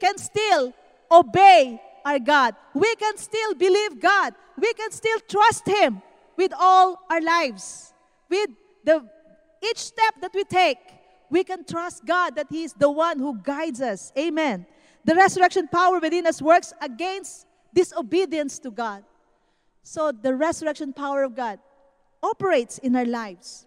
can 0.00 0.18
still 0.18 0.72
obey 1.10 1.80
our 2.08 2.18
God. 2.18 2.54
We 2.74 2.94
can 2.96 3.16
still 3.18 3.54
believe 3.54 4.00
God. 4.00 4.34
We 4.56 4.72
can 4.72 4.90
still 4.90 5.20
trust 5.28 5.68
Him 5.68 6.00
with 6.36 6.52
all 6.58 7.00
our 7.10 7.20
lives. 7.20 7.92
With 8.30 8.50
the 8.84 9.06
each 9.62 9.78
step 9.78 10.14
that 10.20 10.32
we 10.34 10.44
take, 10.44 10.78
we 11.30 11.44
can 11.44 11.64
trust 11.64 12.06
God 12.06 12.36
that 12.36 12.46
He 12.50 12.64
is 12.64 12.72
the 12.72 12.90
one 12.90 13.18
who 13.18 13.38
guides 13.42 13.80
us. 13.80 14.12
Amen. 14.16 14.66
The 15.04 15.14
resurrection 15.14 15.68
power 15.68 15.98
within 16.00 16.26
us 16.26 16.40
works 16.40 16.72
against 16.80 17.46
disobedience 17.74 18.58
to 18.60 18.70
God. 18.70 19.04
So 19.82 20.12
the 20.12 20.34
resurrection 20.34 20.92
power 20.92 21.22
of 21.24 21.34
God 21.34 21.58
operates 22.22 22.78
in 22.78 22.96
our 22.96 23.04
lives 23.04 23.66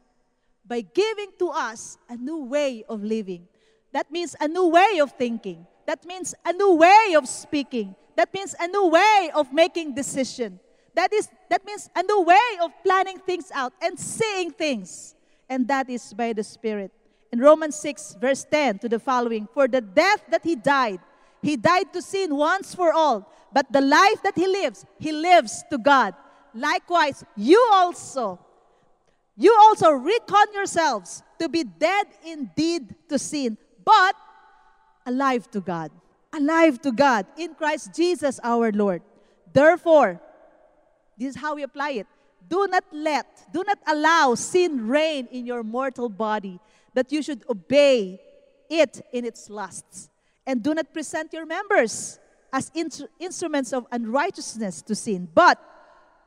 by 0.65 0.81
giving 0.81 1.31
to 1.39 1.49
us 1.49 1.97
a 2.09 2.15
new 2.15 2.45
way 2.45 2.83
of 2.87 3.03
living. 3.03 3.47
That 3.91 4.11
means 4.11 4.35
a 4.39 4.47
new 4.47 4.67
way 4.67 4.99
of 5.01 5.11
thinking. 5.13 5.67
That 5.85 6.05
means 6.05 6.33
a 6.45 6.53
new 6.53 6.75
way 6.75 7.15
of 7.17 7.27
speaking. 7.27 7.95
That 8.21 8.31
means 8.35 8.53
a 8.59 8.67
new 8.67 8.85
way 8.85 9.31
of 9.33 9.51
making 9.51 9.95
decision. 9.95 10.59
That 10.93 11.11
is 11.11 11.27
that 11.49 11.65
means 11.65 11.89
a 11.95 12.03
new 12.03 12.21
way 12.21 12.49
of 12.61 12.69
planning 12.83 13.17
things 13.17 13.49
out 13.51 13.73
and 13.81 13.97
seeing 13.97 14.51
things. 14.51 15.15
And 15.49 15.67
that 15.69 15.89
is 15.89 16.13
by 16.13 16.31
the 16.33 16.43
Spirit. 16.43 16.91
In 17.31 17.39
Romans 17.39 17.75
6, 17.77 18.17
verse 18.21 18.45
10 18.45 18.77
to 18.77 18.89
the 18.89 18.99
following, 18.99 19.47
for 19.51 19.67
the 19.67 19.81
death 19.81 20.21
that 20.29 20.43
he 20.43 20.55
died, 20.55 20.99
he 21.41 21.57
died 21.57 21.91
to 21.93 22.01
sin 22.03 22.35
once 22.35 22.75
for 22.75 22.93
all, 22.93 23.27
but 23.51 23.65
the 23.73 23.81
life 23.81 24.21
that 24.21 24.35
he 24.35 24.45
lives, 24.45 24.85
he 24.99 25.11
lives 25.11 25.63
to 25.71 25.79
God. 25.79 26.13
Likewise, 26.53 27.23
you 27.35 27.57
also, 27.73 28.37
you 29.35 29.51
also 29.61 29.93
reckon 29.93 30.53
yourselves 30.53 31.23
to 31.39 31.49
be 31.49 31.63
dead 31.63 32.05
indeed 32.23 32.93
to 33.09 33.17
sin, 33.17 33.57
but 33.83 34.15
alive 35.07 35.49
to 35.49 35.59
God. 35.59 35.89
Alive 36.33 36.81
to 36.81 36.91
God 36.91 37.25
in 37.37 37.53
Christ 37.55 37.93
Jesus 37.93 38.39
our 38.43 38.71
Lord. 38.71 39.01
Therefore, 39.51 40.21
this 41.17 41.35
is 41.35 41.41
how 41.41 41.55
we 41.55 41.63
apply 41.63 41.91
it. 41.91 42.07
Do 42.47 42.67
not 42.67 42.83
let, 42.91 43.53
do 43.53 43.63
not 43.65 43.77
allow 43.87 44.35
sin 44.35 44.87
reign 44.87 45.27
in 45.31 45.45
your 45.45 45.63
mortal 45.63 46.09
body, 46.09 46.59
that 46.93 47.11
you 47.11 47.21
should 47.21 47.43
obey 47.49 48.19
it 48.69 49.05
in 49.11 49.25
its 49.25 49.49
lusts. 49.49 50.09
And 50.45 50.63
do 50.63 50.73
not 50.73 50.93
present 50.93 51.33
your 51.33 51.45
members 51.45 52.19
as 52.51 52.71
in- 52.73 52.89
instruments 53.19 53.73
of 53.73 53.85
unrighteousness 53.91 54.81
to 54.83 54.95
sin, 54.95 55.29
but 55.33 55.61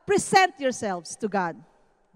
present 0.05 0.53
yourselves 0.59 1.15
to 1.17 1.27
God. 1.27 1.55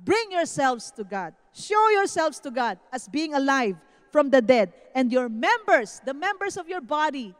Bring 0.04 0.32
yourselves 0.32 0.92
to 0.92 1.04
God. 1.04 1.34
Show 1.54 1.90
yourselves 1.90 2.40
to 2.42 2.52
God 2.52 2.80
as 2.92 3.08
being 3.08 3.34
alive 3.34 3.76
from 4.12 4.30
the 4.30 4.42
dead, 4.42 4.74
and 4.96 5.12
your 5.12 5.30
members, 5.30 6.02
the 6.04 6.14
members 6.14 6.58
of 6.58 6.68
your 6.68 6.82
body, 6.82 7.36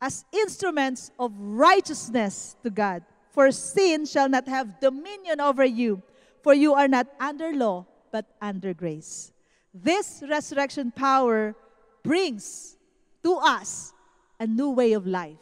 as 0.00 0.24
instruments 0.32 1.10
of 1.18 1.32
righteousness 1.36 2.56
to 2.62 2.70
God. 2.70 3.02
For 3.30 3.52
sin 3.52 4.06
shall 4.06 4.28
not 4.28 4.48
have 4.48 4.80
dominion 4.80 5.40
over 5.40 5.64
you, 5.64 6.02
for 6.42 6.54
you 6.54 6.74
are 6.74 6.88
not 6.88 7.06
under 7.20 7.52
law, 7.52 7.86
but 8.10 8.26
under 8.40 8.74
grace. 8.74 9.32
This 9.72 10.22
resurrection 10.28 10.90
power 10.90 11.54
brings 12.02 12.76
to 13.22 13.36
us 13.36 13.92
a 14.40 14.46
new 14.46 14.70
way 14.70 14.94
of 14.94 15.06
life, 15.06 15.38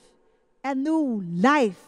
a 0.65 0.75
new 0.75 1.23
life 1.33 1.81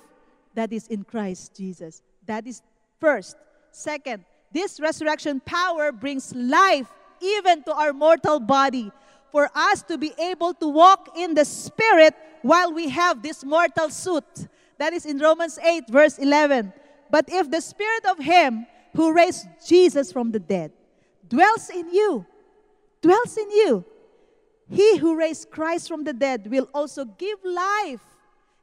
that 0.55 0.73
is 0.73 0.87
in 0.89 1.05
Christ 1.05 1.55
Jesus. 1.57 2.03
That 2.25 2.47
is 2.47 2.63
first. 2.99 3.37
Second, 3.73 4.25
this 4.53 4.81
resurrection 4.81 5.41
power 5.41 5.93
brings 5.93 6.35
life 6.35 6.89
even 7.21 7.63
to 7.65 7.75
our 7.75 7.93
mortal 7.93 8.41
body 8.41 8.91
for 9.31 9.49
us 9.55 9.83
to 9.85 9.99
be 9.99 10.13
able 10.19 10.55
to 10.55 10.69
walk 10.69 11.17
in 11.17 11.35
the 11.35 11.45
Spirit 11.45 12.15
while 12.43 12.73
we 12.73 12.89
have 12.89 13.23
this 13.23 13.45
mortal 13.45 13.91
suit. 13.91 14.49
That 14.79 14.93
is 14.93 15.07
in 15.07 15.19
Romans 15.19 15.59
8, 15.59 15.89
verse 15.89 16.19
11. 16.19 16.73
But 17.11 17.27
if 17.29 17.51
the 17.51 17.61
Spirit 17.61 18.07
of 18.07 18.19
Him 18.19 18.67
who 18.95 19.13
raised 19.13 19.47
Jesus 19.67 20.13
from 20.13 20.31
the 20.31 20.41
dead 20.41 20.73
dwells 21.29 21.71
in 21.71 21.91
you, 21.91 22.27
dwells 23.03 23.37
in 23.37 23.51
you, 23.51 23.85
He 24.69 24.99
who 24.99 25.17
raised 25.17 25.51
Christ 25.51 25.89
from 25.89 26.05
the 26.05 26.13
dead 26.13 26.51
will 26.51 26.69
also 26.73 27.05
give 27.05 27.39
life, 27.45 28.01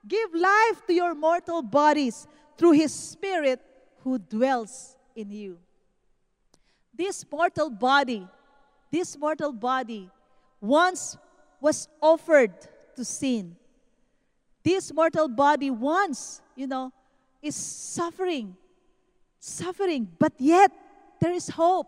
give 0.08 0.34
life 0.34 0.86
to 0.88 0.94
your 0.94 1.14
mortal 1.14 1.62
bodies 1.62 2.28
through 2.58 2.72
His 2.72 2.94
Spirit 2.94 3.62
who 4.04 4.18
dwells 4.18 4.96
in 5.16 5.32
you. 5.32 5.60
This 6.94 7.24
mortal 7.32 7.70
body, 7.70 8.28
this 8.92 9.18
mortal 9.18 9.54
body 9.54 10.10
once 10.62 11.18
was 11.62 11.88
offered 12.02 12.54
to 12.96 13.06
sin. 13.06 13.56
This 14.64 14.94
mortal 14.94 15.28
body 15.28 15.70
once, 15.70 16.42
you 16.56 16.68
know, 16.68 16.92
is 17.42 17.56
suffering, 17.56 18.56
suffering, 19.40 20.08
but 20.20 20.34
yet 20.38 20.72
there 21.22 21.32
is 21.32 21.50
hope 21.50 21.88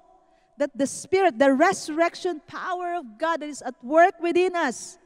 that 0.58 0.78
the 0.78 0.88
Spirit, 0.88 1.40
the 1.40 1.54
resurrection 1.54 2.42
power 2.48 2.96
of 2.96 3.18
God 3.18 3.42
that 3.42 3.50
is 3.50 3.62
at 3.62 3.76
work 3.84 4.20
within 4.22 4.56
us, 4.56 4.98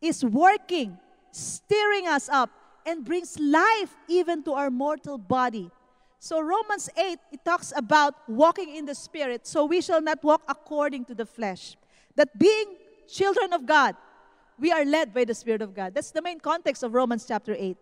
is 0.00 0.24
working, 0.24 0.98
stirring 1.30 2.06
us 2.06 2.28
up, 2.28 2.50
and 2.84 3.04
brings 3.04 3.38
life 3.38 3.94
even 4.08 4.42
to 4.42 4.52
our 4.52 4.70
mortal 4.70 5.16
body. 5.16 5.70
So, 6.18 6.40
Romans 6.40 6.90
8, 6.96 7.18
it 7.32 7.44
talks 7.44 7.72
about 7.76 8.14
walking 8.28 8.74
in 8.74 8.84
the 8.84 8.94
Spirit, 8.94 9.46
so 9.46 9.64
we 9.64 9.80
shall 9.80 10.00
not 10.00 10.22
walk 10.22 10.42
according 10.48 11.04
to 11.06 11.14
the 11.14 11.26
flesh. 11.26 11.76
That 12.16 12.38
being 12.38 12.76
children 13.08 13.52
of 13.52 13.66
God, 13.66 13.96
we 14.58 14.70
are 14.70 14.84
led 14.84 15.12
by 15.12 15.24
the 15.24 15.34
Spirit 15.34 15.62
of 15.62 15.74
God. 15.74 15.94
That's 15.94 16.10
the 16.10 16.22
main 16.22 16.38
context 16.38 16.82
of 16.82 16.94
Romans 16.94 17.24
chapter 17.26 17.54
8. 17.58 17.76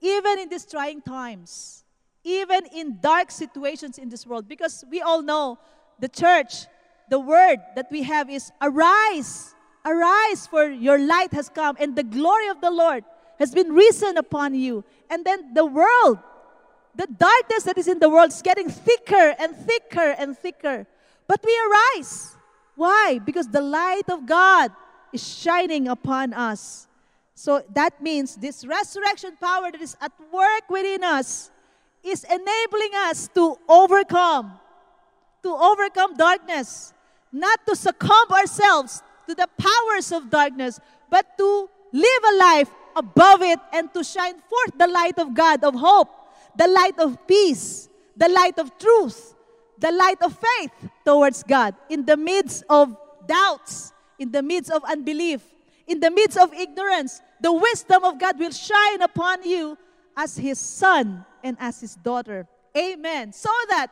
Even 0.00 0.38
in 0.40 0.48
these 0.48 0.66
trying 0.66 1.00
times, 1.00 1.84
even 2.24 2.66
in 2.74 2.98
dark 3.00 3.30
situations 3.30 3.98
in 3.98 4.08
this 4.08 4.26
world, 4.26 4.48
because 4.48 4.84
we 4.90 5.00
all 5.00 5.22
know 5.22 5.58
the 6.00 6.08
church, 6.08 6.66
the 7.08 7.20
word 7.20 7.58
that 7.76 7.86
we 7.90 8.02
have 8.02 8.28
is 8.28 8.50
arise, 8.60 9.54
arise, 9.84 10.46
for 10.46 10.68
your 10.68 10.98
light 10.98 11.32
has 11.32 11.48
come, 11.48 11.76
and 11.78 11.94
the 11.94 12.02
glory 12.02 12.48
of 12.48 12.60
the 12.60 12.70
Lord 12.70 13.04
has 13.38 13.54
been 13.54 13.72
risen 13.72 14.16
upon 14.16 14.54
you. 14.54 14.84
And 15.08 15.24
then 15.24 15.54
the 15.54 15.64
world, 15.64 16.18
the 16.94 17.06
darkness 17.06 17.62
that 17.64 17.78
is 17.78 17.86
in 17.86 18.00
the 18.00 18.10
world 18.10 18.30
is 18.30 18.42
getting 18.42 18.68
thicker 18.68 19.34
and 19.38 19.56
thicker 19.56 20.14
and 20.18 20.36
thicker. 20.36 20.86
But 21.28 21.40
we 21.44 21.56
arise. 21.70 22.35
Why? 22.76 23.18
Because 23.24 23.48
the 23.48 23.60
light 23.60 24.08
of 24.08 24.26
God 24.26 24.70
is 25.12 25.26
shining 25.26 25.88
upon 25.88 26.32
us. 26.32 26.86
So 27.34 27.62
that 27.74 28.00
means 28.00 28.36
this 28.36 28.64
resurrection 28.66 29.36
power 29.40 29.72
that 29.72 29.80
is 29.80 29.96
at 30.00 30.12
work 30.32 30.70
within 30.70 31.04
us 31.04 31.50
is 32.02 32.24
enabling 32.24 32.94
us 33.08 33.28
to 33.34 33.58
overcome, 33.68 34.58
to 35.42 35.52
overcome 35.54 36.16
darkness, 36.16 36.94
not 37.32 37.58
to 37.66 37.76
succumb 37.76 38.30
ourselves 38.30 39.02
to 39.26 39.34
the 39.34 39.48
powers 39.58 40.12
of 40.12 40.30
darkness, 40.30 40.80
but 41.10 41.36
to 41.36 41.68
live 41.92 42.22
a 42.32 42.36
life 42.36 42.70
above 42.94 43.42
it 43.42 43.60
and 43.72 43.92
to 43.92 44.02
shine 44.02 44.34
forth 44.48 44.78
the 44.78 44.86
light 44.86 45.18
of 45.18 45.34
God, 45.34 45.62
of 45.64 45.74
hope, 45.74 46.08
the 46.56 46.68
light 46.68 46.98
of 46.98 47.26
peace, 47.26 47.88
the 48.16 48.28
light 48.28 48.58
of 48.58 48.76
truth, 48.78 49.35
the 49.78 49.92
light 49.92 50.20
of 50.22 50.36
faith 50.36 50.70
towards 51.04 51.42
God 51.42 51.74
in 51.88 52.04
the 52.04 52.16
midst 52.16 52.64
of 52.68 52.96
doubts, 53.26 53.92
in 54.18 54.30
the 54.32 54.42
midst 54.42 54.70
of 54.70 54.82
unbelief, 54.84 55.42
in 55.86 56.00
the 56.00 56.10
midst 56.10 56.38
of 56.38 56.52
ignorance. 56.54 57.20
The 57.40 57.52
wisdom 57.52 58.04
of 58.04 58.18
God 58.18 58.38
will 58.38 58.50
shine 58.50 59.02
upon 59.02 59.42
you 59.44 59.76
as 60.16 60.36
His 60.36 60.58
son 60.58 61.24
and 61.44 61.56
as 61.60 61.80
His 61.80 61.94
daughter. 61.94 62.46
Amen. 62.76 63.32
So 63.32 63.50
that 63.70 63.88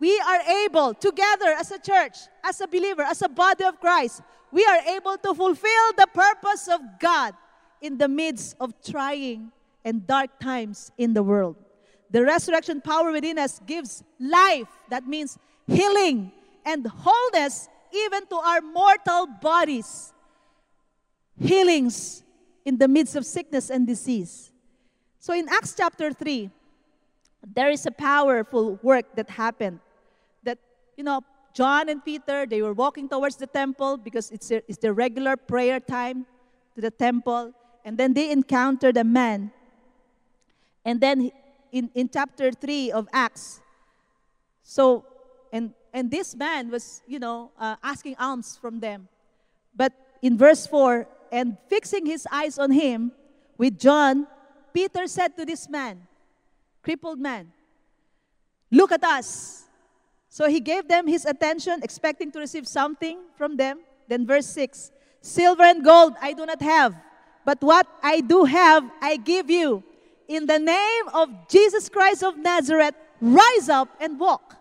we 0.00 0.18
are 0.20 0.40
able 0.64 0.94
together 0.94 1.48
as 1.58 1.70
a 1.72 1.78
church, 1.78 2.16
as 2.44 2.60
a 2.60 2.68
believer, 2.68 3.02
as 3.02 3.22
a 3.22 3.28
body 3.28 3.64
of 3.64 3.80
Christ, 3.80 4.22
we 4.52 4.64
are 4.64 4.78
able 4.96 5.16
to 5.18 5.34
fulfill 5.34 5.92
the 5.96 6.06
purpose 6.14 6.68
of 6.68 6.80
God 7.00 7.34
in 7.80 7.98
the 7.98 8.08
midst 8.08 8.56
of 8.60 8.74
trying 8.82 9.52
and 9.84 10.06
dark 10.06 10.38
times 10.38 10.90
in 10.98 11.14
the 11.14 11.22
world. 11.22 11.56
The 12.10 12.24
resurrection 12.24 12.80
power 12.80 13.12
within 13.12 13.38
us 13.38 13.60
gives 13.66 14.02
life. 14.18 14.68
That 14.88 15.06
means 15.06 15.38
healing 15.66 16.32
and 16.64 16.86
wholeness 16.86 17.68
even 17.92 18.26
to 18.26 18.36
our 18.36 18.60
mortal 18.60 19.26
bodies. 19.26 20.12
Healings 21.40 22.22
in 22.64 22.78
the 22.78 22.88
midst 22.88 23.16
of 23.16 23.24
sickness 23.24 23.70
and 23.70 23.86
disease. 23.86 24.50
So 25.18 25.32
in 25.32 25.48
Acts 25.48 25.74
chapter 25.76 26.12
3, 26.12 26.50
there 27.54 27.70
is 27.70 27.86
a 27.86 27.90
powerful 27.90 28.78
work 28.82 29.14
that 29.14 29.30
happened. 29.30 29.80
That, 30.42 30.58
you 30.96 31.04
know, 31.04 31.22
John 31.54 31.88
and 31.88 32.04
Peter, 32.04 32.46
they 32.46 32.62
were 32.62 32.72
walking 32.72 33.08
towards 33.08 33.36
the 33.36 33.46
temple 33.46 33.96
because 33.96 34.30
it's, 34.30 34.50
a, 34.50 34.56
it's 34.68 34.78
the 34.78 34.92
regular 34.92 35.36
prayer 35.36 35.80
time 35.80 36.26
to 36.74 36.80
the 36.80 36.90
temple. 36.90 37.52
And 37.84 37.96
then 37.96 38.12
they 38.12 38.30
encountered 38.30 38.96
a 38.96 39.04
man. 39.04 39.50
And 40.84 41.00
then 41.00 41.30
in, 41.72 41.90
in 41.94 42.08
chapter 42.08 42.52
3 42.52 42.92
of 42.92 43.08
Acts, 43.12 43.60
so, 44.62 45.06
and, 45.52 45.72
and 45.94 46.10
this 46.10 46.36
man 46.36 46.70
was, 46.70 47.02
you 47.06 47.18
know, 47.18 47.50
uh, 47.58 47.76
asking 47.82 48.16
alms 48.18 48.58
from 48.60 48.80
them. 48.80 49.08
But 49.74 49.92
in 50.20 50.36
verse 50.36 50.66
4, 50.66 51.06
and 51.32 51.56
fixing 51.68 52.04
his 52.04 52.26
eyes 52.30 52.58
on 52.58 52.70
him 52.70 53.12
with 53.56 53.78
John, 53.78 54.26
Peter 54.74 55.06
said 55.06 55.36
to 55.36 55.44
this 55.44 55.68
man, 55.68 56.06
crippled 56.82 57.18
man, 57.18 57.52
Look 58.70 58.92
at 58.92 59.02
us. 59.02 59.64
So 60.28 60.48
he 60.48 60.60
gave 60.60 60.88
them 60.88 61.06
his 61.06 61.24
attention, 61.24 61.80
expecting 61.82 62.30
to 62.32 62.38
receive 62.38 62.68
something 62.68 63.18
from 63.36 63.56
them. 63.56 63.80
Then, 64.06 64.26
verse 64.26 64.46
6 64.46 64.90
Silver 65.20 65.62
and 65.62 65.84
gold 65.84 66.14
I 66.20 66.32
do 66.32 66.46
not 66.46 66.60
have, 66.62 66.94
but 67.44 67.60
what 67.62 67.86
I 68.02 68.20
do 68.20 68.44
have, 68.44 68.84
I 69.00 69.16
give 69.16 69.50
you. 69.50 69.82
In 70.28 70.44
the 70.44 70.58
name 70.58 71.08
of 71.14 71.48
Jesus 71.48 71.88
Christ 71.88 72.22
of 72.22 72.36
Nazareth, 72.36 72.94
rise 73.18 73.70
up 73.70 73.88
and 73.98 74.20
walk. 74.20 74.56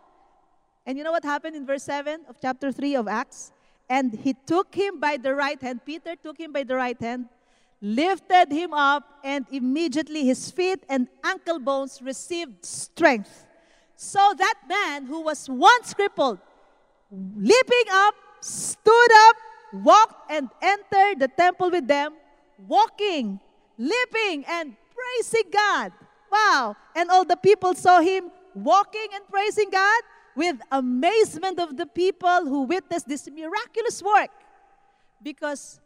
And 0.86 0.97
you 0.97 1.03
know 1.03 1.11
what 1.11 1.26
happened 1.26 1.57
in 1.57 1.65
verse 1.65 1.84
7 1.84 2.22
of 2.30 2.38
chapter 2.41 2.72
3 2.72 2.95
of 2.95 3.09
Acts? 3.09 3.51
And 3.89 4.13
he 4.13 4.34
took 4.45 4.74
him 4.74 5.01
by 5.01 5.18
the 5.18 5.36
right 5.36 5.61
hand, 5.61 5.82
Peter 5.86 6.15
took 6.15 6.39
him 6.39 6.53
by 6.53 6.63
the 6.63 6.76
right 6.76 6.99
hand, 6.99 7.28
lifted 7.82 8.49
him 8.49 8.74
up, 8.74 9.03
and 9.26 9.45
immediately 9.51 10.26
his 10.26 10.49
feet 10.49 10.84
and 10.88 11.09
ankle 11.24 11.59
bones 11.59 12.01
received 12.01 12.65
strength. 12.65 13.45
So 13.97 14.34
that 14.38 14.55
man 14.70 15.05
who 15.05 15.22
was 15.22 15.49
once 15.49 15.93
crippled, 15.93 16.39
leaping 17.11 17.91
up, 17.91 18.15
stood 18.39 19.11
up, 19.28 19.36
walked, 19.74 20.32
and 20.32 20.49
entered 20.61 21.20
the 21.20 21.28
temple 21.28 21.72
with 21.72 21.88
them, 21.88 22.13
walking, 22.68 23.39
leaping, 23.78 24.45
and 24.47 24.76
praising 25.08 25.51
God. 25.51 25.91
Wow. 26.32 26.76
And 26.95 27.10
all 27.10 27.26
the 27.26 27.38
people 27.38 27.74
saw 27.76 27.99
him 27.99 28.32
walking 28.53 29.08
and 29.14 29.28
praising 29.30 29.70
God 29.70 30.01
with 30.36 30.58
amazement 30.72 31.60
of 31.60 31.78
the 31.78 31.86
people 31.86 32.45
who 32.45 32.64
witnessed 32.64 33.08
this 33.08 33.30
miraculous 33.30 34.03
work 34.03 34.30
because 35.24 35.80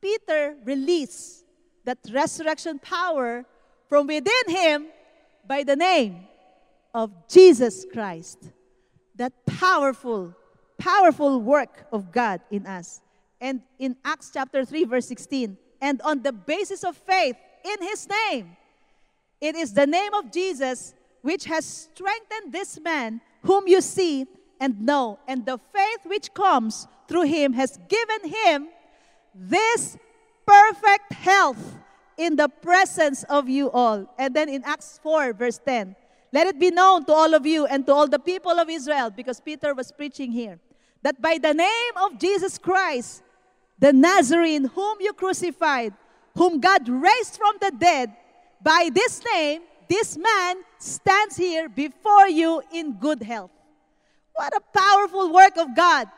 Peter 0.00 0.56
released 0.64 1.44
that 1.84 1.98
resurrection 2.12 2.78
power 2.78 3.44
from 3.88 4.06
within 4.06 4.48
him 4.48 4.86
by 5.46 5.62
the 5.62 5.76
name 5.76 6.26
of 6.94 7.10
Jesus 7.28 7.86
Christ. 7.92 8.38
That 9.16 9.32
powerful, 9.46 10.34
powerful 10.78 11.40
work 11.40 11.86
of 11.92 12.12
God 12.12 12.40
in 12.50 12.66
us. 12.66 13.00
And 13.40 13.62
in 13.78 13.96
Acts 14.04 14.30
chapter 14.32 14.64
3, 14.64 14.84
verse 14.84 15.06
16, 15.06 15.56
and 15.80 16.00
on 16.02 16.22
the 16.22 16.32
basis 16.32 16.84
of 16.84 16.96
faith 16.96 17.36
in 17.64 17.82
his 17.82 18.08
name, 18.08 18.56
it 19.40 19.54
is 19.54 19.72
the 19.72 19.86
name 19.86 20.14
of 20.14 20.32
Jesus 20.32 20.94
which 21.22 21.44
has 21.44 21.64
strengthened 21.64 22.52
this 22.52 22.80
man 22.80 23.20
whom 23.42 23.68
you 23.68 23.80
see 23.80 24.26
and 24.60 24.80
know, 24.80 25.18
and 25.28 25.46
the 25.46 25.58
faith 25.72 26.00
which 26.04 26.34
comes 26.34 26.86
through 27.06 27.22
him 27.22 27.52
has 27.52 27.78
given 27.88 28.28
him 28.28 28.68
this 29.34 29.96
perfect 30.46 31.12
health 31.12 31.78
in 32.16 32.34
the 32.34 32.48
presence 32.48 33.22
of 33.24 33.48
you 33.48 33.70
all. 33.70 34.12
And 34.18 34.34
then 34.34 34.48
in 34.48 34.64
Acts 34.64 34.98
4, 35.02 35.32
verse 35.32 35.60
10, 35.64 35.94
let 36.32 36.46
it 36.46 36.58
be 36.58 36.70
known 36.70 37.04
to 37.06 37.12
all 37.12 37.34
of 37.34 37.46
you 37.46 37.66
and 37.66 37.86
to 37.86 37.92
all 37.92 38.08
the 38.08 38.18
people 38.18 38.52
of 38.52 38.68
Israel, 38.68 39.10
because 39.10 39.40
Peter 39.40 39.74
was 39.74 39.92
preaching 39.92 40.32
here, 40.32 40.58
that 41.02 41.22
by 41.22 41.38
the 41.38 41.54
name 41.54 41.92
of 42.02 42.18
Jesus 42.18 42.58
Christ, 42.58 43.22
the 43.78 43.92
Nazarene, 43.92 44.64
whom 44.64 44.98
you 45.00 45.12
crucified, 45.12 45.94
whom 46.34 46.60
God 46.60 46.88
raised 46.88 47.36
from 47.36 47.56
the 47.60 47.72
dead, 47.78 48.14
by 48.62 48.90
this 48.92 49.22
name, 49.34 49.62
this 49.88 50.16
man 50.16 50.56
stands 50.78 51.36
here 51.36 51.68
before 51.68 52.28
you 52.28 52.62
in 52.72 52.92
good 52.94 53.22
health. 53.22 53.50
What 54.34 54.52
a 54.54 54.60
powerful 54.76 55.32
work 55.32 55.56
of 55.56 55.74
God. 55.74 56.08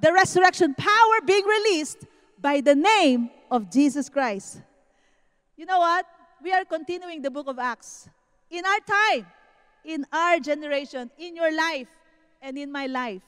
The 0.00 0.12
resurrection 0.12 0.74
power 0.74 1.20
being 1.24 1.44
released 1.44 1.98
by 2.40 2.60
the 2.60 2.74
name 2.74 3.30
of 3.50 3.70
Jesus 3.70 4.08
Christ. 4.08 4.60
You 5.56 5.66
know 5.66 5.78
what? 5.78 6.06
We 6.42 6.52
are 6.52 6.64
continuing 6.64 7.22
the 7.22 7.30
book 7.30 7.46
of 7.46 7.58
Acts. 7.58 8.08
In 8.50 8.64
our 8.66 8.80
time, 8.80 9.26
in 9.84 10.04
our 10.12 10.40
generation, 10.40 11.10
in 11.18 11.36
your 11.36 11.54
life, 11.54 11.88
and 12.42 12.58
in 12.58 12.70
my 12.70 12.86
life. 12.86 13.22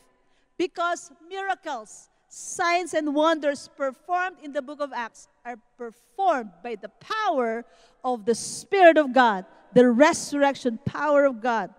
Because 0.59 1.11
miracles, 1.29 2.09
signs, 2.37 2.95
and 2.95 3.15
wonders 3.15 3.69
performed 3.77 4.37
in 4.43 4.53
the 4.53 4.63
book 4.63 4.81
of 4.81 4.93
Acts 4.93 5.29
are 5.45 5.57
performed 5.77 6.51
by 6.63 6.75
the 6.75 6.91
power 7.01 7.65
of 8.05 8.25
the 8.25 8.35
Spirit 8.35 8.99
of 8.99 9.13
God, 9.13 9.45
the 9.75 9.91
resurrection 9.91 10.79
power 10.85 11.25
of 11.25 11.41
God, 11.41 11.73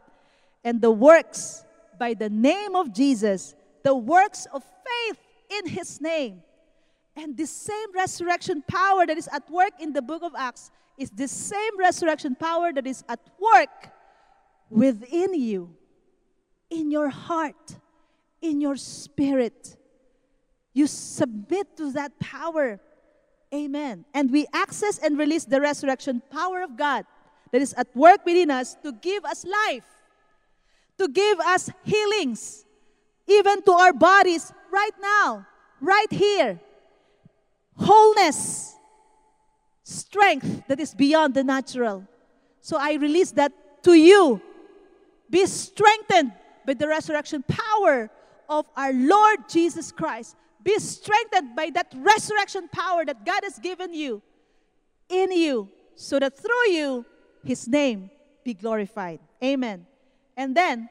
and 0.64 0.82
the 0.82 0.92
works 0.92 1.64
by 2.00 2.14
the 2.14 2.30
name 2.30 2.76
of 2.76 2.94
Jesus, 2.94 3.56
the 3.84 3.96
works 3.96 4.48
of 4.54 4.64
faith 4.64 5.20
in 5.50 5.68
His 5.68 6.02
name 6.02 6.44
and 7.18 7.36
the 7.36 7.48
same 7.48 7.94
resurrection 7.94 8.64
power 8.68 9.06
that 9.06 9.18
is 9.18 9.28
at 9.34 9.50
work 9.50 9.72
in 9.80 9.92
the 9.92 10.02
book 10.02 10.22
of 10.24 10.34
Acts 10.38 10.72
is 10.98 11.10
the 11.10 11.28
same 11.28 11.78
resurrection 11.78 12.36
power 12.36 12.72
that 12.72 12.86
is 12.86 13.04
at 13.10 13.20
work 13.40 13.90
within 14.70 15.34
you, 15.34 15.76
in 16.70 16.92
your 16.92 17.10
heart, 17.10 17.78
in 18.42 18.62
your 18.62 18.76
spirit. 18.76 19.77
You 20.78 20.86
submit 20.86 21.76
to 21.78 21.92
that 21.94 22.20
power. 22.20 22.80
Amen. 23.52 24.06
And 24.14 24.32
we 24.32 24.46
access 24.54 25.00
and 25.00 25.18
release 25.18 25.46
the 25.46 25.60
resurrection 25.60 26.22
power 26.30 26.62
of 26.62 26.78
God 26.78 27.06
that 27.52 27.62
is 27.62 27.74
at 27.74 27.88
work 27.96 28.24
within 28.26 28.52
us 28.52 28.76
to 28.84 28.92
give 28.92 29.26
us 29.26 29.44
life, 29.44 29.90
to 31.00 31.08
give 31.08 31.40
us 31.40 31.72
healings, 31.84 32.66
even 33.26 33.64
to 33.64 33.72
our 33.72 33.92
bodies 33.92 34.54
right 34.72 34.94
now, 35.02 35.48
right 35.82 36.12
here 36.12 36.60
wholeness, 37.78 38.76
strength 39.84 40.64
that 40.68 40.80
is 40.80 40.94
beyond 40.94 41.34
the 41.34 41.44
natural. 41.44 42.06
So 42.62 42.78
I 42.80 42.96
release 42.96 43.32
that 43.32 43.52
to 43.84 43.94
you. 43.94 44.42
Be 45.30 45.46
strengthened 45.46 46.34
by 46.66 46.74
the 46.74 46.88
resurrection 46.88 47.44
power 47.48 48.10
of 48.50 48.66
our 48.76 48.94
Lord 48.94 49.50
Jesus 49.50 49.92
Christ. 49.92 50.36
Be 50.68 50.78
strengthened 50.80 51.56
by 51.56 51.70
that 51.76 51.94
resurrection 51.96 52.68
power 52.68 53.06
that 53.06 53.26
God 53.26 53.40
has 53.44 53.58
given 53.58 53.94
you 53.94 54.22
in 55.08 55.32
you, 55.32 55.70
so 55.96 56.20
that 56.20 56.38
through 56.38 56.72
you, 56.72 57.06
His 57.42 57.70
name 57.70 58.10
be 58.44 58.54
glorified. 58.54 59.22
Amen. 59.42 59.88
And 60.36 60.54
then, 60.54 60.90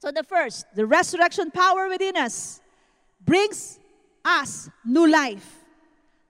so 0.00 0.10
the 0.10 0.22
first, 0.22 0.64
the 0.74 0.86
resurrection 0.86 1.50
power 1.50 1.90
within 1.90 2.16
us 2.16 2.62
brings 3.22 3.78
us 4.24 4.70
new 4.86 5.06
life. 5.06 5.46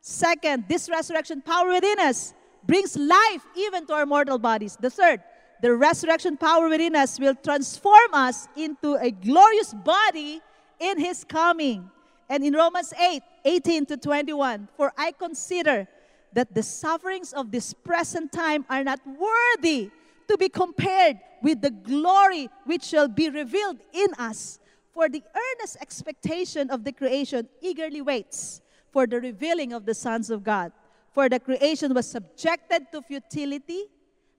Second, 0.01 0.65
this 0.69 0.89
resurrection 0.91 1.43
power 1.43 1.69
within 1.69 2.01
us 2.01 2.35
brings 2.67 2.97
life 2.97 3.47
even 3.57 3.87
to 3.87 3.93
our 3.93 4.07
mortal 4.07 4.39
bodies. 4.39 4.77
The 4.81 4.91
third, 4.91 5.23
the 5.63 5.73
resurrection 5.73 6.37
power 6.37 6.69
within 6.69 6.97
us 6.97 7.21
will 7.21 7.37
transform 7.37 8.13
us 8.13 8.49
into 8.57 8.97
a 8.97 9.13
glorious 9.13 9.73
body 9.73 10.41
in 10.81 10.99
His 10.99 11.23
coming. 11.23 11.93
And 12.29 12.45
in 12.45 12.55
Romans 12.55 12.93
8 12.93 13.23
18 13.45 13.87
to 13.87 13.97
21, 13.97 14.69
for 14.77 14.93
I 14.97 15.13
consider 15.13 15.87
that 16.33 16.55
the 16.55 16.63
sufferings 16.63 17.33
of 17.33 17.51
this 17.51 17.73
present 17.73 18.33
time 18.33 18.65
are 18.69 18.83
not 18.83 19.01
worthy 19.07 19.91
to 20.29 20.37
be 20.37 20.49
compared 20.49 21.19
with 21.43 21.63
the 21.63 21.71
glory 21.71 22.49
which 22.65 22.85
shall 22.85 23.09
be 23.09 23.31
revealed 23.31 23.79
in 23.93 24.13
us. 24.19 24.59
For 24.93 25.09
the 25.09 25.23
earnest 25.35 25.77
expectation 25.81 26.71
of 26.71 26.83
the 26.83 26.93
creation 26.93 27.49
eagerly 27.61 28.01
waits 28.01 28.63
for 28.91 29.07
the 29.07 29.21
revealing 29.21 29.75
of 29.75 29.85
the 29.85 29.95
sons 29.95 30.31
of 30.31 30.43
God. 30.43 30.73
For 31.13 31.29
the 31.29 31.39
creation 31.39 31.93
was 31.93 32.09
subjected 32.09 32.87
to 32.93 33.03
futility, 33.03 33.85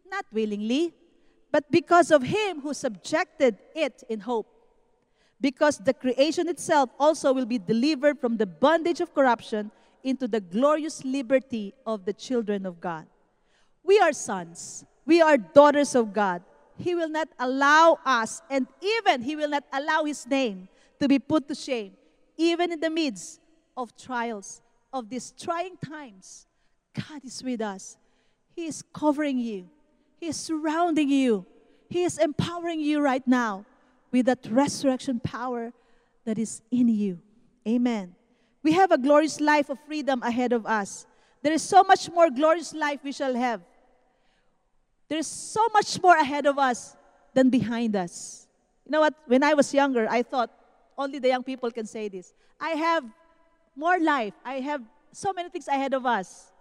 not 0.10 0.26
willingly, 0.34 0.94
but 1.52 1.72
because 1.72 2.10
of 2.12 2.24
him 2.24 2.62
who 2.62 2.74
subjected 2.74 3.58
it 3.76 4.04
in 4.10 4.20
hope. 4.20 4.48
Because 5.40 5.78
the 5.78 5.94
creation 5.94 6.48
itself 6.50 6.90
also 7.00 7.32
will 7.32 7.46
be 7.46 7.60
delivered 7.60 8.20
from 8.20 8.38
the 8.38 8.46
bondage 8.46 9.02
of 9.02 9.14
corruption 9.14 9.72
into 10.04 10.28
the 10.28 10.42
glorious 10.42 11.04
liberty 11.06 11.74
of 11.86 12.06
the 12.06 12.14
children 12.14 12.66
of 12.66 12.82
God. 12.82 13.06
We 13.84 14.00
are 14.00 14.14
sons, 14.14 14.86
we 15.06 15.22
are 15.22 15.38
daughters 15.38 15.96
of 15.96 16.14
God. 16.14 16.42
He 16.78 16.94
will 16.94 17.10
not 17.10 17.30
allow 17.40 17.98
us, 18.06 18.42
and 18.50 18.68
even 18.82 19.22
He 19.22 19.36
will 19.36 19.50
not 19.50 19.64
allow 19.74 20.04
His 20.04 20.26
name 20.28 20.70
to 21.00 21.08
be 21.08 21.20
put 21.20 21.48
to 21.48 21.56
shame, 21.56 21.94
even 22.38 22.72
in 22.72 22.80
the 22.80 22.90
midst 22.90 23.40
of 23.76 23.96
trials, 23.96 24.62
of 24.92 25.10
these 25.10 25.34
trying 25.40 25.78
times, 25.78 26.48
God 26.94 27.24
is 27.24 27.44
with 27.44 27.62
us. 27.62 27.98
He 28.56 28.66
is 28.66 28.84
covering 28.94 29.38
you, 29.38 29.70
He 30.20 30.28
is 30.28 30.38
surrounding 30.38 31.10
you, 31.10 31.46
He 31.90 32.04
is 32.04 32.18
empowering 32.18 32.80
you 32.80 33.02
right 33.02 33.26
now 33.28 33.66
with 34.12 34.26
that 34.28 34.48
resurrection 34.50 35.20
power 35.20 35.74
that 36.26 36.38
is 36.38 36.62
in 36.72 36.88
you. 36.88 37.20
Amen. 37.68 38.16
We 38.64 38.74
have 38.74 38.92
a 38.92 38.98
glorious 38.98 39.40
life 39.40 39.70
of 39.70 39.78
freedom 39.86 40.22
ahead 40.24 40.54
of 40.54 40.66
us. 40.66 41.06
There 41.42 41.54
is 41.54 41.62
so 41.62 41.84
much 41.84 42.10
more 42.10 42.30
glorious 42.30 42.74
life 42.74 43.00
we 43.04 43.12
shall 43.12 43.36
have. 43.36 43.62
There 45.08 45.20
is 45.20 45.28
so 45.28 45.66
much 45.74 46.02
more 46.02 46.18
ahead 46.18 46.46
of 46.46 46.58
us 46.58 46.96
than 47.34 47.50
behind 47.50 47.96
us. 47.96 48.48
You 48.86 48.92
know 48.92 49.00
what? 49.02 49.14
When 49.26 49.44
I 49.44 49.54
was 49.54 49.74
younger, 49.74 50.08
I 50.10 50.24
thought 50.24 50.52
only 50.98 51.20
the 51.20 51.30
young 51.30 51.44
people 51.44 51.72
can 51.72 51.86
say 51.86 52.10
this. 52.10 52.34
I 52.60 52.72
have 52.72 53.04
more 53.76 54.00
life. 54.00 54.34
I 54.44 54.56
have 54.56 54.82
so 55.12 55.32
many 55.34 55.50
things 55.50 55.68
ahead 55.68 55.94
of 55.94 56.06
us 56.06 56.52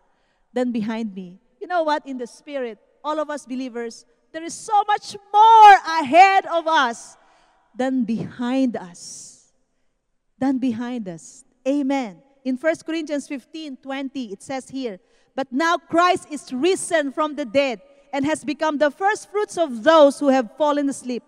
than 0.52 0.72
behind 0.72 1.14
me. 1.14 1.38
You 1.60 1.66
know 1.66 1.82
what? 1.82 2.06
In 2.06 2.18
the 2.18 2.26
spirit, 2.26 2.78
all 3.02 3.18
of 3.18 3.30
us 3.30 3.46
believers, 3.46 4.04
there 4.32 4.42
is 4.42 4.54
so 4.54 4.84
much 4.86 5.16
more 5.32 5.72
ahead 6.00 6.46
of 6.46 6.66
us 6.66 7.16
than 7.76 8.04
behind 8.04 8.76
us. 8.76 9.52
Than 10.38 10.58
behind 10.58 11.08
us. 11.08 11.44
Amen. 11.66 12.18
In 12.44 12.56
1 12.56 12.74
Corinthians 12.86 13.28
15 13.28 13.76
20, 13.78 14.32
it 14.32 14.42
says 14.42 14.68
here, 14.70 14.98
But 15.34 15.52
now 15.52 15.76
Christ 15.76 16.28
is 16.30 16.52
risen 16.52 17.12
from 17.12 17.36
the 17.36 17.44
dead 17.44 17.80
and 18.12 18.24
has 18.24 18.44
become 18.44 18.78
the 18.78 18.90
first 18.90 19.30
fruits 19.30 19.58
of 19.58 19.82
those 19.82 20.18
who 20.18 20.28
have 20.28 20.56
fallen 20.56 20.88
asleep. 20.88 21.22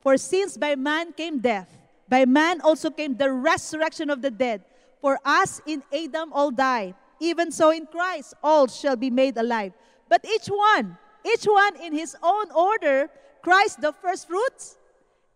For 0.00 0.16
since 0.16 0.56
by 0.56 0.76
man 0.76 1.12
came 1.12 1.40
death, 1.40 1.68
by 2.08 2.24
man 2.24 2.60
also 2.62 2.90
came 2.90 3.16
the 3.16 3.30
resurrection 3.30 4.10
of 4.10 4.22
the 4.22 4.30
dead. 4.30 4.64
For 5.00 5.18
us 5.24 5.60
in 5.66 5.82
Adam 5.92 6.32
all 6.32 6.50
die, 6.50 6.94
even 7.20 7.52
so 7.52 7.70
in 7.70 7.86
Christ 7.86 8.34
all 8.42 8.66
shall 8.66 8.96
be 8.96 9.10
made 9.10 9.36
alive. 9.36 9.72
But 10.08 10.24
each 10.24 10.46
one, 10.48 10.96
each 11.24 11.44
one 11.44 11.76
in 11.76 11.92
his 11.92 12.16
own 12.22 12.50
order, 12.50 13.10
Christ 13.42 13.80
the 13.80 13.92
first 13.92 14.28
fruits, 14.28 14.76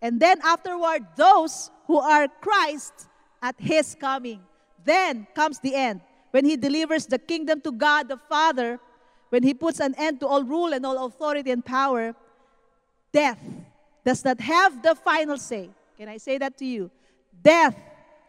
and 0.04 0.20
then 0.20 0.38
afterward 0.44 1.00
those 1.16 1.70
who 1.86 1.98
are 1.98 2.28
Christ 2.28 3.08
at 3.40 3.54
his 3.58 3.96
coming. 3.98 4.42
Then 4.84 5.26
comes 5.34 5.58
the 5.60 5.74
end, 5.74 6.02
when 6.30 6.44
he 6.44 6.58
delivers 6.58 7.06
the 7.06 7.18
kingdom 7.18 7.62
to 7.62 7.72
God 7.72 8.08
the 8.08 8.18
Father, 8.18 8.78
when 9.30 9.42
he 9.42 9.54
puts 9.54 9.80
an 9.80 9.94
end 9.96 10.20
to 10.20 10.26
all 10.26 10.44
rule 10.44 10.74
and 10.74 10.84
all 10.84 11.06
authority 11.06 11.50
and 11.50 11.64
power. 11.64 12.14
Death 13.12 13.40
does 14.04 14.22
not 14.26 14.38
have 14.40 14.82
the 14.82 14.94
final 14.94 15.38
say. 15.38 15.70
Can 15.96 16.10
I 16.10 16.18
say 16.18 16.36
that 16.36 16.58
to 16.58 16.66
you? 16.66 16.90
Death 17.42 17.74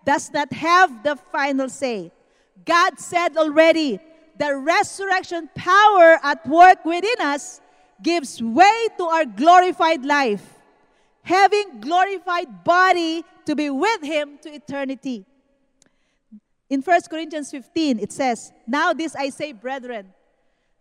does 0.06 0.32
not 0.32 0.54
have 0.54 1.04
the 1.04 1.18
final 1.18 1.68
say. 1.68 2.10
God 2.64 2.98
said 3.00 3.36
already, 3.36 4.00
the 4.40 4.56
resurrection 4.56 5.50
power 5.54 6.20
at 6.24 6.48
work 6.48 6.86
within 6.86 7.20
us 7.20 7.60
gives 8.02 8.42
way 8.42 8.88
to 8.98 9.04
our 9.04 9.26
glorified 9.26 10.06
life, 10.06 10.55
having 11.26 11.82
glorified 11.82 12.64
body 12.64 13.26
to 13.46 13.56
be 13.56 13.70
with 13.70 14.04
Him 14.04 14.38
to 14.44 14.54
eternity. 14.54 15.26
In 16.70 16.82
1 16.82 17.02
Corinthians 17.10 17.52
15, 17.52 18.00
it 18.00 18.12
says, 18.12 18.54
Now 18.66 18.94
this 18.94 19.16
I 19.16 19.30
say, 19.30 19.52
brethren, 19.52 20.14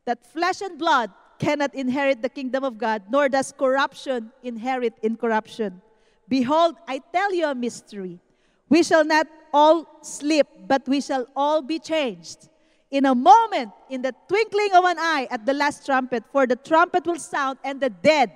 that 0.05 0.25
flesh 0.25 0.61
and 0.61 0.79
blood 0.79 1.11
cannot 1.39 1.75
inherit 1.75 2.23
the 2.23 2.29
kingdom 2.29 2.63
of 2.63 2.79
God, 2.79 3.03
nor 3.11 3.29
does 3.29 3.53
corruption 3.53 4.31
inherit 4.43 4.95
incorruption. 5.03 5.81
Behold, 6.29 6.77
I 6.87 7.01
tell 7.13 7.35
you 7.35 7.47
a 7.47 7.55
mystery. 7.55 8.21
We 8.69 8.83
shall 8.83 9.05
not 9.05 9.27
all 9.53 9.87
sleep, 10.03 10.47
but 10.67 10.87
we 10.87 11.01
shall 11.01 11.27
all 11.35 11.63
be 11.63 11.79
changed. 11.79 12.49
In 12.91 13.07
a 13.07 13.15
moment, 13.15 13.73
in 13.91 14.03
the 14.03 14.15
twinkling 14.29 14.73
of 14.75 14.85
an 14.85 14.99
eye, 14.99 15.27
at 15.31 15.45
the 15.45 15.55
last 15.55 15.85
trumpet, 15.85 16.25
for 16.33 16.47
the 16.47 16.57
trumpet 16.57 17.07
will 17.07 17.19
sound, 17.19 17.59
and 17.65 17.81
the 17.81 17.91
dead, 17.91 18.31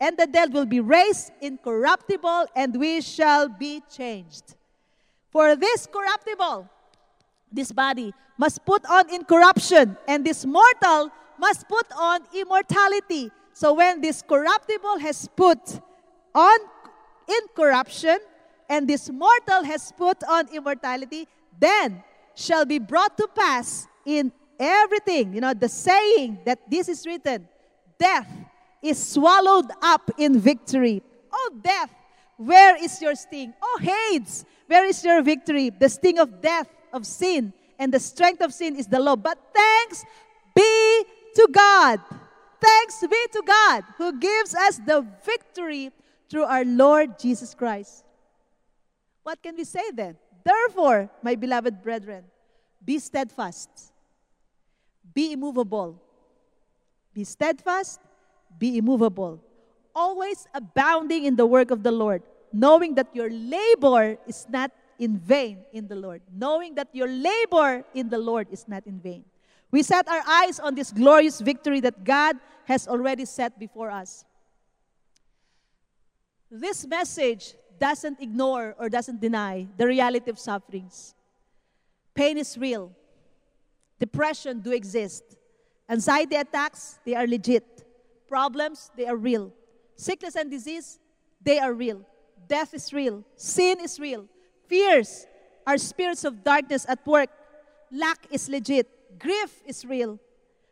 and 0.00 0.16
the 0.16 0.26
dead 0.26 0.52
will 0.52 0.64
be 0.66 0.80
raised 0.80 1.30
incorruptible, 1.40 2.46
and 2.56 2.74
we 2.74 3.00
shall 3.02 3.48
be 3.48 3.82
changed. 3.94 4.56
For 5.30 5.54
this 5.54 5.86
corruptible, 5.86 6.68
this 7.52 7.70
body, 7.70 8.14
must 8.38 8.64
put 8.64 8.84
on 8.88 9.12
incorruption, 9.12 9.96
and 10.08 10.24
this 10.24 10.46
mortal 10.46 11.10
must 11.38 11.68
put 11.68 11.86
on 11.96 12.20
immortality. 12.34 13.30
So 13.52 13.74
when 13.74 14.00
this 14.00 14.22
corruptible 14.22 14.98
has 14.98 15.28
put 15.36 15.80
on 16.34 16.58
incorruption, 17.28 18.18
and 18.68 18.88
this 18.88 19.10
mortal 19.10 19.64
has 19.64 19.92
put 19.92 20.24
on 20.24 20.48
immortality, 20.54 21.28
then 21.58 22.02
shall 22.34 22.64
be 22.64 22.78
brought 22.78 23.18
to 23.18 23.28
pass 23.34 23.86
in 24.06 24.32
everything, 24.58 25.34
you 25.34 25.40
know, 25.40 25.52
the 25.52 25.68
saying 25.68 26.38
that 26.46 26.58
this 26.70 26.88
is 26.88 27.06
written 27.06 27.46
death 27.98 28.28
is 28.82 29.12
swallowed 29.12 29.70
up 29.82 30.10
in 30.18 30.38
victory. 30.38 31.02
Oh, 31.32 31.50
death, 31.62 31.90
where 32.36 32.82
is 32.82 33.00
your 33.00 33.14
sting? 33.14 33.54
Oh, 33.60 33.78
Hades, 33.80 34.44
where 34.66 34.84
is 34.84 35.04
your 35.04 35.22
victory? 35.22 35.70
The 35.70 35.88
sting 35.88 36.18
of 36.18 36.40
death, 36.40 36.68
of 36.92 37.06
sin, 37.06 37.52
and 37.78 37.92
the 37.92 38.00
strength 38.00 38.40
of 38.40 38.52
sin 38.52 38.76
is 38.76 38.86
the 38.86 38.98
law. 38.98 39.16
But 39.16 39.38
thanks 39.54 40.04
be 40.54 41.04
to 41.36 41.48
God. 41.52 42.00
Thanks 42.60 43.00
be 43.00 43.26
to 43.32 43.42
God 43.46 43.84
who 43.96 44.18
gives 44.18 44.54
us 44.54 44.78
the 44.78 45.06
victory 45.24 45.90
through 46.28 46.44
our 46.44 46.64
Lord 46.64 47.18
Jesus 47.18 47.54
Christ. 47.54 48.04
What 49.22 49.42
can 49.42 49.56
we 49.56 49.64
say 49.64 49.90
then? 49.92 50.16
Therefore, 50.44 51.10
my 51.22 51.34
beloved 51.34 51.82
brethren, 51.82 52.24
be 52.84 52.98
steadfast, 52.98 53.68
be 55.12 55.32
immovable. 55.32 56.00
Be 57.12 57.24
steadfast, 57.24 58.00
be 58.60 58.78
immovable, 58.78 59.42
always 59.96 60.46
abounding 60.54 61.24
in 61.24 61.34
the 61.34 61.46
work 61.46 61.72
of 61.72 61.82
the 61.82 61.90
Lord, 61.90 62.22
knowing 62.52 62.94
that 62.94 63.08
your 63.12 63.30
labor 63.30 64.18
is 64.28 64.46
not 64.48 64.70
in 65.00 65.16
vain 65.18 65.64
in 65.72 65.88
the 65.88 65.96
Lord, 65.96 66.20
knowing 66.30 66.76
that 66.76 66.88
your 66.92 67.08
labor 67.08 67.82
in 67.94 68.10
the 68.10 68.18
Lord 68.18 68.46
is 68.52 68.68
not 68.68 68.86
in 68.86 69.00
vain. 69.00 69.24
We 69.72 69.82
set 69.82 70.06
our 70.06 70.22
eyes 70.28 70.60
on 70.60 70.74
this 70.74 70.92
glorious 70.92 71.40
victory 71.40 71.80
that 71.80 72.04
God 72.04 72.36
has 72.66 72.86
already 72.86 73.24
set 73.24 73.58
before 73.58 73.90
us. 73.90 74.24
This 76.50 76.86
message 76.86 77.54
doesn't 77.78 78.20
ignore 78.20 78.74
or 78.78 78.90
doesn't 78.90 79.20
deny 79.20 79.66
the 79.78 79.86
reality 79.86 80.30
of 80.30 80.38
sufferings. 80.38 81.14
Pain 82.14 82.36
is 82.36 82.58
real. 82.58 82.92
Depression 83.98 84.60
do 84.60 84.72
exist. 84.72 85.22
Anxiety 85.88 86.36
attacks, 86.36 86.98
they 87.06 87.14
are 87.14 87.26
legit. 87.26 87.86
Problems, 88.30 88.92
they 88.96 89.06
are 89.06 89.16
real. 89.16 89.52
Sickness 89.96 90.36
and 90.36 90.48
disease, 90.48 91.00
they 91.42 91.58
are 91.58 91.74
real. 91.74 92.06
Death 92.46 92.72
is 92.72 92.92
real. 92.92 93.24
Sin 93.34 93.80
is 93.80 93.98
real. 93.98 94.26
Fears 94.68 95.26
are 95.66 95.76
spirits 95.76 96.22
of 96.22 96.44
darkness 96.44 96.86
at 96.88 97.04
work. 97.04 97.28
Lack 97.90 98.18
is 98.30 98.48
legit. 98.48 98.86
Grief 99.18 99.60
is 99.66 99.84
real. 99.84 100.20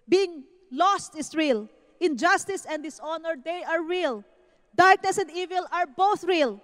Being 0.08 0.44
lost 0.70 1.16
is 1.16 1.34
real. 1.34 1.68
Injustice 2.00 2.64
and 2.64 2.84
dishonor, 2.84 3.34
they 3.44 3.64
are 3.64 3.82
real. 3.82 4.22
Darkness 4.76 5.18
and 5.18 5.28
evil 5.28 5.66
are 5.72 5.86
both 5.86 6.22
real. 6.22 6.60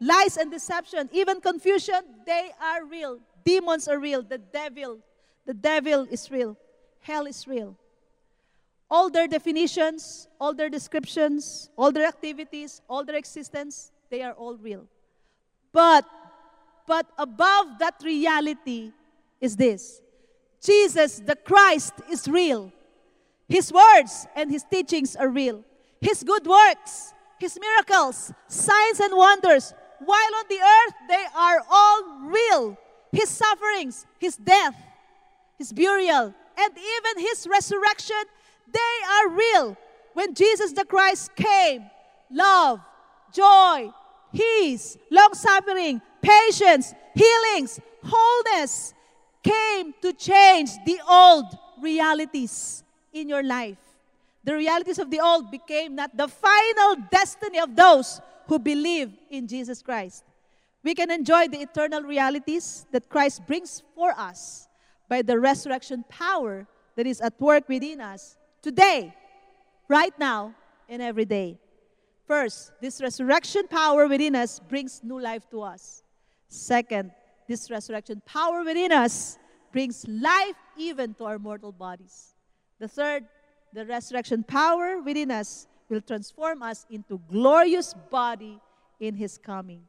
Lies 0.00 0.36
and 0.36 0.52
deception, 0.52 1.10
even 1.12 1.40
confusion, 1.40 2.02
they 2.24 2.52
are 2.62 2.84
real. 2.84 3.18
Demons 3.44 3.88
are 3.88 3.98
real. 3.98 4.22
The 4.22 4.38
devil, 4.38 5.00
the 5.44 5.54
devil 5.54 6.06
is 6.08 6.30
real. 6.30 6.56
Hell 7.00 7.26
is 7.26 7.48
real. 7.48 7.76
All 8.88 9.10
their 9.10 9.26
definitions, 9.26 10.28
all 10.40 10.54
their 10.54 10.68
descriptions, 10.68 11.70
all 11.76 11.90
their 11.90 12.06
activities, 12.06 12.80
all 12.88 13.04
their 13.04 13.16
existence, 13.16 13.90
they 14.10 14.22
are 14.22 14.32
all 14.32 14.56
real. 14.56 14.86
But 15.72 16.04
but 16.86 17.06
above 17.18 17.78
that 17.80 18.00
reality 18.04 18.92
is 19.40 19.56
this 19.56 20.00
Jesus, 20.62 21.20
the 21.20 21.36
Christ, 21.36 21.94
is 22.10 22.28
real. 22.28 22.72
His 23.48 23.72
words 23.72 24.26
and 24.34 24.50
his 24.50 24.64
teachings 24.64 25.14
are 25.16 25.28
real. 25.28 25.64
His 26.00 26.22
good 26.22 26.46
works, 26.46 27.14
his 27.38 27.58
miracles, 27.60 28.32
signs, 28.48 29.00
and 29.00 29.16
wonders, 29.16 29.74
while 30.04 30.34
on 30.38 30.44
the 30.48 30.60
earth, 30.60 30.94
they 31.08 31.24
are 31.36 31.62
all 31.70 32.20
real. 32.24 32.78
His 33.12 33.30
sufferings, 33.30 34.04
his 34.18 34.36
death, 34.36 34.76
his 35.56 35.72
burial, 35.72 36.34
and 36.58 36.72
even 36.72 37.24
his 37.24 37.46
resurrection, 37.48 38.22
they 38.72 38.96
are 39.10 39.28
real. 39.28 39.76
When 40.14 40.34
Jesus 40.34 40.72
the 40.72 40.84
Christ 40.84 41.34
came, 41.36 41.90
love, 42.30 42.80
joy, 43.32 43.90
peace, 44.34 44.96
long 45.10 45.34
suffering, 45.34 46.00
patience, 46.22 46.94
healings, 47.14 47.80
wholeness 48.02 48.94
came 49.42 49.94
to 50.02 50.12
change 50.12 50.70
the 50.84 51.00
old 51.08 51.46
realities 51.80 52.82
in 53.12 53.28
your 53.28 53.42
life. 53.42 53.78
The 54.44 54.54
realities 54.54 54.98
of 54.98 55.10
the 55.10 55.20
old 55.20 55.50
became 55.50 55.94
not 55.94 56.16
the 56.16 56.28
final 56.28 56.96
destiny 57.10 57.58
of 57.58 57.74
those 57.74 58.20
who 58.46 58.58
believe 58.58 59.12
in 59.30 59.46
Jesus 59.46 59.82
Christ. 59.82 60.24
We 60.82 60.94
can 60.94 61.10
enjoy 61.10 61.48
the 61.48 61.58
eternal 61.62 62.02
realities 62.02 62.86
that 62.92 63.08
Christ 63.08 63.44
brings 63.46 63.82
for 63.94 64.12
us 64.12 64.68
by 65.08 65.22
the 65.22 65.38
resurrection 65.38 66.04
power 66.08 66.66
that 66.94 67.06
is 67.06 67.20
at 67.20 67.40
work 67.40 67.68
within 67.68 68.00
us 68.00 68.36
today, 68.66 69.14
right 69.86 70.12
now, 70.18 70.52
and 70.88 71.00
every 71.00 71.24
day. 71.24 71.56
First, 72.26 72.72
this 72.80 73.00
resurrection 73.00 73.68
power 73.68 74.08
within 74.08 74.34
us 74.34 74.58
brings 74.58 75.04
new 75.04 75.20
life 75.20 75.48
to 75.52 75.62
us. 75.62 76.02
Second, 76.48 77.12
this 77.46 77.70
resurrection 77.70 78.20
power 78.26 78.64
within 78.64 78.90
us 78.90 79.38
brings 79.70 80.04
life 80.08 80.58
even 80.76 81.14
to 81.14 81.26
our 81.26 81.38
mortal 81.38 81.70
bodies. 81.70 82.34
The 82.80 82.88
third, 82.88 83.26
the 83.72 83.86
resurrection 83.86 84.42
power 84.42 85.00
within 85.00 85.30
us 85.30 85.68
will 85.88 86.00
transform 86.00 86.64
us 86.64 86.86
into 86.90 87.20
glorious 87.30 87.94
body 88.10 88.58
in 88.98 89.14
his 89.14 89.38
coming. 89.38 89.82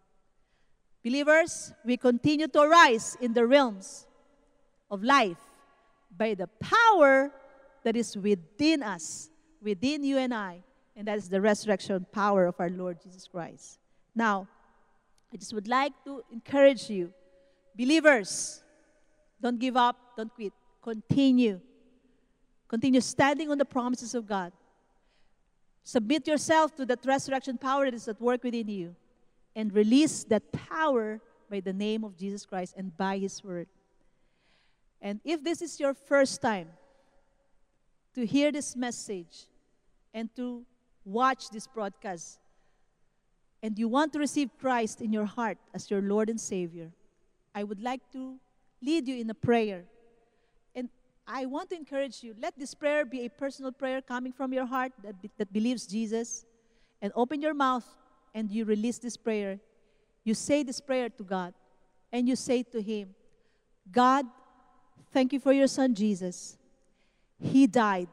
Believers, 1.03 1.73
we 1.83 1.97
continue 1.97 2.47
to 2.49 2.67
rise 2.67 3.17
in 3.21 3.33
the 3.33 3.47
realms 3.47 4.05
of 4.91 5.01
life 5.01 5.41
by 6.15 6.35
the 6.35 6.45
power 6.61 7.31
that 7.87 7.95
is 7.95 8.17
within 8.17 8.83
us, 8.83 9.29
within 9.61 10.03
you 10.03 10.17
and 10.17 10.33
I, 10.33 10.61
and 10.97 11.07
that 11.07 11.17
is 11.17 11.29
the 11.29 11.39
resurrection 11.39 12.05
power 12.11 12.45
of 12.45 12.55
our 12.59 12.69
Lord 12.69 13.01
Jesus 13.01 13.29
Christ. 13.29 13.79
Now, 14.13 14.45
I 15.33 15.37
just 15.37 15.53
would 15.53 15.69
like 15.69 15.93
to 16.03 16.21
encourage 16.29 16.89
you, 16.89 17.13
believers, 17.77 18.61
don't 19.41 19.57
give 19.57 19.77
up, 19.77 19.95
don't 20.17 20.35
quit. 20.35 20.51
Continue. 20.83 21.61
Continue 22.67 22.99
standing 22.99 23.49
on 23.49 23.57
the 23.57 23.63
promises 23.63 24.13
of 24.13 24.27
God. 24.27 24.51
Submit 25.81 26.27
yourself 26.27 26.75
to 26.75 26.85
that 26.87 27.05
resurrection 27.05 27.57
power 27.57 27.85
that 27.85 27.93
is 27.93 28.09
at 28.09 28.19
work 28.19 28.43
within 28.43 28.67
you 28.67 28.97
and 29.55 29.73
release 29.73 30.25
that 30.25 30.51
power 30.51 31.21
by 31.49 31.61
the 31.61 31.71
name 31.71 32.03
of 32.03 32.17
Jesus 32.17 32.45
Christ 32.45 32.73
and 32.75 32.97
by 32.97 33.17
His 33.17 33.41
word. 33.41 33.69
And 35.01 35.21
if 35.23 35.41
this 35.41 35.61
is 35.61 35.79
your 35.79 35.93
first 35.93 36.41
time 36.41 36.67
to 38.17 38.25
hear 38.25 38.51
this 38.51 38.75
message 38.75 39.45
and 40.11 40.35
to 40.35 40.65
watch 41.05 41.51
this 41.51 41.67
broadcast, 41.67 42.39
and 43.61 43.77
you 43.77 43.87
want 43.87 44.11
to 44.13 44.17
receive 44.17 44.49
Christ 44.59 45.01
in 45.01 45.13
your 45.13 45.25
heart 45.25 45.59
as 45.75 45.91
your 45.91 46.01
Lord 46.01 46.27
and 46.27 46.41
Savior, 46.41 46.89
I 47.53 47.63
would 47.63 47.79
like 47.79 48.01
to 48.13 48.37
lead 48.81 49.07
you 49.07 49.17
in 49.17 49.29
a 49.29 49.35
prayer. 49.35 49.83
And 50.73 50.89
I 51.27 51.45
want 51.45 51.69
to 51.69 51.75
encourage 51.75 52.23
you 52.23 52.33
let 52.41 52.57
this 52.57 52.73
prayer 52.73 53.05
be 53.05 53.25
a 53.25 53.29
personal 53.29 53.71
prayer 53.71 54.01
coming 54.01 54.31
from 54.31 54.51
your 54.51 54.65
heart 54.65 54.93
that, 55.03 55.21
be, 55.21 55.29
that 55.37 55.53
believes 55.53 55.85
Jesus. 55.85 56.43
And 57.03 57.13
open 57.15 57.39
your 57.39 57.53
mouth 57.53 57.85
and 58.33 58.49
you 58.49 58.65
release 58.65 58.97
this 58.97 59.15
prayer. 59.15 59.59
You 60.23 60.33
say 60.33 60.63
this 60.63 60.81
prayer 60.81 61.09
to 61.09 61.23
God 61.23 61.53
and 62.11 62.27
you 62.27 62.35
say 62.35 62.63
to 62.63 62.81
Him, 62.81 63.13
God, 63.91 64.25
thank 65.13 65.33
you 65.33 65.39
for 65.39 65.53
your 65.53 65.67
Son 65.67 65.93
Jesus. 65.93 66.57
He 67.39 67.67
died 67.67 68.09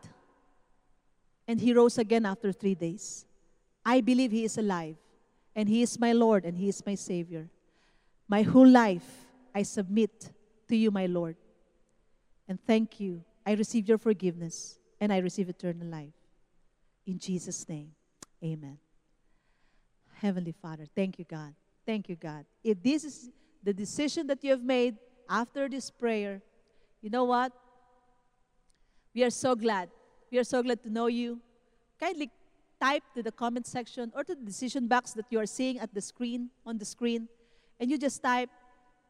and 1.46 1.60
He 1.60 1.72
rose 1.72 1.98
again 1.98 2.26
after 2.26 2.52
three 2.52 2.74
days. 2.74 3.24
I 3.84 4.00
believe 4.00 4.30
He 4.30 4.44
is 4.44 4.58
alive 4.58 4.96
and 5.54 5.68
He 5.68 5.82
is 5.82 5.98
my 5.98 6.12
Lord 6.12 6.44
and 6.44 6.56
He 6.56 6.68
is 6.68 6.84
my 6.86 6.94
Savior. 6.94 7.48
My 8.28 8.42
whole 8.42 8.68
life 8.68 9.26
I 9.54 9.62
submit 9.62 10.30
to 10.68 10.76
you, 10.76 10.90
my 10.90 11.06
Lord. 11.06 11.36
And 12.48 12.58
thank 12.66 13.00
you. 13.00 13.22
I 13.46 13.52
receive 13.52 13.88
your 13.88 13.98
forgiveness 13.98 14.78
and 15.00 15.12
I 15.12 15.18
receive 15.18 15.48
eternal 15.48 15.86
life. 15.86 16.14
In 17.06 17.18
Jesus' 17.18 17.68
name, 17.68 17.92
amen. 18.42 18.78
Heavenly 20.14 20.52
Father, 20.52 20.86
thank 20.94 21.18
you, 21.18 21.24
God. 21.24 21.54
Thank 21.84 22.08
you, 22.08 22.16
God. 22.16 22.46
If 22.62 22.82
this 22.82 23.04
is 23.04 23.30
the 23.62 23.74
decision 23.74 24.26
that 24.28 24.42
you 24.42 24.50
have 24.50 24.62
made 24.62 24.96
after 25.28 25.68
this 25.68 25.90
prayer, 25.90 26.40
you 27.02 27.10
know 27.10 27.24
what? 27.24 27.52
We 29.14 29.22
are 29.22 29.30
so 29.30 29.54
glad. 29.54 29.90
We 30.30 30.38
are 30.38 30.44
so 30.44 30.62
glad 30.62 30.82
to 30.82 30.90
know 30.90 31.06
you. 31.06 31.40
Kindly 32.00 32.30
type 32.80 33.04
to 33.14 33.22
the 33.22 33.30
comment 33.30 33.66
section 33.66 34.12
or 34.14 34.24
to 34.24 34.34
the 34.34 34.44
decision 34.44 34.88
box 34.88 35.12
that 35.12 35.26
you 35.30 35.38
are 35.38 35.46
seeing 35.46 35.78
at 35.78 35.94
the 35.94 36.00
screen, 36.00 36.50
on 36.66 36.78
the 36.78 36.84
screen, 36.84 37.28
and 37.78 37.90
you 37.90 37.96
just 37.96 38.22
type, 38.22 38.50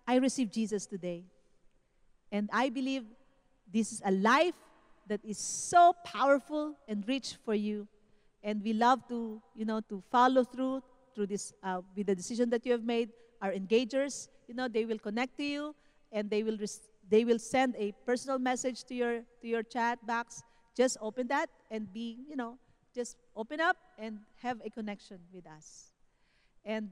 I 0.07 0.17
receive 0.17 0.51
Jesus 0.51 0.87
today. 0.87 1.25
And 2.31 2.51
I 2.53 2.69
believe 2.69 3.05
this 3.73 3.93
is 3.93 4.03
a 4.05 4.11
life 4.13 4.55
that 5.09 5.21
is 5.25 5.39
so 5.39 5.95
powerful 6.05 6.77
and 6.89 7.07
rich 7.09 7.37
for 7.45 7.55
you. 7.55 7.87
And 8.43 8.63
we 8.63 8.75
love 8.75 9.09
to, 9.09 9.41
you 9.57 9.65
know, 9.65 9.81
to 9.89 10.03
follow 10.11 10.45
through 10.45 10.83
through 11.15 11.27
this 11.29 11.53
uh, 11.63 11.81
with 11.97 12.07
the 12.07 12.15
decision 12.15 12.51
that 12.51 12.67
you 12.67 12.73
have 12.73 12.83
made. 12.83 13.11
Our 13.41 13.53
engagers, 13.53 14.29
you 14.49 14.55
know, 14.55 14.69
they 14.69 14.85
will 14.85 14.99
connect 14.99 15.37
to 15.39 15.45
you 15.45 15.75
and 16.13 16.29
they 16.29 16.43
will 16.43 16.57
they 17.09 17.25
will 17.25 17.39
send 17.39 17.75
a 17.77 17.93
personal 18.07 18.39
message 18.39 18.85
to 18.85 18.95
your 18.95 19.21
to 19.41 19.49
your 19.49 19.63
chat 19.63 20.05
box. 20.07 20.43
Just 20.77 20.97
open 21.01 21.29
that 21.29 21.49
and 21.71 21.93
be, 21.93 22.19
you 22.29 22.37
know, 22.37 22.59
just 22.95 23.17
open 23.37 23.61
up 23.61 23.77
and 23.99 24.19
have 24.43 24.61
a 24.65 24.71
connection 24.71 25.19
with 25.33 25.47
us. 25.47 25.93
And 26.65 26.91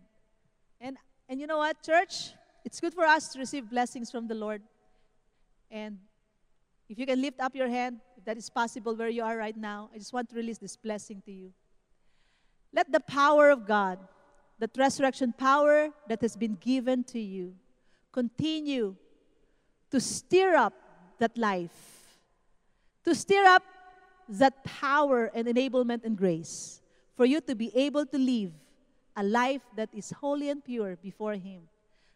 and 0.80 0.96
and 1.28 1.40
you 1.40 1.46
know 1.46 1.58
what, 1.58 1.82
church? 1.82 2.32
It's 2.64 2.80
good 2.80 2.94
for 2.94 3.04
us 3.04 3.28
to 3.32 3.38
receive 3.38 3.70
blessings 3.70 4.10
from 4.10 4.28
the 4.28 4.34
Lord. 4.34 4.62
And 5.70 5.98
if 6.88 6.98
you 6.98 7.06
can 7.06 7.20
lift 7.20 7.40
up 7.40 7.56
your 7.56 7.68
hand, 7.68 8.00
if 8.16 8.24
that 8.24 8.36
is 8.36 8.50
possible 8.50 8.94
where 8.94 9.08
you 9.08 9.24
are 9.24 9.36
right 9.36 9.56
now, 9.56 9.90
I 9.94 9.98
just 9.98 10.12
want 10.12 10.28
to 10.30 10.36
release 10.36 10.58
this 10.58 10.76
blessing 10.76 11.22
to 11.24 11.32
you. 11.32 11.52
Let 12.72 12.92
the 12.92 13.00
power 13.00 13.50
of 13.50 13.66
God, 13.66 13.98
that 14.58 14.70
resurrection 14.76 15.32
power 15.36 15.90
that 16.08 16.20
has 16.20 16.36
been 16.36 16.56
given 16.60 17.04
to 17.04 17.18
you, 17.18 17.54
continue 18.12 18.96
to 19.92 20.00
stir 20.00 20.56
up 20.56 20.72
that 21.18 21.36
life, 21.38 22.18
to 23.04 23.14
stir 23.14 23.44
up 23.44 23.62
that 24.28 24.64
power 24.64 25.30
and 25.34 25.46
enablement 25.46 26.04
and 26.04 26.16
grace 26.16 26.80
for 27.14 27.26
you 27.26 27.40
to 27.42 27.54
be 27.54 27.70
able 27.76 28.06
to 28.06 28.18
live 28.18 28.52
a 29.16 29.22
life 29.22 29.60
that 29.76 29.90
is 29.92 30.10
holy 30.10 30.48
and 30.48 30.64
pure 30.64 30.96
before 30.96 31.34
Him, 31.34 31.68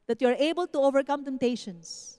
that 0.06 0.20
you 0.22 0.28
are 0.28 0.38
able 0.38 0.66
to 0.66 0.78
overcome 0.78 1.22
temptations. 1.24 2.18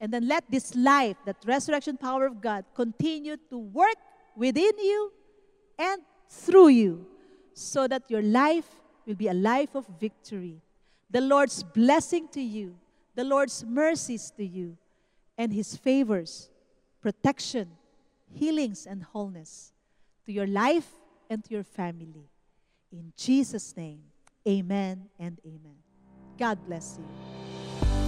And 0.00 0.12
then 0.12 0.28
let 0.28 0.48
this 0.48 0.74
life, 0.74 1.16
that 1.26 1.36
resurrection 1.44 1.96
power 1.96 2.26
of 2.26 2.40
God, 2.40 2.64
continue 2.74 3.36
to 3.50 3.58
work 3.58 3.98
within 4.36 4.72
you 4.78 5.12
and 5.78 6.02
through 6.28 6.68
you 6.68 7.06
so 7.54 7.88
that 7.88 8.04
your 8.08 8.22
life 8.22 8.68
will 9.06 9.14
be 9.14 9.28
a 9.28 9.34
life 9.34 9.74
of 9.74 9.86
victory. 10.00 10.60
The 11.10 11.20
Lord's 11.20 11.62
blessing 11.62 12.28
to 12.28 12.40
you, 12.40 12.76
the 13.14 13.24
Lord's 13.24 13.64
mercies 13.64 14.32
to 14.36 14.44
you, 14.44 14.76
and 15.42 15.52
His 15.52 15.76
favors, 15.76 16.50
protection, 17.00 17.72
healings, 18.32 18.86
and 18.86 19.02
wholeness 19.02 19.72
to 20.24 20.30
your 20.30 20.46
life 20.46 20.86
and 21.28 21.42
to 21.42 21.50
your 21.50 21.64
family. 21.64 22.30
In 22.92 23.12
Jesus' 23.16 23.76
name, 23.76 24.02
amen 24.46 25.06
and 25.18 25.40
amen. 25.44 25.78
God 26.38 26.64
bless 26.64 26.96
you. 26.96 27.04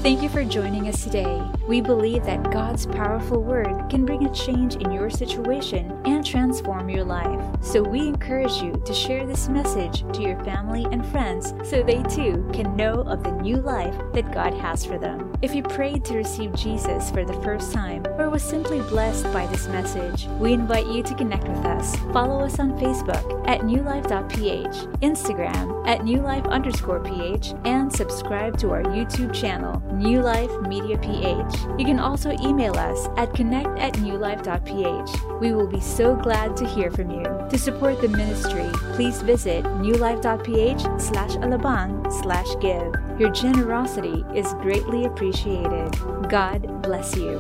Thank 0.01 0.23
you 0.23 0.29
for 0.29 0.45
joining 0.45 0.87
us 0.87 1.03
today. 1.03 1.43
We 1.67 1.81
believe 1.81 2.25
that 2.25 2.53
God's 2.53 2.87
powerful 2.87 3.43
word 3.43 3.89
can 3.91 4.07
bring 4.07 4.25
a 4.25 4.33
change 4.33 4.77
in 4.77 4.93
your 4.93 5.11
situation 5.11 5.91
and 6.05 6.24
transform 6.35 6.89
your 6.89 7.05
life. 7.05 7.41
So 7.61 7.81
we 7.81 8.09
encourage 8.09 8.61
you 8.61 8.73
to 8.85 8.93
share 8.93 9.25
this 9.25 9.49
message 9.49 10.05
to 10.15 10.21
your 10.21 10.43
family 10.43 10.85
and 10.91 11.07
friends 11.07 11.55
so 11.63 11.81
they 11.81 12.03
too 12.03 12.51
can 12.53 12.75
know 12.75 13.03
of 13.03 13.23
the 13.23 13.31
new 13.31 13.59
life 13.59 13.95
that 14.15 14.33
God 14.33 14.53
has 14.55 14.85
for 14.85 14.99
them. 14.99 15.33
If 15.43 15.55
you 15.55 15.63
prayed 15.63 16.05
to 16.07 16.17
receive 16.17 16.53
Jesus 16.55 17.09
for 17.11 17.25
the 17.25 17.41
first 17.43 17.73
time 17.73 18.05
or 18.19 18.31
was 18.31 18.43
simply 18.43 18.81
blessed 18.81 19.33
by 19.33 19.47
this 19.47 19.69
message, 19.69 20.27
we 20.41 20.53
invite 20.53 20.89
you 20.89 21.05
to 21.05 21.15
connect 21.15 21.47
with 21.47 21.65
us. 21.67 21.95
Follow 22.13 22.41
us 22.45 22.59
on 22.59 22.77
Facebook 22.81 23.49
at 23.49 23.61
newlife.ph, 23.61 24.77
Instagram 25.03 25.87
at 25.87 26.01
newlife 26.01 26.49
underscore 26.49 26.99
ph, 26.99 27.55
and 27.65 27.93
subscribe 27.93 28.59
to 28.59 28.71
our 28.71 28.83
YouTube 28.83 29.33
channel, 29.33 29.81
New 29.93 30.21
Life 30.21 30.51
Media 30.63 30.99
PH. 30.99 31.55
You 31.79 31.85
can 31.85 32.01
also 32.01 32.33
email 32.43 32.77
us 32.77 33.07
at 33.17 33.33
connect 33.35 33.79
at 33.79 33.93
newlife.ph. 33.95 35.41
We 35.41 35.53
will 35.53 35.69
be 35.69 35.81
so 35.81 36.17
glad 36.25 36.57
to 36.57 36.67
hear 36.67 36.91
from 36.91 37.11
you. 37.11 37.23
To 37.51 37.59
support 37.59 38.01
the 38.01 38.09
ministry, 38.09 38.71
please 38.95 39.21
visit 39.21 39.63
newlife.ph 39.85 40.81
slash 40.99 41.33
alabang 41.37 42.11
slash 42.23 42.49
give. 42.63 42.95
Your 43.21 43.31
generosity 43.31 44.25
is 44.35 44.55
greatly 44.55 45.05
appreciated. 45.05 45.93
God 46.31 46.83
bless 46.83 47.15
you. 47.15 47.39